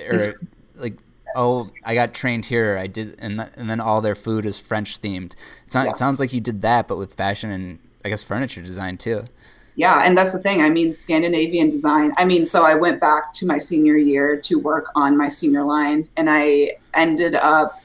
or 0.09 0.19
mm-hmm. 0.19 0.81
like 0.81 0.99
oh 1.37 1.69
i 1.85 1.95
got 1.95 2.15
trained 2.15 2.47
here 2.47 2.79
i 2.79 2.87
did 2.87 3.17
and, 3.19 3.41
th- 3.41 3.51
and 3.57 3.69
then 3.69 3.81
all 3.81 4.01
their 4.01 4.15
food 4.15 4.47
is 4.47 4.61
french 4.61 5.01
themed. 5.01 5.35
It's 5.67 5.75
not, 5.75 5.85
Yeah. 5.85 5.91
it 5.91 5.97
sounds 5.97 6.21
like 6.21 6.33
you 6.33 6.41
did 6.41 6.63
that 6.63 6.89
but 6.89 6.97
with 6.97 7.15
fashion 7.15 7.51
and 7.51 7.79
I 8.05 8.09
guess 8.11 8.23
furniture 8.23 8.61
design 8.63 8.99
too. 8.99 9.25
Yeah, 9.77 10.03
and 10.05 10.17
that's 10.17 10.33
the 10.33 10.39
thing. 10.39 10.63
I 10.63 10.71
mean, 10.71 10.95
Scandinavian 10.95 11.69
design. 11.69 12.13
I 12.17 12.25
mean, 12.25 12.47
so 12.47 12.65
I 12.65 12.75
went 12.75 13.01
back 13.01 13.33
to 13.35 13.47
my 13.47 13.59
senior 13.59 13.97
year 13.97 14.37
to 14.37 14.59
work 14.61 14.87
on 14.95 15.17
my 15.17 15.29
senior 15.29 15.65
line, 15.65 16.09
and 16.17 16.31
I 16.31 16.73
ended 16.95 17.35
up 17.35 17.81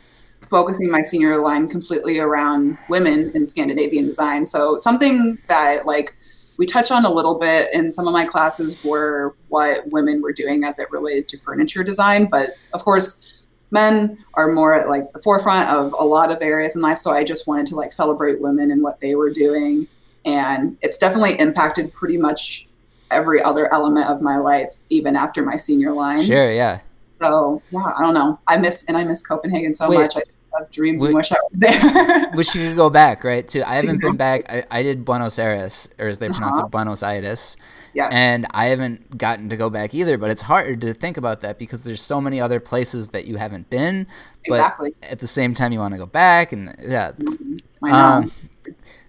focusing 0.50 0.92
my 0.92 1.02
senior 1.02 1.42
line 1.42 1.68
completely 1.68 2.20
around 2.20 2.78
women 2.90 3.32
in 3.34 3.46
Scandinavian 3.46 4.06
design. 4.06 4.46
So 4.46 4.78
something 4.78 5.38
that 5.48 5.86
like 5.86 6.16
we 6.58 6.66
touch 6.66 6.92
on 6.92 7.06
a 7.06 7.12
little 7.12 7.40
bit 7.40 7.74
in 7.74 7.92
some 7.92 8.08
of 8.08 8.14
my 8.14 8.26
classes 8.26 8.84
were 8.84 9.36
what 9.48 9.88
women 9.88 10.22
were 10.22 10.34
doing 10.34 10.64
as 10.64 10.80
it 10.80 10.92
related 10.92 11.28
to 11.30 11.38
furniture 11.38 11.84
design, 11.84 12.28
but 12.30 12.50
of 12.74 12.84
course 12.84 13.32
men 13.72 14.18
are 14.34 14.52
more 14.52 14.74
at 14.74 14.90
like 14.90 15.12
the 15.14 15.20
forefront 15.20 15.70
of 15.70 15.94
a 15.98 16.04
lot 16.04 16.32
of 16.32 16.42
areas 16.42 16.76
in 16.76 16.82
life. 16.82 16.98
So 16.98 17.12
I 17.12 17.24
just 17.24 17.48
wanted 17.48 17.68
to 17.68 17.76
like 17.76 17.92
celebrate 17.92 18.42
women 18.42 18.72
and 18.72 18.82
what 18.82 19.00
they 19.00 19.16
were 19.16 19.30
doing. 19.30 19.88
And 20.26 20.78
it's 20.82 20.98
definitely 20.98 21.40
impacted 21.40 21.94
pretty 21.94 22.18
much 22.18 22.68
every 23.12 23.42
other 23.42 23.72
element 23.74 24.10
of 24.10 24.22
my 24.22 24.38
life, 24.38 24.70
even 24.90 25.16
after 25.16 25.44
my 25.44 25.56
senior 25.56 25.92
line. 25.92 26.22
Sure, 26.22 26.52
yeah. 26.52 26.82
So 27.22 27.62
yeah, 27.72 27.94
I 27.98 28.02
don't 28.02 28.14
know. 28.14 28.40
I 28.48 28.58
miss 28.58 28.86
and 28.86 28.96
I 28.96 29.04
miss 29.04 29.26
Copenhagen 29.26 29.74
so 29.74 29.90
Wait, 29.90 29.98
much. 29.98 30.16
I 30.16 30.22
have 30.58 30.72
dreams 30.72 31.04
and 31.04 31.14
wish 31.14 31.32
I 31.32 31.38
was 31.52 31.60
there. 31.60 32.30
wish 32.34 32.56
you 32.56 32.70
could 32.70 32.78
go 32.78 32.90
back, 32.90 33.24
right? 33.24 33.48
Too. 33.48 33.62
I 33.66 33.76
haven't 33.76 34.02
been 34.02 34.16
back. 34.16 34.44
I, 34.50 34.64
I 34.72 34.84
did 34.84 35.06
Buenos 35.06 35.38
Aires, 35.38 35.90
or 36.00 36.08
as 36.08 36.18
they 36.18 36.28
pronounce 36.28 36.58
uh-huh. 36.58 36.68
it, 36.68 36.72
Buenos 36.72 37.04
Aires. 37.04 37.58
Yeah. 37.94 38.10
And 38.12 38.46
I 38.54 38.66
haven't 38.66 39.18
gotten 39.18 39.50
to 39.50 39.58
go 39.58 39.70
back 39.70 39.94
either, 39.94 40.18
but 40.18 40.32
it's 40.32 40.44
hard 40.44 40.82
to 40.82 40.94
think 40.94 41.18
about 41.18 41.42
that 41.42 41.60
because 41.60 41.84
there's 41.84 42.02
so 42.02 42.22
many 42.22 42.40
other 42.40 42.60
places 42.60 43.10
that 43.10 43.26
you 43.26 43.38
haven't 43.38 43.70
been. 43.70 44.08
But 44.48 44.56
exactly. 44.56 44.94
at 45.04 45.20
the 45.20 45.28
same 45.28 45.54
time, 45.54 45.72
you 45.72 45.80
want 45.80 45.94
to 45.94 45.98
go 45.98 46.06
back, 46.06 46.52
and 46.52 46.76
yeah. 46.82 47.12
Mm-hmm. 47.12 47.58
I 47.84 47.92
know. 47.92 47.98
Um, 47.98 48.32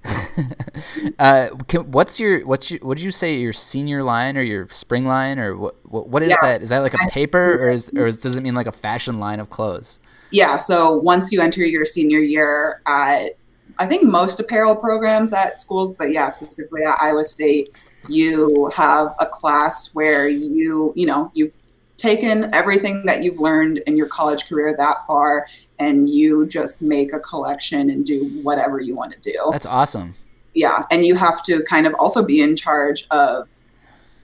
uh, 1.18 1.48
can, 1.68 1.90
what's 1.90 2.18
your 2.18 2.46
what's 2.46 2.70
your, 2.70 2.80
what 2.80 2.96
did 2.96 3.04
you 3.04 3.10
say 3.10 3.36
your 3.36 3.52
senior 3.52 4.02
line 4.02 4.36
or 4.36 4.42
your 4.42 4.66
spring 4.68 5.04
line 5.04 5.38
or 5.38 5.56
what 5.56 5.74
what, 5.84 6.08
what 6.08 6.22
is 6.22 6.30
yeah. 6.30 6.36
that? 6.42 6.62
Is 6.62 6.70
that 6.70 6.78
like 6.78 6.94
a 6.94 7.10
paper 7.10 7.62
or 7.62 7.70
is 7.70 7.90
or 7.94 8.06
is, 8.06 8.16
does 8.16 8.36
it 8.36 8.42
mean 8.42 8.54
like 8.54 8.66
a 8.66 8.72
fashion 8.72 9.18
line 9.20 9.40
of 9.40 9.50
clothes? 9.50 10.00
Yeah. 10.30 10.56
So 10.56 10.92
once 10.96 11.32
you 11.32 11.40
enter 11.40 11.64
your 11.64 11.84
senior 11.84 12.20
year 12.20 12.80
at 12.86 13.36
I 13.78 13.86
think 13.86 14.04
most 14.04 14.40
apparel 14.40 14.76
programs 14.76 15.32
at 15.32 15.58
schools, 15.58 15.94
but 15.94 16.12
yeah, 16.12 16.28
specifically 16.28 16.82
at 16.84 16.96
Iowa 17.00 17.24
State, 17.24 17.70
you 18.08 18.70
have 18.76 19.14
a 19.20 19.26
class 19.26 19.94
where 19.94 20.28
you 20.28 20.92
you 20.96 21.06
know 21.06 21.30
you've 21.34 21.54
taken 22.00 22.52
everything 22.54 23.04
that 23.04 23.22
you've 23.22 23.38
learned 23.38 23.78
in 23.86 23.96
your 23.96 24.06
college 24.06 24.48
career 24.48 24.74
that 24.76 25.04
far 25.06 25.46
and 25.78 26.08
you 26.08 26.46
just 26.46 26.80
make 26.80 27.12
a 27.12 27.20
collection 27.20 27.90
and 27.90 28.06
do 28.06 28.24
whatever 28.42 28.80
you 28.80 28.94
want 28.94 29.12
to 29.12 29.18
do. 29.20 29.50
That's 29.52 29.66
awesome. 29.66 30.14
Yeah. 30.54 30.82
And 30.90 31.04
you 31.04 31.14
have 31.16 31.42
to 31.44 31.62
kind 31.64 31.86
of 31.86 31.94
also 31.94 32.24
be 32.24 32.40
in 32.40 32.56
charge 32.56 33.06
of 33.10 33.50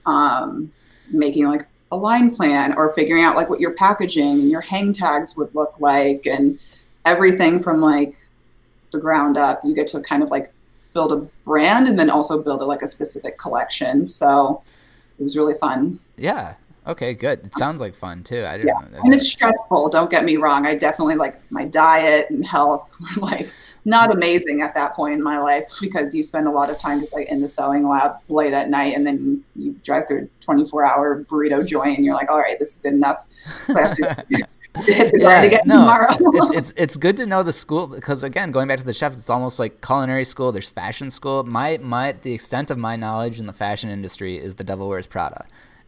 um, 0.05 0.71
making 1.11 1.47
like 1.47 1.67
a 1.91 1.95
line 1.95 2.35
plan 2.35 2.73
or 2.73 2.93
figuring 2.93 3.23
out 3.23 3.35
like 3.35 3.49
what 3.49 3.59
your 3.59 3.71
packaging 3.71 4.39
and 4.39 4.49
your 4.49 4.61
hang 4.61 4.91
tags 4.91 5.37
would 5.37 5.53
look 5.55 5.79
like 5.79 6.25
and 6.25 6.59
everything 7.05 7.59
from 7.59 7.79
like 7.79 8.15
the 8.91 8.99
ground 8.99 9.37
up. 9.37 9.61
You 9.63 9.75
get 9.75 9.87
to 9.87 10.01
kind 10.01 10.23
of 10.23 10.29
like 10.31 10.51
build 10.93 11.13
a 11.13 11.17
brand 11.43 11.87
and 11.87 11.97
then 11.97 12.09
also 12.09 12.41
build 12.41 12.61
a, 12.61 12.65
like 12.65 12.81
a 12.81 12.87
specific 12.87 13.37
collection. 13.37 14.07
So 14.07 14.63
it 15.19 15.23
was 15.23 15.37
really 15.37 15.53
fun. 15.53 15.99
Yeah. 16.17 16.55
Okay, 16.87 17.13
good. 17.13 17.45
It 17.45 17.55
sounds 17.55 17.81
like 17.81 17.93
fun 17.93 18.23
too. 18.23 18.45
I 18.45 18.57
didn't 18.57 18.67
yeah. 18.67 18.99
and 19.03 19.13
it's 19.13 19.29
stressful. 19.29 19.89
Don't 19.89 20.09
get 20.09 20.23
me 20.23 20.37
wrong. 20.37 20.65
I 20.65 20.75
definitely 20.75 21.15
like 21.15 21.39
my 21.51 21.65
diet 21.65 22.29
and 22.29 22.45
health 22.45 22.95
were 23.17 23.21
like 23.21 23.49
not 23.83 24.09
amazing 24.09 24.61
at 24.61 24.73
that 24.75 24.93
point 24.93 25.13
in 25.13 25.23
my 25.23 25.37
life 25.37 25.65
because 25.81 26.15
you 26.15 26.23
spend 26.23 26.47
a 26.47 26.51
lot 26.51 26.69
of 26.69 26.79
time 26.79 27.01
just 27.01 27.13
like 27.13 27.27
in 27.27 27.41
the 27.41 27.49
sewing 27.49 27.87
lab 27.87 28.17
late 28.29 28.53
at 28.53 28.69
night 28.69 28.95
and 28.95 29.05
then 29.05 29.43
you 29.55 29.73
drive 29.83 30.07
through 30.07 30.29
24 30.41 30.85
hour 30.85 31.23
burrito 31.25 31.65
joint 31.65 31.97
and 31.97 32.05
you're 32.05 32.15
like, 32.15 32.29
all 32.31 32.39
right, 32.39 32.57
this 32.57 32.73
is 32.73 32.79
good 32.79 32.93
enough. 32.93 33.25
So 33.65 33.79
I 33.79 33.87
have 33.87 33.97
to 33.97 34.47
yeah, 34.87 35.61
no, 35.65 36.05
it's, 36.09 36.51
it's 36.53 36.73
it's 36.77 36.97
good 36.97 37.17
to 37.17 37.25
know 37.25 37.41
the 37.41 37.51
school 37.51 37.87
because 37.87 38.23
again, 38.23 38.51
going 38.51 38.67
back 38.67 38.77
to 38.77 38.85
the 38.85 38.93
chefs, 38.93 39.17
it's 39.17 39.29
almost 39.29 39.59
like 39.59 39.81
culinary 39.81 40.23
school. 40.23 40.51
There's 40.51 40.69
fashion 40.69 41.09
school. 41.09 41.43
My 41.43 41.79
my 41.81 42.11
the 42.11 42.33
extent 42.33 42.69
of 42.69 42.77
my 42.77 42.95
knowledge 42.95 43.39
in 43.39 43.47
the 43.47 43.53
fashion 43.53 43.89
industry 43.89 44.37
is 44.37 44.55
the 44.55 44.63
Devil 44.63 44.87
Wears 44.87 45.07
Prada 45.07 45.47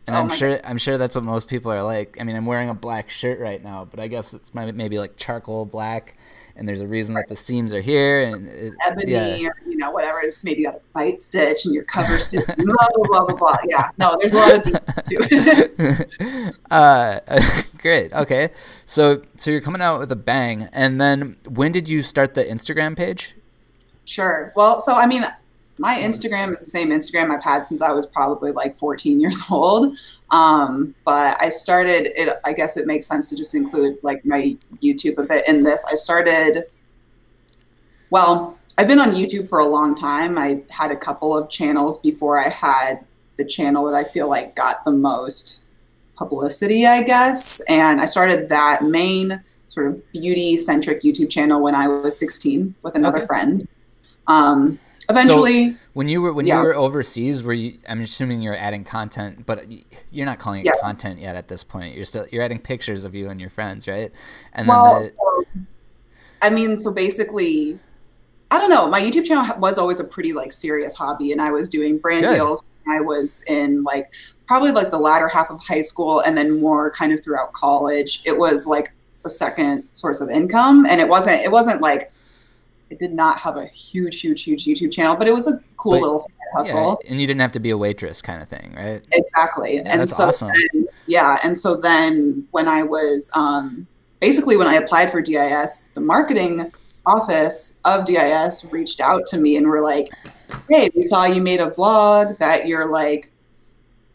and 0.10 0.18
oh 0.18 0.22
I'm 0.22 0.30
sure 0.30 0.56
God. 0.56 0.62
I'm 0.64 0.78
sure 0.80 0.98
that's 0.98 1.14
what 1.14 1.24
most 1.24 1.48
people 1.48 1.72
are 1.72 1.84
like. 1.84 2.18
I 2.20 2.24
mean, 2.24 2.36
I'm 2.36 2.48
wearing 2.48 2.70
a 2.70 2.74
black 2.74 3.12
shirt 3.12 3.40
right 3.40 3.64
now, 3.64 3.86
but 3.86 4.00
I 4.00 4.08
guess 4.08 4.34
it's 4.34 4.56
maybe 4.56 4.98
like 4.98 5.18
charcoal 5.18 5.68
black, 5.68 6.18
and 6.56 6.68
there's 6.68 6.82
a 6.82 6.88
reason 6.88 7.14
right. 7.14 7.28
that 7.28 7.30
the 7.30 7.36
seams 7.36 7.76
are 7.76 7.82
here 7.82 8.24
and 8.24 8.48
it, 8.48 8.74
ebony 8.88 9.12
yeah. 9.12 9.48
or 9.48 9.56
you 9.68 9.78
know 9.78 9.92
whatever. 9.92 10.20
It's 10.22 10.44
maybe 10.44 10.64
got 10.64 10.78
a 10.78 10.82
bite 10.94 11.22
stitch 11.22 11.66
and 11.66 11.76
your 11.76 11.84
cover 11.84 12.18
stitch. 12.18 12.44
blah 12.58 12.88
blah 12.96 13.06
blah 13.06 13.26
blah 13.26 13.36
blah. 13.36 13.58
Yeah, 13.68 13.92
no, 14.00 14.18
there's 14.20 14.34
a 14.34 14.38
lot 14.38 14.58
of 14.58 14.64
details 14.64 15.06
to 15.06 16.08
it. 16.18 16.58
uh, 16.72 17.20
great. 17.78 18.12
Okay, 18.12 18.50
so 18.86 19.22
so 19.36 19.52
you're 19.52 19.62
coming 19.62 19.82
out 19.82 20.00
with 20.00 20.12
a 20.12 20.16
bang, 20.18 20.70
and 20.74 21.00
then 21.00 21.38
when 21.48 21.72
did 21.72 21.88
you 21.88 22.02
start 22.02 22.34
the 22.34 22.44
Instagram 22.44 22.98
page? 22.98 23.36
Sure. 24.06 24.52
Well, 24.56 24.80
so 24.80 24.96
I 24.96 25.06
mean, 25.06 25.24
my 25.80 25.96
Instagram 25.96 26.54
is 26.54 26.60
the 26.60 26.66
same 26.66 26.90
Instagram 26.90 27.32
I've 27.32 27.44
had 27.44 27.66
since 27.66 27.82
I 27.82 27.92
was 27.92 28.06
probably 28.06 28.52
like 28.52 28.76
14 28.76 29.20
years 29.20 29.42
old. 29.52 29.98
Um, 30.30 30.94
but 31.06 31.42
I 31.42 31.50
started 31.50 32.12
it. 32.20 32.40
I 32.46 32.54
guess 32.54 32.78
it 32.78 32.86
makes 32.86 33.08
sense 33.08 33.30
to 33.30 33.36
just 33.36 33.56
include 33.56 33.98
like 34.04 34.24
my 34.26 34.56
YouTube 34.84 35.18
a 35.18 35.24
bit 35.24 35.48
in 35.48 35.64
this. 35.64 35.84
I 35.90 35.96
started. 35.96 36.66
Well, 38.12 38.58
I've 38.78 38.88
been 38.88 39.00
on 39.00 39.12
YouTube 39.12 39.48
for 39.48 39.60
a 39.60 39.68
long 39.68 39.96
time. 39.96 40.38
I 40.38 40.62
had 40.70 40.92
a 40.92 40.96
couple 40.96 41.36
of 41.36 41.50
channels 41.50 42.00
before 42.00 42.38
I 42.38 42.50
had 42.50 43.06
the 43.38 43.46
channel 43.46 43.86
that 43.86 43.96
I 43.96 44.04
feel 44.04 44.30
like 44.30 44.56
got 44.56 44.84
the 44.84 44.92
most 44.92 45.62
publicity, 46.16 46.86
I 46.86 47.04
guess. 47.04 47.62
And 47.70 48.02
I 48.02 48.06
started 48.06 48.50
that 48.50 48.84
main 48.84 49.42
sort 49.70 49.88
of 49.88 50.12
beauty 50.12 50.58
centric 50.58 51.02
YouTube 51.02 51.30
channel 51.30 51.62
when 51.62 51.74
I 51.74 51.88
was 51.88 52.20
16 52.20 52.76
with 52.82 52.96
another 52.96 53.20
okay. 53.20 53.28
friend. 53.28 53.68
Um, 54.28 54.80
eventually 55.10 55.72
so 55.72 55.78
when 55.94 56.08
you 56.08 56.22
were 56.22 56.32
when 56.32 56.46
yeah. 56.46 56.58
you 56.58 56.64
were 56.64 56.76
overseas 56.76 57.44
were 57.44 57.54
you 57.54 57.74
i'm 57.88 58.02
assuming 58.02 58.42
you're 58.42 58.56
adding 58.56 58.84
content 58.84 59.46
but 59.46 59.66
you're 60.12 60.26
not 60.26 60.40
calling 60.40 60.62
it 60.62 60.66
yeah. 60.66 60.72
content 60.82 61.20
yet 61.20 61.36
at 61.36 61.48
this 61.48 61.64
point 61.64 61.96
you're 61.96 62.06
still 62.06 62.26
you're 62.32 62.44
adding 62.44 62.60
pictures 62.60 63.06
of 63.06 63.16
you 63.16 63.30
and 63.30 63.42
your 63.42 63.50
friends 63.50 63.88
right 63.88 64.12
and 64.54 64.68
well, 64.68 65.02
then 65.02 65.12
the, 65.14 65.58
um, 65.58 65.68
i 66.42 66.50
mean 66.50 66.78
so 66.78 66.92
basically 66.92 67.80
i 68.52 68.60
don't 68.60 68.70
know 68.70 68.88
my 68.88 69.02
youtube 69.02 69.26
channel 69.26 69.58
was 69.60 69.78
always 69.78 70.00
a 70.00 70.04
pretty 70.04 70.34
like 70.34 70.54
serious 70.54 70.96
hobby 70.96 71.32
and 71.32 71.42
i 71.42 71.50
was 71.50 71.70
doing 71.70 71.98
brand 71.98 72.24
Good. 72.24 72.36
deals 72.36 72.62
i 72.88 73.00
was 73.00 73.44
in 73.48 73.84
like 73.84 74.12
probably 74.48 74.72
like 74.72 74.92
the 74.92 75.00
latter 75.00 75.28
half 75.28 75.50
of 75.50 75.60
high 75.66 75.82
school 75.82 76.22
and 76.22 76.38
then 76.38 76.60
more 76.60 76.92
kind 76.92 77.12
of 77.12 77.24
throughout 77.24 77.52
college 77.54 78.22
it 78.26 78.38
was 78.38 78.68
like 78.68 78.92
a 79.26 79.30
second 79.30 79.88
source 79.92 80.22
of 80.22 80.30
income 80.30 80.86
and 80.86 81.02
it 81.02 81.08
wasn't 81.08 81.42
it 81.42 81.52
wasn't 81.52 81.82
like 81.82 82.12
it 82.90 83.00
did 83.00 83.14
not 83.14 83.40
have 83.40 83.58
a 83.58 83.66
huge, 83.66 84.22
huge, 84.22 84.44
huge 84.44 84.66
YouTube 84.66 84.92
channel, 84.92 85.16
but 85.16 85.28
it 85.28 85.34
was 85.34 85.48
a 85.48 85.62
cool 85.78 85.94
but, 85.94 86.02
little 86.02 86.26
hustle. 86.54 87.00
Yeah, 87.04 87.12
and 87.12 87.22
you 87.22 87.28
didn't 87.28 87.42
have 87.42 87.52
to 87.54 87.60
be 87.60 87.70
a 87.70 87.78
waitress 87.78 88.22
kind 88.22 88.42
of 88.42 88.48
thing, 88.48 88.74
right? 88.76 89.02
Exactly. 89.12 89.76
Yeah, 89.76 89.84
and 89.86 90.00
that's 90.00 90.16
so 90.16 90.26
awesome. 90.26 90.50
Then, 90.74 90.88
yeah. 91.08 91.38
And 91.44 91.58
so 91.58 91.76
then 91.76 92.48
when 92.52 92.68
I 92.68 92.84
was 92.84 93.30
um, 93.34 93.88
basically 94.20 94.58
when 94.58 94.68
I 94.68 94.76
applied 94.76 95.12
for 95.12 95.22
DIS, 95.22 95.90
the 95.94 96.02
marketing 96.02 96.72
office 97.06 97.78
of 97.86 98.06
DIS 98.06 98.66
reached 98.72 99.02
out 99.02 99.26
to 99.28 99.40
me 99.40 99.56
and 99.58 99.68
were 99.68 99.84
like, 99.84 100.10
Hey, 100.68 100.90
we 100.96 101.04
saw 101.04 101.26
you 101.26 101.42
made 101.42 101.60
a 101.60 101.68
vlog 101.68 102.38
that 102.40 102.68
you're 102.68 102.92
like, 102.92 103.32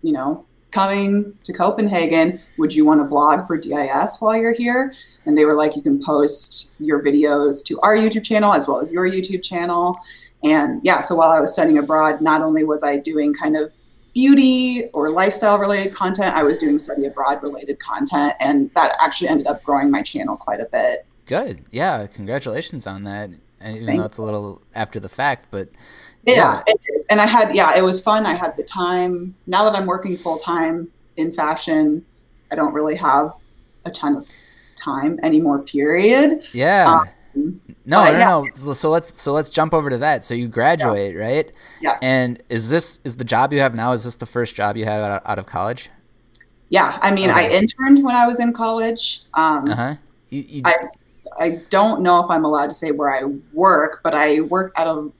you 0.02 0.12
know, 0.12 0.44
coming 0.74 1.32
to 1.44 1.52
Copenhagen. 1.52 2.40
Would 2.58 2.74
you 2.74 2.84
want 2.84 3.00
to 3.00 3.06
vlog 3.14 3.46
for 3.46 3.56
DIS 3.56 4.16
while 4.18 4.36
you're 4.36 4.52
here? 4.52 4.92
And 5.24 5.38
they 5.38 5.44
were 5.44 5.54
like, 5.54 5.76
you 5.76 5.82
can 5.82 6.02
post 6.02 6.72
your 6.80 7.02
videos 7.02 7.64
to 7.66 7.80
our 7.80 7.96
YouTube 7.96 8.24
channel 8.24 8.52
as 8.52 8.66
well 8.66 8.80
as 8.80 8.90
your 8.90 9.08
YouTube 9.08 9.42
channel. 9.42 9.96
And 10.42 10.80
yeah, 10.84 11.00
so 11.00 11.14
while 11.14 11.30
I 11.30 11.40
was 11.40 11.52
studying 11.52 11.78
abroad, 11.78 12.20
not 12.20 12.42
only 12.42 12.64
was 12.64 12.82
I 12.82 12.98
doing 12.98 13.32
kind 13.32 13.56
of 13.56 13.72
beauty 14.14 14.88
or 14.92 15.10
lifestyle 15.10 15.58
related 15.58 15.94
content, 15.94 16.34
I 16.34 16.42
was 16.42 16.58
doing 16.58 16.78
study 16.78 17.06
abroad 17.06 17.42
related 17.42 17.78
content. 17.78 18.34
And 18.40 18.70
that 18.74 18.96
actually 19.00 19.28
ended 19.28 19.46
up 19.46 19.62
growing 19.62 19.90
my 19.90 20.02
channel 20.02 20.36
quite 20.36 20.60
a 20.60 20.66
bit. 20.70 21.06
Good. 21.26 21.64
Yeah. 21.70 22.06
Congratulations 22.08 22.86
on 22.86 23.04
that. 23.04 23.30
And 23.60 23.76
even 23.76 23.86
Thanks. 23.86 24.00
though 24.00 24.06
it's 24.06 24.18
a 24.18 24.22
little 24.22 24.62
after 24.74 25.00
the 25.00 25.08
fact, 25.08 25.46
but 25.50 25.68
yeah, 26.26 26.62
yeah. 26.66 26.74
and 27.10 27.20
I 27.20 27.26
had, 27.26 27.54
yeah, 27.54 27.76
it 27.76 27.82
was 27.82 28.00
fun. 28.00 28.26
I 28.26 28.34
had 28.34 28.56
the 28.56 28.62
time. 28.62 29.34
Now 29.46 29.64
that 29.64 29.74
I'm 29.74 29.86
working 29.86 30.16
full 30.16 30.38
time 30.38 30.88
in 31.16 31.32
fashion, 31.32 32.04
I 32.50 32.56
don't 32.56 32.72
really 32.72 32.96
have 32.96 33.32
a 33.84 33.90
ton 33.90 34.16
of 34.16 34.28
time 34.76 35.18
anymore. 35.22 35.60
Period. 35.62 36.42
Yeah. 36.52 37.02
Um, 37.36 37.60
no, 37.84 38.04
no, 38.04 38.10
yeah. 38.10 38.18
no. 38.18 38.72
So 38.72 38.90
let's 38.90 39.20
so 39.20 39.32
let's 39.32 39.50
jump 39.50 39.74
over 39.74 39.90
to 39.90 39.98
that. 39.98 40.24
So 40.24 40.34
you 40.34 40.48
graduate, 40.48 41.14
yeah. 41.14 41.20
right? 41.20 41.56
Yes. 41.80 41.98
And 42.02 42.42
is 42.48 42.70
this 42.70 43.00
is 43.04 43.16
the 43.16 43.24
job 43.24 43.52
you 43.52 43.60
have 43.60 43.74
now? 43.74 43.92
Is 43.92 44.04
this 44.04 44.16
the 44.16 44.26
first 44.26 44.54
job 44.54 44.76
you 44.76 44.84
had 44.84 45.00
out, 45.00 45.22
out 45.24 45.38
of 45.38 45.46
college? 45.46 45.90
Yeah, 46.68 46.98
I 47.02 47.12
mean, 47.12 47.30
okay. 47.30 47.46
I 47.46 47.50
interned 47.50 48.04
when 48.04 48.16
I 48.16 48.26
was 48.26 48.40
in 48.40 48.52
college. 48.52 49.22
Um, 49.34 49.68
uh 49.68 49.74
huh. 49.74 49.94
You, 50.30 50.44
you... 50.46 50.62
I 50.64 50.74
I 51.38 51.60
don't 51.70 52.02
know 52.02 52.22
if 52.22 52.30
I'm 52.30 52.44
allowed 52.44 52.66
to 52.66 52.74
say 52.74 52.92
where 52.92 53.12
I 53.12 53.24
work, 53.52 54.00
but 54.02 54.14
I 54.14 54.40
work 54.42 54.72
at 54.76 54.86
a 54.86 55.10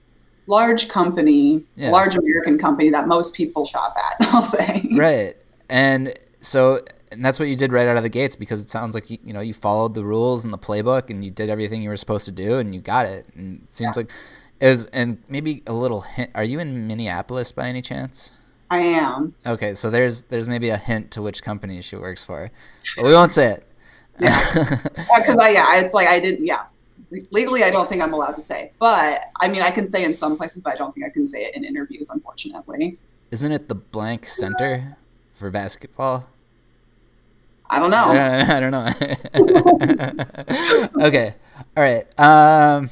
large 0.47 0.87
company, 0.87 1.63
yeah. 1.75 1.91
large 1.91 2.15
American 2.15 2.57
company 2.57 2.89
that 2.89 3.07
most 3.07 3.33
people 3.33 3.65
shop 3.65 3.95
at. 3.97 4.27
I'll 4.33 4.43
say. 4.43 4.87
Right, 4.95 5.33
and 5.69 6.13
so 6.39 6.79
and 7.11 7.23
that's 7.23 7.39
what 7.39 7.47
you 7.47 7.55
did 7.55 7.71
right 7.71 7.87
out 7.87 7.97
of 7.97 8.03
the 8.03 8.09
gates 8.09 8.35
because 8.35 8.61
it 8.61 8.69
sounds 8.69 8.93
like 8.93 9.09
you, 9.09 9.17
you 9.23 9.33
know 9.33 9.39
you 9.39 9.53
followed 9.53 9.93
the 9.93 10.03
rules 10.03 10.43
and 10.43 10.53
the 10.53 10.57
playbook 10.57 11.09
and 11.09 11.23
you 11.23 11.31
did 11.31 11.49
everything 11.49 11.81
you 11.81 11.89
were 11.89 11.95
supposed 11.95 12.25
to 12.25 12.31
do 12.31 12.57
and 12.57 12.75
you 12.75 12.81
got 12.81 13.05
it. 13.05 13.25
And 13.35 13.61
it 13.63 13.71
seems 13.71 13.95
yeah. 13.95 14.01
like 14.01 14.11
is 14.59 14.85
and 14.87 15.21
maybe 15.29 15.63
a 15.67 15.73
little 15.73 16.01
hint. 16.01 16.31
Are 16.35 16.43
you 16.43 16.59
in 16.59 16.87
Minneapolis 16.87 17.51
by 17.51 17.67
any 17.67 17.81
chance? 17.81 18.33
I 18.69 18.79
am. 18.79 19.35
Okay, 19.45 19.73
so 19.73 19.89
there's 19.89 20.23
there's 20.23 20.49
maybe 20.49 20.69
a 20.69 20.77
hint 20.77 21.11
to 21.11 21.21
which 21.21 21.43
company 21.43 21.81
she 21.81 21.95
works 21.95 22.25
for, 22.25 22.49
but 22.95 23.05
we 23.05 23.13
won't 23.13 23.31
say 23.31 23.51
it. 23.51 23.67
Yeah, 24.19 24.39
because 25.17 25.37
I 25.37 25.49
yeah, 25.49 25.79
it's 25.79 25.93
like 25.93 26.09
I 26.09 26.19
didn't 26.19 26.45
yeah. 26.45 26.63
Legally, 27.31 27.63
I 27.63 27.69
don't 27.71 27.87
think 27.89 28.01
I'm 28.01 28.13
allowed 28.13 28.35
to 28.35 28.41
say, 28.41 28.71
but 28.79 29.21
I 29.39 29.47
mean, 29.47 29.61
I 29.61 29.71
can 29.71 29.85
say 29.85 30.03
in 30.03 30.13
some 30.13 30.37
places, 30.37 30.61
but 30.61 30.73
I 30.73 30.75
don't 30.75 30.93
think 30.93 31.05
I 31.05 31.09
can 31.09 31.25
say 31.25 31.43
it 31.43 31.55
in 31.55 31.63
interviews, 31.63 32.09
unfortunately. 32.09 32.97
Isn't 33.31 33.51
it 33.51 33.69
the 33.69 33.75
blank 33.75 34.27
center 34.27 34.97
for 35.33 35.49
basketball? 35.51 36.29
I 37.69 37.79
don't 37.79 37.89
know. 37.89 38.11
I 38.11 38.59
don't 38.59 38.71
know. 38.71 38.89
okay. 41.05 41.35
All 41.75 41.83
right. 41.83 42.19
Um, 42.19 42.89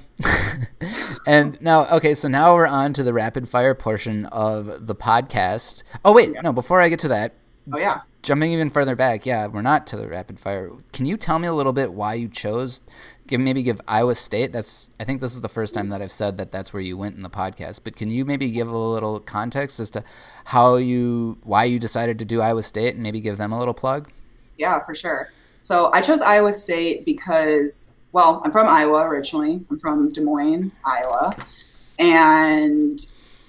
and 1.28 1.62
now, 1.62 1.88
okay, 1.98 2.14
so 2.14 2.28
now 2.28 2.56
we're 2.56 2.68
on 2.68 2.94
to 2.94 3.04
the 3.04 3.14
rapid 3.14 3.48
fire 3.48 3.76
portion 3.76 4.26
of 4.28 4.88
the 4.88 4.96
podcast. 4.96 5.84
Oh, 6.04 6.14
wait. 6.14 6.32
Yeah. 6.34 6.42
No, 6.42 6.54
before 6.54 6.82
I 6.82 6.90
get 6.90 7.00
to 7.00 7.08
that. 7.10 7.34
Oh, 7.72 7.78
yeah. 7.78 8.02
Jumping 8.24 8.52
even 8.54 8.70
further 8.70 8.96
back. 8.96 9.26
Yeah, 9.26 9.48
we're 9.48 9.62
not 9.62 9.86
to 9.88 9.98
the 9.98 10.08
rapid 10.08 10.40
fire. 10.40 10.72
Can 10.94 11.06
you 11.06 11.18
tell 11.18 11.40
me 11.40 11.48
a 11.48 11.54
little 11.54 11.74
bit 11.74 11.92
why 11.92 12.14
you 12.14 12.30
chose, 12.30 12.80
give 13.28 13.42
maybe 13.42 13.62
give 13.62 13.82
Iowa 13.86 14.16
State? 14.16 14.54
That's, 14.54 14.92
I 14.98 15.04
think 15.04 15.20
this 15.20 15.34
is 15.34 15.42
the 15.42 15.50
first 15.50 15.74
time 15.74 15.90
that 15.90 16.02
I've 16.02 16.10
said 16.10 16.38
that 16.38 16.50
that's 16.50 16.72
where 16.72 16.82
you 16.82 16.98
went 16.98 17.18
in 17.18 17.22
the 17.22 17.30
podcast. 17.30 17.82
But 17.84 17.98
can 17.98 18.10
you 18.10 18.24
maybe 18.24 18.50
give 18.50 18.70
a 18.70 18.78
little 18.78 19.20
context 19.20 19.78
as 19.82 19.92
to 19.92 20.06
how 20.46 20.78
you, 20.78 21.38
why 21.44 21.66
you 21.66 21.80
decided 21.80 22.18
to 22.20 22.26
do 22.26 22.40
Iowa 22.40 22.64
State 22.64 22.94
and 22.94 23.04
maybe 23.04 23.20
give 23.20 23.38
them 23.38 23.52
a 23.52 23.60
little 23.60 23.74
plug? 23.74 24.10
Yeah, 24.58 24.80
for 24.86 24.96
sure. 24.96 25.28
So 25.60 25.92
I 25.94 26.00
chose 26.00 26.22
Iowa 26.22 26.54
State 26.54 27.04
because, 27.04 27.90
well, 28.14 28.42
I'm 28.46 28.54
from 28.54 28.68
Iowa 28.68 29.02
originally. 29.02 29.66
I'm 29.70 29.80
from 29.80 30.10
Des 30.10 30.22
Moines, 30.22 30.72
Iowa. 30.86 31.36
And 32.00 33.06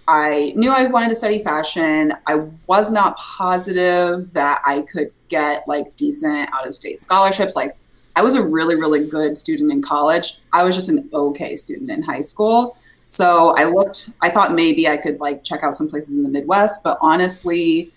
I 0.07 0.53
knew 0.55 0.71
I 0.71 0.87
wanted 0.87 1.09
to 1.11 1.15
study 1.15 1.43
fashion. 1.43 2.13
I 2.27 2.47
was 2.67 2.93
not 2.93 3.17
positive 3.17 4.33
that 4.35 4.63
I 4.67 4.83
could 4.83 5.11
get 5.29 5.67
like 5.67 5.97
decent 5.97 6.51
out 6.53 6.67
of 6.67 6.75
state 6.75 7.01
scholarships. 7.01 7.57
Like, 7.57 7.77
I 8.17 8.23
was 8.23 8.37
a 8.37 8.43
really, 8.43 8.77
really 8.77 9.07
good 9.07 9.37
student 9.37 9.73
in 9.73 9.83
college. 9.83 10.39
I 10.53 10.63
was 10.63 10.75
just 10.75 10.89
an 10.89 11.09
okay 11.13 11.57
student 11.57 11.91
in 11.91 12.03
high 12.03 12.21
school. 12.21 12.77
So 13.07 13.55
I 13.57 13.65
looked, 13.65 14.11
I 14.23 14.29
thought 14.29 14.55
maybe 14.55 14.89
I 14.89 14.97
could 14.97 15.21
like 15.21 15.45
check 15.45 15.63
out 15.63 15.75
some 15.75 15.89
places 15.89 16.15
in 16.15 16.23
the 16.23 16.29
Midwest, 16.29 16.85
but 16.85 16.99
honestly, 17.01 17.91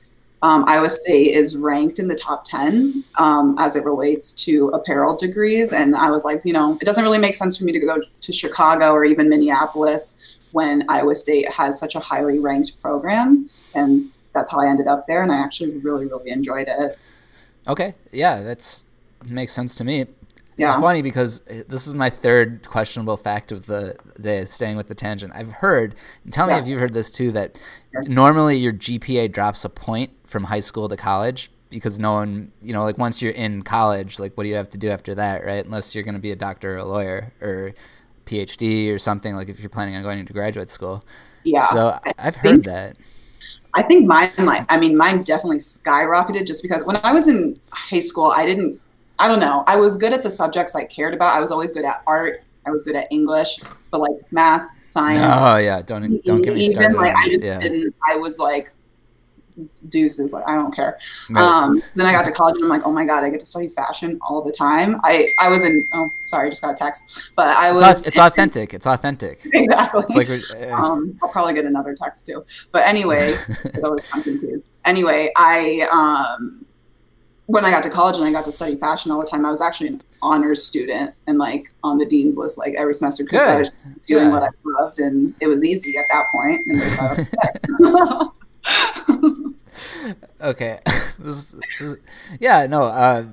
um, 0.43 0.65
Iowa 0.67 0.89
State 0.89 1.33
is 1.33 1.57
ranked 1.57 1.97
in 1.97 2.07
the 2.07 2.15
top 2.15 2.45
10 2.45 3.03
um, 3.17 3.55
as 3.57 3.75
it 3.75 3.83
relates 3.83 4.33
to 4.45 4.67
apparel 4.69 5.15
degrees. 5.15 5.73
And 5.73 5.95
I 5.95 6.11
was 6.11 6.25
like, 6.25 6.45
you 6.45 6.53
know, 6.53 6.77
it 6.79 6.85
doesn't 6.85 7.03
really 7.03 7.17
make 7.17 7.33
sense 7.33 7.57
for 7.57 7.65
me 7.65 7.71
to 7.71 7.79
go 7.79 7.97
to 8.21 8.31
Chicago 8.31 8.91
or 8.91 9.03
even 9.03 9.29
Minneapolis 9.29 10.17
when 10.57 10.83
Iowa 10.89 11.13
State 11.13 11.53
has 11.53 11.79
such 11.79 11.93
a 11.93 11.99
highly 11.99 12.39
ranked 12.39 12.81
program. 12.81 13.47
And 13.75 14.09
that's 14.33 14.51
how 14.51 14.59
I 14.59 14.67
ended 14.67 14.87
up 14.87 15.05
there. 15.05 15.21
And 15.21 15.31
I 15.31 15.35
actually 15.35 15.77
really, 15.77 16.07
really 16.07 16.31
enjoyed 16.31 16.67
it. 16.67 16.97
Okay. 17.67 17.93
Yeah, 18.11 18.41
that's 18.41 18.87
makes 19.29 19.53
sense 19.53 19.75
to 19.75 19.83
me. 19.83 20.07
Yeah. 20.57 20.65
It's 20.65 20.75
funny 20.77 21.03
because 21.03 21.41
this 21.41 21.85
is 21.85 21.93
my 21.93 22.09
third 22.09 22.67
questionable 22.67 23.17
fact 23.17 23.51
of 23.51 23.67
the 23.67 23.95
day, 24.19 24.45
staying 24.45 24.77
with 24.77 24.87
the 24.87 24.95
tangent. 24.95 25.31
I've 25.35 25.51
heard, 25.51 25.93
tell 26.31 26.47
me 26.47 26.53
yeah. 26.53 26.59
if 26.59 26.67
you've 26.67 26.79
heard 26.79 26.95
this 26.95 27.11
too, 27.11 27.31
that 27.33 27.61
normally 28.05 28.57
your 28.57 28.73
GPA 28.73 29.31
drops 29.31 29.63
a 29.63 29.69
point 29.69 30.09
from 30.25 30.45
high 30.45 30.61
school 30.61 30.89
to 30.89 30.97
college 30.97 31.51
because 31.69 31.99
no 31.99 32.13
one, 32.13 32.51
you 32.63 32.73
know, 32.73 32.83
like 32.83 32.97
once 32.97 33.21
you're 33.21 33.33
in 33.33 33.61
college, 33.61 34.19
like 34.19 34.35
what 34.35 34.45
do 34.45 34.49
you 34.49 34.55
have 34.55 34.69
to 34.69 34.79
do 34.79 34.89
after 34.89 35.13
that, 35.13 35.45
right? 35.45 35.63
Unless 35.63 35.93
you're 35.93 36.03
going 36.03 36.15
to 36.15 36.21
be 36.21 36.31
a 36.31 36.35
doctor 36.35 36.73
or 36.73 36.77
a 36.77 36.85
lawyer 36.85 37.33
or 37.39 37.75
PhD 38.27 38.93
or 38.93 38.99
something, 38.99 39.35
like 39.35 39.49
if 39.49 39.59
you're 39.59 39.69
planning 39.69 39.95
on 39.95 40.03
going 40.03 40.19
into 40.19 40.33
graduate 40.33 40.69
school. 40.69 41.03
Yeah. 41.43 41.61
So 41.61 41.97
I've 42.19 42.35
heard 42.35 42.63
that. 42.65 42.97
I 43.73 43.83
think 43.83 44.07
mine, 44.07 44.29
like, 44.39 44.65
I 44.69 44.77
mean, 44.77 44.97
mine 44.97 45.23
definitely 45.23 45.57
skyrocketed 45.57 46.47
just 46.47 46.63
because 46.63 46.83
when 46.83 46.97
I 47.03 47.13
was 47.13 47.27
in 47.27 47.55
high 47.71 47.99
school, 47.99 48.33
I 48.35 48.45
didn't 48.45 48.79
I 49.19 49.27
don't 49.27 49.39
know. 49.39 49.63
I 49.67 49.77
was 49.77 49.97
good 49.97 50.13
at 50.13 50.23
the 50.23 50.29
subjects 50.29 50.75
I 50.75 50.85
cared 50.85 51.13
about. 51.13 51.33
I 51.33 51.39
was 51.39 51.51
always 51.51 51.71
good 51.71 51.85
at 51.85 52.03
art. 52.05 52.43
I 52.65 52.71
was 52.71 52.83
good 52.83 52.95
at 52.95 53.07
English, 53.11 53.59
but 53.91 54.01
like 54.01 54.31
math, 54.31 54.69
science. 54.85 55.23
Oh 55.39 55.57
yeah, 55.57 55.81
don't 55.81 56.23
don't 56.23 56.41
get 56.41 56.53
me 56.53 56.67
started. 56.67 56.91
Even 56.91 57.01
like 57.01 57.15
I 57.15 57.29
just 57.29 57.43
yeah. 57.43 57.59
didn't. 57.59 57.95
I 58.07 58.17
was 58.17 58.39
like 58.39 58.71
deuces. 59.89 60.33
Like 60.33 60.47
I 60.47 60.55
don't 60.55 60.73
care. 60.73 60.97
Right. 61.29 61.41
Um, 61.41 61.81
then 61.95 62.05
I 62.05 62.11
got 62.11 62.25
to 62.25 62.31
college 62.31 62.55
and 62.55 62.63
I'm 62.63 62.69
like, 62.69 62.85
oh 62.85 62.91
my 62.91 63.05
god, 63.05 63.23
I 63.23 63.29
get 63.29 63.39
to 63.39 63.45
study 63.45 63.69
fashion 63.69 64.19
all 64.21 64.41
the 64.41 64.51
time. 64.51 64.99
I 65.03 65.27
I 65.39 65.49
was 65.49 65.63
in. 65.63 65.87
Oh, 65.93 66.09
sorry, 66.23 66.47
I 66.47 66.49
just 66.49 66.61
got 66.61 66.75
a 66.75 66.77
text. 66.77 67.31
But 67.35 67.55
I 67.57 67.71
was. 67.71 67.81
It's, 67.81 68.07
it's 68.07 68.17
authentic. 68.17 68.73
It's 68.73 68.87
authentic. 68.87 69.45
Exactly. 69.67 70.03
It's 70.07 70.49
like, 70.49 70.69
uh, 70.69 70.73
um, 70.73 71.17
I'll 71.21 71.29
probably 71.29 71.53
get 71.53 71.65
another 71.65 71.95
text 71.95 72.25
too. 72.25 72.45
But 72.71 72.87
anyway, 72.87 73.33
it 73.65 73.83
always 73.83 74.09
comes 74.09 74.27
in 74.27 74.39
twos. 74.39 74.69
Anyway, 74.85 75.31
I 75.35 75.87
um 75.91 76.65
when 77.47 77.63
I 77.63 77.71
got 77.71 77.81
to 77.83 77.89
college 77.89 78.17
and 78.17 78.25
I 78.25 78.31
got 78.31 78.45
to 78.45 78.51
study 78.51 78.75
fashion 78.75 79.11
all 79.11 79.21
the 79.21 79.27
time, 79.27 79.45
I 79.45 79.49
was 79.49 79.61
actually 79.61 79.87
an 79.87 80.01
honors 80.21 80.63
student 80.65 81.13
and 81.27 81.37
like 81.37 81.71
on 81.81 81.97
the 81.97 82.05
dean's 82.05 82.37
list 82.37 82.57
like 82.57 82.73
every 82.77 82.93
semester 82.93 83.23
because 83.23 83.47
I 83.47 83.57
was 83.59 83.71
doing 84.05 84.25
yeah. 84.25 84.31
what 84.31 84.43
I 84.43 84.49
loved 84.65 84.99
and 84.99 85.33
it 85.39 85.47
was 85.47 85.63
easy 85.63 85.97
at 85.97 86.05
that 86.11 86.25
point. 86.31 86.61
okay, 90.41 90.79
this, 91.19 91.51
this 91.51 91.81
is, 91.81 91.97
yeah, 92.39 92.65
no. 92.67 92.83
Uh, 92.83 93.25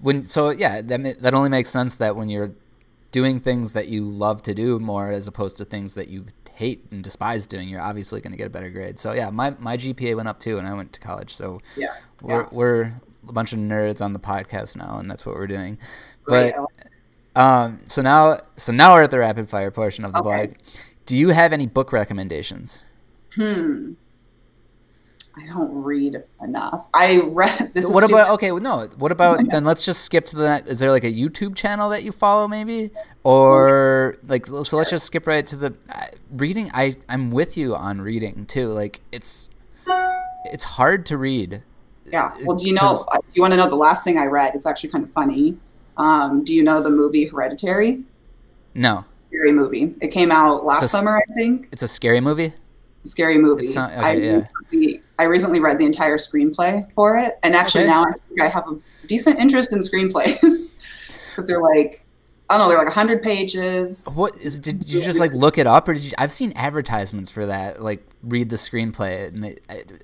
when 0.00 0.22
so 0.22 0.50
yeah, 0.50 0.80
that 0.80 1.20
that 1.20 1.34
only 1.34 1.50
makes 1.50 1.68
sense 1.68 1.96
that 1.96 2.16
when 2.16 2.28
you're 2.28 2.52
doing 3.12 3.40
things 3.40 3.72
that 3.72 3.88
you 3.88 4.04
love 4.04 4.42
to 4.42 4.54
do 4.54 4.78
more 4.78 5.10
as 5.10 5.26
opposed 5.26 5.56
to 5.58 5.64
things 5.64 5.94
that 5.94 6.08
you 6.08 6.26
hate 6.54 6.86
and 6.90 7.02
despise 7.02 7.46
doing, 7.46 7.68
you're 7.68 7.80
obviously 7.80 8.20
going 8.20 8.32
to 8.32 8.36
get 8.38 8.46
a 8.46 8.50
better 8.50 8.70
grade. 8.70 8.98
So 8.98 9.12
yeah, 9.12 9.30
my 9.30 9.54
my 9.58 9.76
GPA 9.76 10.16
went 10.16 10.28
up 10.28 10.38
too, 10.38 10.58
and 10.58 10.66
I 10.66 10.74
went 10.74 10.92
to 10.94 11.00
college. 11.00 11.30
So 11.30 11.60
yeah, 11.76 11.94
we're 12.22 12.42
yeah. 12.42 12.48
we're 12.52 12.82
a 13.28 13.32
bunch 13.32 13.52
of 13.52 13.58
nerds 13.58 14.00
on 14.02 14.12
the 14.12 14.18
podcast 14.18 14.76
now, 14.76 14.98
and 14.98 15.10
that's 15.10 15.26
what 15.26 15.34
we're 15.34 15.46
doing. 15.46 15.78
But 16.26 16.54
um, 17.34 17.80
so 17.84 18.02
now, 18.02 18.38
so 18.56 18.72
now 18.72 18.94
we're 18.94 19.02
at 19.02 19.10
the 19.10 19.18
rapid 19.18 19.48
fire 19.48 19.70
portion 19.70 20.04
of 20.04 20.12
the 20.12 20.20
okay. 20.20 20.46
blog. 20.46 20.58
Do 21.06 21.16
you 21.16 21.30
have 21.30 21.52
any 21.52 21.66
book 21.66 21.92
recommendations? 21.92 22.84
Hmm. 23.34 23.94
I 25.36 25.46
don't 25.46 25.72
read 25.82 26.22
enough. 26.42 26.88
I 26.92 27.20
read 27.20 27.70
this. 27.74 27.90
What 27.90 28.08
about 28.08 28.30
okay? 28.30 28.50
no. 28.50 28.88
What 28.98 29.12
about 29.12 29.40
then? 29.50 29.64
Let's 29.64 29.84
just 29.84 30.04
skip 30.04 30.24
to 30.26 30.36
the. 30.36 30.62
Is 30.66 30.80
there 30.80 30.90
like 30.90 31.04
a 31.04 31.12
YouTube 31.12 31.56
channel 31.56 31.90
that 31.90 32.02
you 32.02 32.12
follow, 32.12 32.48
maybe, 32.48 32.90
or 33.22 34.18
like 34.26 34.46
so? 34.46 34.76
Let's 34.76 34.90
just 34.90 35.06
skip 35.06 35.26
right 35.26 35.46
to 35.46 35.56
the 35.56 35.74
uh, 35.94 36.06
reading. 36.30 36.70
I 36.74 36.94
I'm 37.08 37.30
with 37.30 37.56
you 37.56 37.74
on 37.74 38.00
reading 38.00 38.46
too. 38.46 38.68
Like 38.68 39.00
it's 39.12 39.50
it's 40.46 40.64
hard 40.64 41.06
to 41.06 41.16
read. 41.16 41.62
Yeah. 42.06 42.34
Well, 42.44 42.56
do 42.56 42.66
you 42.66 42.74
know? 42.74 43.04
Uh, 43.12 43.18
you 43.34 43.42
want 43.42 43.52
to 43.52 43.56
know 43.56 43.68
the 43.68 43.76
last 43.76 44.04
thing 44.04 44.18
I 44.18 44.26
read? 44.26 44.54
It's 44.54 44.66
actually 44.66 44.90
kind 44.90 45.04
of 45.04 45.10
funny. 45.10 45.56
Um, 45.96 46.44
do 46.44 46.54
you 46.54 46.62
know 46.62 46.82
the 46.82 46.90
movie 46.90 47.26
Hereditary? 47.26 48.02
No. 48.74 49.04
Scary 49.28 49.52
movie. 49.52 49.94
It 50.00 50.08
came 50.08 50.32
out 50.32 50.64
last 50.64 50.82
a, 50.82 50.88
summer, 50.88 51.18
I 51.18 51.34
think. 51.34 51.68
It's 51.72 51.82
a 51.82 51.88
scary 51.88 52.20
movie. 52.20 52.52
Scary 53.02 53.38
movie. 53.38 53.64
It's 53.64 53.76
not, 53.76 53.92
okay, 53.92 54.00
I, 54.00 54.12
yeah. 54.14 54.96
I 55.20 55.24
recently 55.24 55.60
read 55.60 55.78
the 55.78 55.84
entire 55.84 56.16
screenplay 56.16 56.90
for 56.94 57.18
it, 57.18 57.34
and 57.42 57.54
actually 57.54 57.84
okay. 57.84 57.90
now 57.90 58.06
I 58.06 58.46
I 58.46 58.48
have 58.48 58.66
a 58.66 58.78
decent 59.06 59.38
interest 59.38 59.70
in 59.70 59.80
screenplays 59.80 60.76
because 61.06 61.46
they're 61.46 61.60
like 61.60 62.06
I 62.48 62.56
don't 62.56 62.64
know, 62.64 62.68
they're 62.70 62.78
like 62.78 62.86
100 62.86 63.22
pages. 63.22 64.10
What 64.16 64.34
is 64.38 64.58
did 64.58 64.90
you 64.90 65.02
just 65.02 65.20
like 65.20 65.34
look 65.34 65.58
it 65.58 65.66
up 65.66 65.88
or 65.88 65.92
did 65.92 66.04
you 66.06 66.12
I've 66.16 66.32
seen 66.32 66.54
advertisements 66.56 67.30
for 67.30 67.44
that, 67.44 67.82
like 67.82 68.02
read 68.22 68.48
the 68.48 68.56
screenplay 68.56 69.28
and 69.28 69.44
they, 69.44 69.56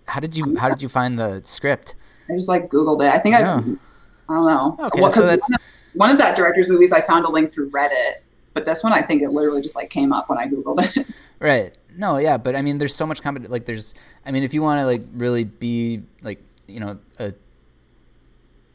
how 0.07 0.21
did 0.21 0.37
you 0.37 0.55
how 0.59 0.69
did 0.69 0.83
you 0.83 0.89
find 0.91 1.19
the 1.19 1.41
script? 1.45 1.95
I 2.29 2.35
just 2.35 2.51
like 2.51 2.69
googled 2.69 3.03
it. 3.03 3.11
I 3.11 3.19
think 3.19 3.37
I 3.37 3.41
I 3.41 3.43
don't 3.43 3.81
know. 4.29 4.77
Okay, 4.79 5.01
well, 5.01 5.11
so 5.11 5.25
that's 5.25 5.49
one 5.95 6.11
of 6.11 6.19
that 6.19 6.37
director's 6.37 6.69
movies 6.69 6.93
I 6.93 7.01
found 7.01 7.25
a 7.25 7.31
link 7.31 7.55
through 7.55 7.71
Reddit, 7.71 8.17
but 8.57 8.65
this 8.65 8.83
one 8.83 8.95
I 8.95 9.03
think 9.03 9.21
it 9.21 9.29
literally 9.29 9.61
just 9.61 9.77
like 9.77 9.91
came 9.91 10.15
up 10.15 10.31
when 10.31 10.39
I 10.39 10.49
googled 10.49 10.97
it. 10.97 11.07
Right. 11.39 11.77
No, 11.95 12.17
yeah, 12.17 12.39
but 12.39 12.57
I 12.57 12.63
mean 12.63 12.79
there's 12.79 12.95
so 12.95 13.07
much 13.07 13.23
competition 13.23 13.53
like 13.53 13.67
there's 13.67 13.95
I 14.25 14.31
mean 14.33 14.43
if 14.43 14.55
you 14.55 14.63
want 14.63 14.81
to 14.81 14.87
like 14.87 15.03
really 15.13 15.45
be 15.45 16.03
like, 16.23 16.43
you 16.67 16.81
know, 16.81 16.99
a 17.19 17.35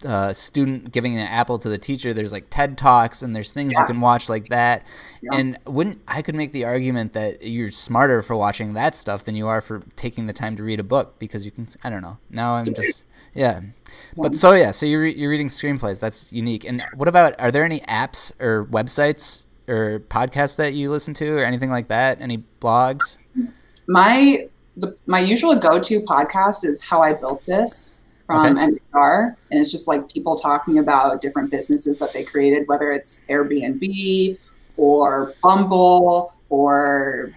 uh, 0.05 0.33
student 0.33 0.91
giving 0.91 1.15
an 1.15 1.25
apple 1.27 1.57
to 1.59 1.69
the 1.69 1.77
teacher. 1.77 2.13
There's 2.13 2.31
like 2.31 2.47
TED 2.49 2.77
talks 2.77 3.21
and 3.23 3.35
there's 3.35 3.53
things 3.53 3.73
yeah. 3.73 3.81
you 3.81 3.85
can 3.87 3.99
watch 3.99 4.29
like 4.29 4.49
that. 4.49 4.85
Yeah. 5.21 5.31
And 5.33 5.57
wouldn't 5.65 6.01
I 6.07 6.21
could 6.21 6.35
make 6.35 6.51
the 6.51 6.65
argument 6.65 7.13
that 7.13 7.43
you're 7.43 7.71
smarter 7.71 8.21
for 8.21 8.35
watching 8.35 8.73
that 8.73 8.93
stuff 8.93 9.23
than 9.23 9.35
you 9.35 9.47
are 9.47 9.61
for 9.61 9.81
taking 9.95 10.27
the 10.27 10.33
time 10.33 10.55
to 10.57 10.63
read 10.63 10.79
a 10.79 10.83
book 10.83 11.17
because 11.17 11.45
you 11.45 11.51
can. 11.51 11.67
I 11.83 11.89
don't 11.89 12.03
know. 12.03 12.17
Now 12.29 12.53
I'm 12.53 12.73
just 12.73 13.11
yeah. 13.33 13.61
But 14.15 14.35
so 14.35 14.51
yeah, 14.51 14.69
so 14.69 14.85
you're 14.85 15.05
you're 15.05 15.31
reading 15.31 15.47
screenplays. 15.47 15.99
That's 15.99 16.31
unique. 16.31 16.65
And 16.65 16.83
what 16.95 17.07
about 17.07 17.39
are 17.39 17.51
there 17.51 17.63
any 17.63 17.79
apps 17.81 18.39
or 18.39 18.65
websites 18.65 19.47
or 19.67 19.99
podcasts 19.99 20.57
that 20.57 20.73
you 20.73 20.89
listen 20.91 21.13
to 21.15 21.37
or 21.37 21.43
anything 21.43 21.69
like 21.69 21.87
that? 21.89 22.21
Any 22.21 22.43
blogs? 22.59 23.17
My 23.87 24.47
the, 24.77 24.95
my 25.05 25.19
usual 25.19 25.55
go-to 25.55 26.01
podcast 26.01 26.63
is 26.63 26.81
How 26.81 27.01
I 27.01 27.13
Built 27.13 27.45
This 27.45 28.05
from 28.25 28.57
okay. 28.57 28.77
NPR, 28.93 29.35
and 29.51 29.59
it's 29.59 29.71
just 29.71 29.87
like 29.87 30.11
people 30.11 30.35
talking 30.35 30.77
about 30.77 31.21
different 31.21 31.51
businesses 31.51 31.99
that 31.99 32.13
they 32.13 32.23
created, 32.23 32.67
whether 32.67 32.91
it's 32.91 33.23
Airbnb 33.29 34.37
or 34.77 35.33
Bumble 35.43 36.33
or 36.49 37.33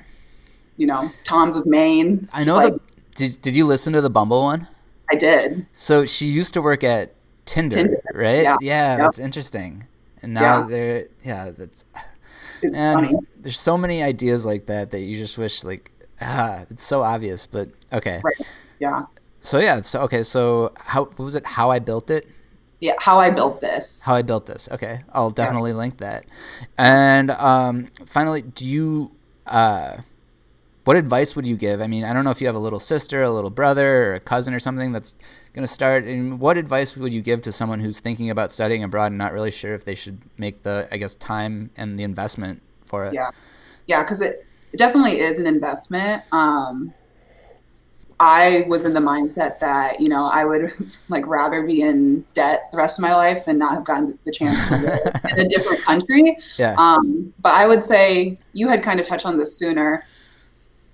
you 0.76 0.86
know 0.86 1.08
Tom's 1.24 1.56
of 1.56 1.66
Maine. 1.66 2.28
I 2.32 2.44
know. 2.44 2.56
Like, 2.56 2.74
the, 2.74 2.80
did 3.14 3.40
Did 3.42 3.56
you 3.56 3.66
listen 3.66 3.92
to 3.92 4.00
the 4.00 4.10
Bumble 4.10 4.42
one? 4.42 4.68
I 5.10 5.16
did. 5.16 5.66
So 5.72 6.04
she 6.04 6.26
used 6.26 6.54
to 6.54 6.62
work 6.62 6.82
at 6.82 7.14
Tinder, 7.44 7.76
Tinder. 7.76 8.00
right? 8.14 8.42
Yeah, 8.42 8.56
yeah 8.60 8.96
that's 8.96 9.18
interesting. 9.18 9.86
And 10.22 10.34
now 10.34 10.60
yeah. 10.60 10.66
they're 10.68 11.06
yeah, 11.24 11.50
that's 11.50 11.84
it's 12.62 12.74
and 12.74 13.06
funny. 13.06 13.18
there's 13.38 13.58
so 13.58 13.76
many 13.78 14.02
ideas 14.02 14.44
like 14.46 14.66
that 14.66 14.90
that 14.90 15.00
you 15.00 15.16
just 15.16 15.38
wish 15.38 15.64
like 15.64 15.90
ah, 16.20 16.64
it's 16.70 16.84
so 16.84 17.02
obvious, 17.02 17.46
but 17.46 17.68
okay. 17.92 18.20
Right. 18.24 18.56
Yeah. 18.80 19.06
So 19.40 19.58
yeah, 19.58 19.80
so 19.82 20.00
okay, 20.02 20.22
so 20.22 20.72
how 20.76 21.04
what 21.04 21.18
was 21.18 21.36
it? 21.36 21.46
How 21.46 21.70
I 21.70 21.78
built 21.78 22.10
it? 22.10 22.26
Yeah, 22.80 22.94
how 22.98 23.18
I 23.18 23.30
built 23.30 23.60
this. 23.60 24.02
How 24.04 24.14
I 24.14 24.22
built 24.22 24.46
this. 24.46 24.68
Okay, 24.72 25.02
I'll 25.12 25.30
definitely 25.30 25.72
yeah. 25.72 25.76
link 25.76 25.98
that. 25.98 26.24
And 26.78 27.30
um, 27.30 27.88
finally, 28.06 28.42
do 28.42 28.66
you 28.66 29.10
uh, 29.46 29.98
what 30.84 30.96
advice 30.96 31.36
would 31.36 31.46
you 31.46 31.56
give? 31.56 31.80
I 31.80 31.86
mean, 31.86 32.04
I 32.04 32.12
don't 32.12 32.24
know 32.24 32.30
if 32.30 32.40
you 32.40 32.46
have 32.46 32.56
a 32.56 32.60
little 32.60 32.80
sister, 32.80 33.22
a 33.22 33.30
little 33.30 33.50
brother, 33.50 34.12
or 34.12 34.14
a 34.14 34.20
cousin 34.20 34.54
or 34.54 34.58
something 34.58 34.92
that's 34.92 35.14
going 35.54 35.64
to 35.64 35.72
start. 35.72 36.04
And 36.04 36.40
what 36.40 36.58
advice 36.58 36.96
would 36.96 37.12
you 37.12 37.22
give 37.22 37.42
to 37.42 37.52
someone 37.52 37.80
who's 37.80 38.00
thinking 38.00 38.28
about 38.28 38.50
studying 38.50 38.82
abroad 38.82 39.06
and 39.06 39.18
not 39.18 39.32
really 39.32 39.52
sure 39.52 39.72
if 39.72 39.84
they 39.84 39.94
should 39.94 40.18
make 40.36 40.62
the, 40.62 40.88
I 40.92 40.98
guess, 40.98 41.14
time 41.14 41.70
and 41.76 41.98
the 41.98 42.04
investment 42.04 42.62
for 42.84 43.06
it? 43.06 43.14
Yeah, 43.14 43.30
yeah, 43.86 44.02
because 44.02 44.20
it, 44.20 44.46
it 44.72 44.76
definitely 44.76 45.20
is 45.20 45.38
an 45.38 45.46
investment. 45.46 46.22
Um, 46.32 46.92
I 48.20 48.64
was 48.68 48.84
in 48.84 48.94
the 48.94 49.00
mindset 49.00 49.58
that 49.58 50.00
you 50.00 50.08
know 50.08 50.30
I 50.32 50.44
would 50.44 50.72
like 51.08 51.26
rather 51.26 51.62
be 51.64 51.82
in 51.82 52.24
debt 52.34 52.68
the 52.70 52.78
rest 52.78 52.98
of 52.98 53.02
my 53.02 53.14
life 53.14 53.44
than 53.44 53.58
not 53.58 53.74
have 53.74 53.84
gotten 53.84 54.18
the 54.24 54.32
chance 54.32 54.68
to 54.68 54.76
live 54.76 55.20
in 55.30 55.46
a 55.46 55.48
different 55.48 55.82
country. 55.82 56.36
Yeah. 56.58 56.74
Um, 56.78 57.32
but 57.40 57.54
I 57.54 57.66
would 57.66 57.82
say 57.82 58.38
you 58.52 58.68
had 58.68 58.82
kind 58.82 59.00
of 59.00 59.06
touched 59.06 59.26
on 59.26 59.36
this 59.36 59.56
sooner 59.56 60.04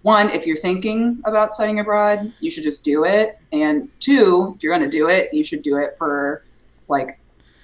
one, 0.02 0.30
if 0.30 0.46
you're 0.46 0.56
thinking 0.56 1.20
about 1.26 1.50
studying 1.50 1.80
abroad, 1.80 2.32
you 2.40 2.50
should 2.50 2.64
just 2.64 2.84
do 2.84 3.04
it. 3.04 3.38
And 3.52 3.88
two, 4.00 4.54
if 4.56 4.62
you're 4.62 4.76
going 4.76 4.88
to 4.88 4.96
do 4.96 5.08
it, 5.08 5.28
you 5.32 5.44
should 5.44 5.62
do 5.62 5.76
it 5.76 5.96
for 5.98 6.44
like 6.88 7.18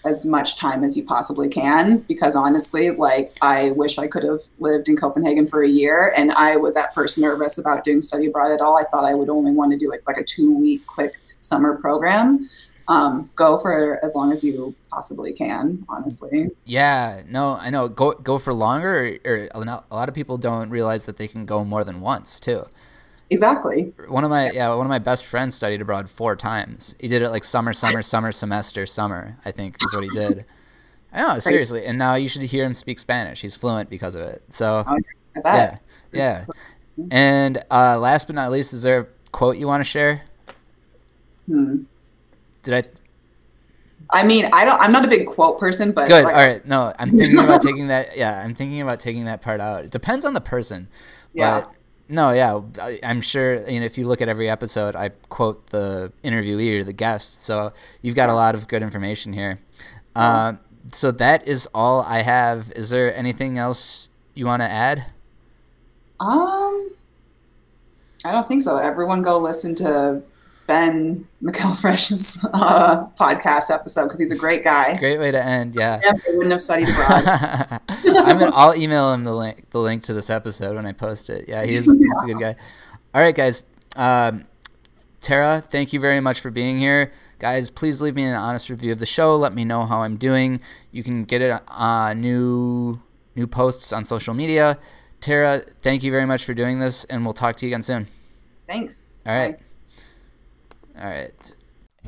as 0.04 0.24
much 0.24 0.56
time 0.56 0.84
as 0.84 0.96
you 0.96 1.04
possibly 1.04 1.48
can. 1.48 1.98
Because 2.00 2.36
honestly, 2.36 2.90
like 2.90 3.36
I 3.40 3.70
wish 3.72 3.98
I 3.98 4.06
could 4.06 4.22
have 4.22 4.40
lived 4.58 4.88
in 4.88 4.96
Copenhagen 4.96 5.46
for 5.46 5.62
a 5.62 5.68
year. 5.68 6.12
And 6.16 6.30
I 6.32 6.56
was 6.56 6.76
at 6.76 6.94
first 6.94 7.18
nervous 7.18 7.58
about 7.58 7.84
doing 7.84 8.02
study 8.02 8.26
abroad 8.26 8.52
at 8.52 8.60
all. 8.60 8.78
I 8.78 8.84
thought 8.84 9.04
I 9.04 9.14
would 9.14 9.30
only 9.30 9.52
want 9.52 9.72
to 9.72 9.78
do 9.78 9.90
it 9.92 10.02
like 10.06 10.18
a 10.18 10.24
two 10.24 10.56
week 10.56 10.86
quick 10.86 11.14
summer 11.40 11.78
program 11.78 12.48
um, 12.88 13.30
go 13.34 13.58
for 13.58 14.04
as 14.04 14.14
long 14.14 14.32
as 14.32 14.44
you 14.44 14.74
possibly 14.90 15.32
can. 15.32 15.84
Honestly. 15.88 16.50
Yeah. 16.64 17.22
No, 17.28 17.56
I 17.60 17.70
know. 17.70 17.88
Go 17.88 18.12
go 18.12 18.38
for 18.38 18.52
longer, 18.52 19.18
or, 19.24 19.48
or, 19.54 19.64
a 19.64 19.94
lot 19.94 20.08
of 20.08 20.14
people 20.14 20.38
don't 20.38 20.70
realize 20.70 21.06
that 21.06 21.16
they 21.16 21.28
can 21.28 21.46
go 21.46 21.64
more 21.64 21.84
than 21.84 22.00
once 22.00 22.38
too. 22.40 22.64
Exactly. 23.28 23.92
One 24.08 24.22
of 24.22 24.30
my 24.30 24.52
yeah, 24.52 24.72
one 24.74 24.86
of 24.86 24.90
my 24.90 25.00
best 25.00 25.24
friends 25.26 25.54
studied 25.54 25.80
abroad 25.80 26.08
four 26.08 26.36
times. 26.36 26.94
He 27.00 27.08
did 27.08 27.22
it 27.22 27.30
like 27.30 27.42
summer, 27.42 27.72
summer, 27.72 28.02
summer, 28.02 28.30
semester, 28.30 28.86
summer. 28.86 29.36
I 29.44 29.50
think 29.50 29.76
is 29.80 29.92
what 29.92 30.04
he 30.04 30.10
did. 30.10 30.44
I 31.12 31.22
know 31.22 31.38
seriously, 31.38 31.84
and 31.86 31.98
now 31.98 32.14
you 32.14 32.28
should 32.28 32.42
hear 32.42 32.64
him 32.64 32.74
speak 32.74 32.98
Spanish. 32.98 33.40
He's 33.40 33.56
fluent 33.56 33.90
because 33.90 34.14
of 34.14 34.22
it. 34.22 34.42
So 34.50 34.84
oh, 34.86 34.98
yeah, 35.44 35.78
yeah. 36.12 36.44
And 37.10 37.58
uh, 37.70 37.98
last 37.98 38.26
but 38.26 38.36
not 38.36 38.52
least, 38.52 38.72
is 38.72 38.82
there 38.82 39.00
a 39.00 39.06
quote 39.32 39.56
you 39.56 39.66
want 39.66 39.80
to 39.80 39.84
share? 39.84 40.22
Hmm. 41.46 41.84
Did 42.66 42.74
I? 42.74 44.18
I 44.18 44.26
mean, 44.26 44.48
I 44.52 44.64
don't. 44.64 44.80
I'm 44.80 44.90
not 44.90 45.04
a 45.04 45.08
big 45.08 45.26
quote 45.26 45.58
person, 45.58 45.92
but 45.92 46.08
good. 46.08 46.24
Like, 46.24 46.34
All 46.34 46.46
right, 46.46 46.66
no, 46.66 46.92
I'm 46.98 47.10
thinking 47.10 47.38
about 47.38 47.60
taking 47.62 47.86
that. 47.86 48.16
Yeah, 48.16 48.42
I'm 48.42 48.54
thinking 48.54 48.80
about 48.80 48.98
taking 48.98 49.24
that 49.26 49.40
part 49.40 49.60
out. 49.60 49.84
It 49.84 49.90
depends 49.92 50.24
on 50.24 50.34
the 50.34 50.40
person. 50.40 50.88
Yeah. 51.32 51.60
But 51.60 51.72
no, 52.08 52.32
yeah, 52.32 52.60
I, 52.82 52.98
am 53.04 53.20
sure. 53.20 53.68
You 53.68 53.78
know, 53.78 53.86
if 53.86 53.96
you 53.96 54.08
look 54.08 54.20
at 54.20 54.28
every 54.28 54.50
episode, 54.50 54.96
I 54.96 55.10
quote 55.28 55.68
the 55.68 56.12
interviewee 56.24 56.80
or 56.80 56.84
the 56.84 56.92
guest, 56.92 57.44
so 57.44 57.72
you've 58.02 58.16
got 58.16 58.28
a 58.28 58.34
lot 58.34 58.56
of 58.56 58.66
good 58.66 58.82
information 58.82 59.32
here. 59.32 59.60
Uh, 60.16 60.54
so 60.90 61.12
that 61.12 61.46
is 61.46 61.68
all 61.72 62.00
I 62.02 62.22
have. 62.22 62.72
Is 62.74 62.90
there 62.90 63.16
anything 63.16 63.58
else 63.58 64.10
you 64.34 64.46
want 64.46 64.62
to 64.62 64.68
add? 64.68 65.06
Um, 66.18 66.90
I 68.24 68.32
don't 68.32 68.46
think 68.48 68.62
so. 68.62 68.76
Everyone 68.76 69.22
go 69.22 69.38
listen 69.38 69.76
to 69.76 70.22
Ben 70.66 71.26
McElfresh's 71.42 72.38
uh, 72.52 73.06
podcast 73.18 73.70
episode 73.70 74.04
because 74.04 74.18
he's 74.18 74.30
a 74.30 74.36
great 74.36 74.64
guy. 74.64 74.96
Great 74.96 75.18
way 75.18 75.30
to 75.30 75.42
end, 75.42 75.76
yeah. 75.76 76.00
I 76.04 76.12
wouldn't 76.30 76.50
have 76.52 76.60
studied 76.60 76.88
abroad. 76.88 77.24
I'm 77.88 78.38
gonna, 78.38 78.52
I'll 78.54 78.76
email 78.76 79.12
him 79.12 79.24
the 79.24 79.34
link, 79.34 79.70
the 79.70 79.80
link 79.80 80.02
to 80.04 80.12
this 80.12 80.30
episode 80.30 80.76
when 80.76 80.86
I 80.86 80.92
post 80.92 81.30
it. 81.30 81.48
Yeah, 81.48 81.64
he's, 81.64 81.84
he's 81.84 81.90
a 81.90 82.26
good 82.26 82.40
guy. 82.40 82.56
All 83.14 83.22
right, 83.22 83.34
guys. 83.34 83.64
Um, 83.94 84.44
Tara, 85.20 85.60
thank 85.60 85.92
you 85.92 86.00
very 86.00 86.20
much 86.20 86.40
for 86.40 86.50
being 86.50 86.78
here. 86.78 87.10
Guys, 87.38 87.70
please 87.70 88.00
leave 88.00 88.14
me 88.14 88.24
an 88.24 88.34
honest 88.34 88.70
review 88.70 88.92
of 88.92 88.98
the 88.98 89.06
show. 89.06 89.36
Let 89.36 89.54
me 89.54 89.64
know 89.64 89.84
how 89.84 90.02
I'm 90.02 90.16
doing. 90.16 90.60
You 90.92 91.02
can 91.02 91.24
get 91.24 91.42
it 91.42 91.60
uh, 91.68 92.14
new 92.14 93.00
new 93.34 93.46
posts 93.46 93.92
on 93.92 94.04
social 94.04 94.34
media. 94.34 94.78
Tara, 95.20 95.58
thank 95.80 96.02
you 96.02 96.10
very 96.10 96.26
much 96.26 96.44
for 96.44 96.54
doing 96.54 96.78
this, 96.78 97.04
and 97.06 97.24
we'll 97.24 97.34
talk 97.34 97.56
to 97.56 97.66
you 97.66 97.70
again 97.70 97.82
soon. 97.82 98.06
Thanks. 98.66 99.08
All 99.26 99.34
right. 99.34 99.58
Bye. 99.58 99.62
All 100.98 101.10
right. 101.10 101.52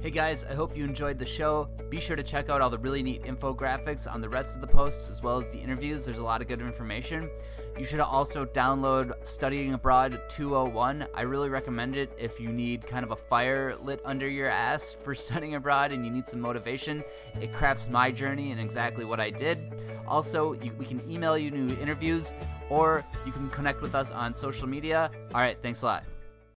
Hey 0.00 0.10
guys, 0.10 0.44
I 0.44 0.54
hope 0.54 0.76
you 0.76 0.84
enjoyed 0.84 1.18
the 1.18 1.26
show. 1.26 1.68
Be 1.90 2.00
sure 2.00 2.16
to 2.16 2.22
check 2.22 2.48
out 2.48 2.62
all 2.62 2.70
the 2.70 2.78
really 2.78 3.02
neat 3.02 3.24
infographics 3.24 4.10
on 4.10 4.20
the 4.20 4.28
rest 4.28 4.54
of 4.54 4.60
the 4.60 4.66
posts 4.66 5.10
as 5.10 5.22
well 5.22 5.42
as 5.42 5.50
the 5.50 5.58
interviews. 5.58 6.06
There's 6.06 6.20
a 6.20 6.24
lot 6.24 6.40
of 6.40 6.48
good 6.48 6.60
information. 6.60 7.28
You 7.76 7.84
should 7.84 8.00
also 8.00 8.46
download 8.46 9.12
Studying 9.26 9.74
Abroad 9.74 10.22
201. 10.28 11.06
I 11.14 11.22
really 11.22 11.50
recommend 11.50 11.96
it 11.96 12.16
if 12.16 12.40
you 12.40 12.48
need 12.48 12.86
kind 12.86 13.04
of 13.04 13.10
a 13.10 13.16
fire 13.16 13.76
lit 13.76 14.00
under 14.04 14.28
your 14.28 14.48
ass 14.48 14.94
for 14.94 15.14
studying 15.16 15.56
abroad 15.56 15.92
and 15.92 16.04
you 16.04 16.10
need 16.10 16.28
some 16.28 16.40
motivation. 16.40 17.02
It 17.40 17.52
crafts 17.52 17.88
my 17.88 18.10
journey 18.10 18.52
and 18.52 18.60
exactly 18.60 19.04
what 19.04 19.20
I 19.20 19.30
did. 19.30 19.82
Also, 20.06 20.54
you, 20.54 20.72
we 20.78 20.86
can 20.86 21.02
email 21.10 21.36
you 21.36 21.50
new 21.50 21.76
interviews 21.76 22.32
or 22.70 23.04
you 23.26 23.32
can 23.32 23.50
connect 23.50 23.82
with 23.82 23.94
us 23.94 24.12
on 24.12 24.32
social 24.32 24.66
media. 24.66 25.10
All 25.34 25.40
right, 25.40 25.58
thanks 25.60 25.82
a 25.82 25.86
lot. 25.86 26.04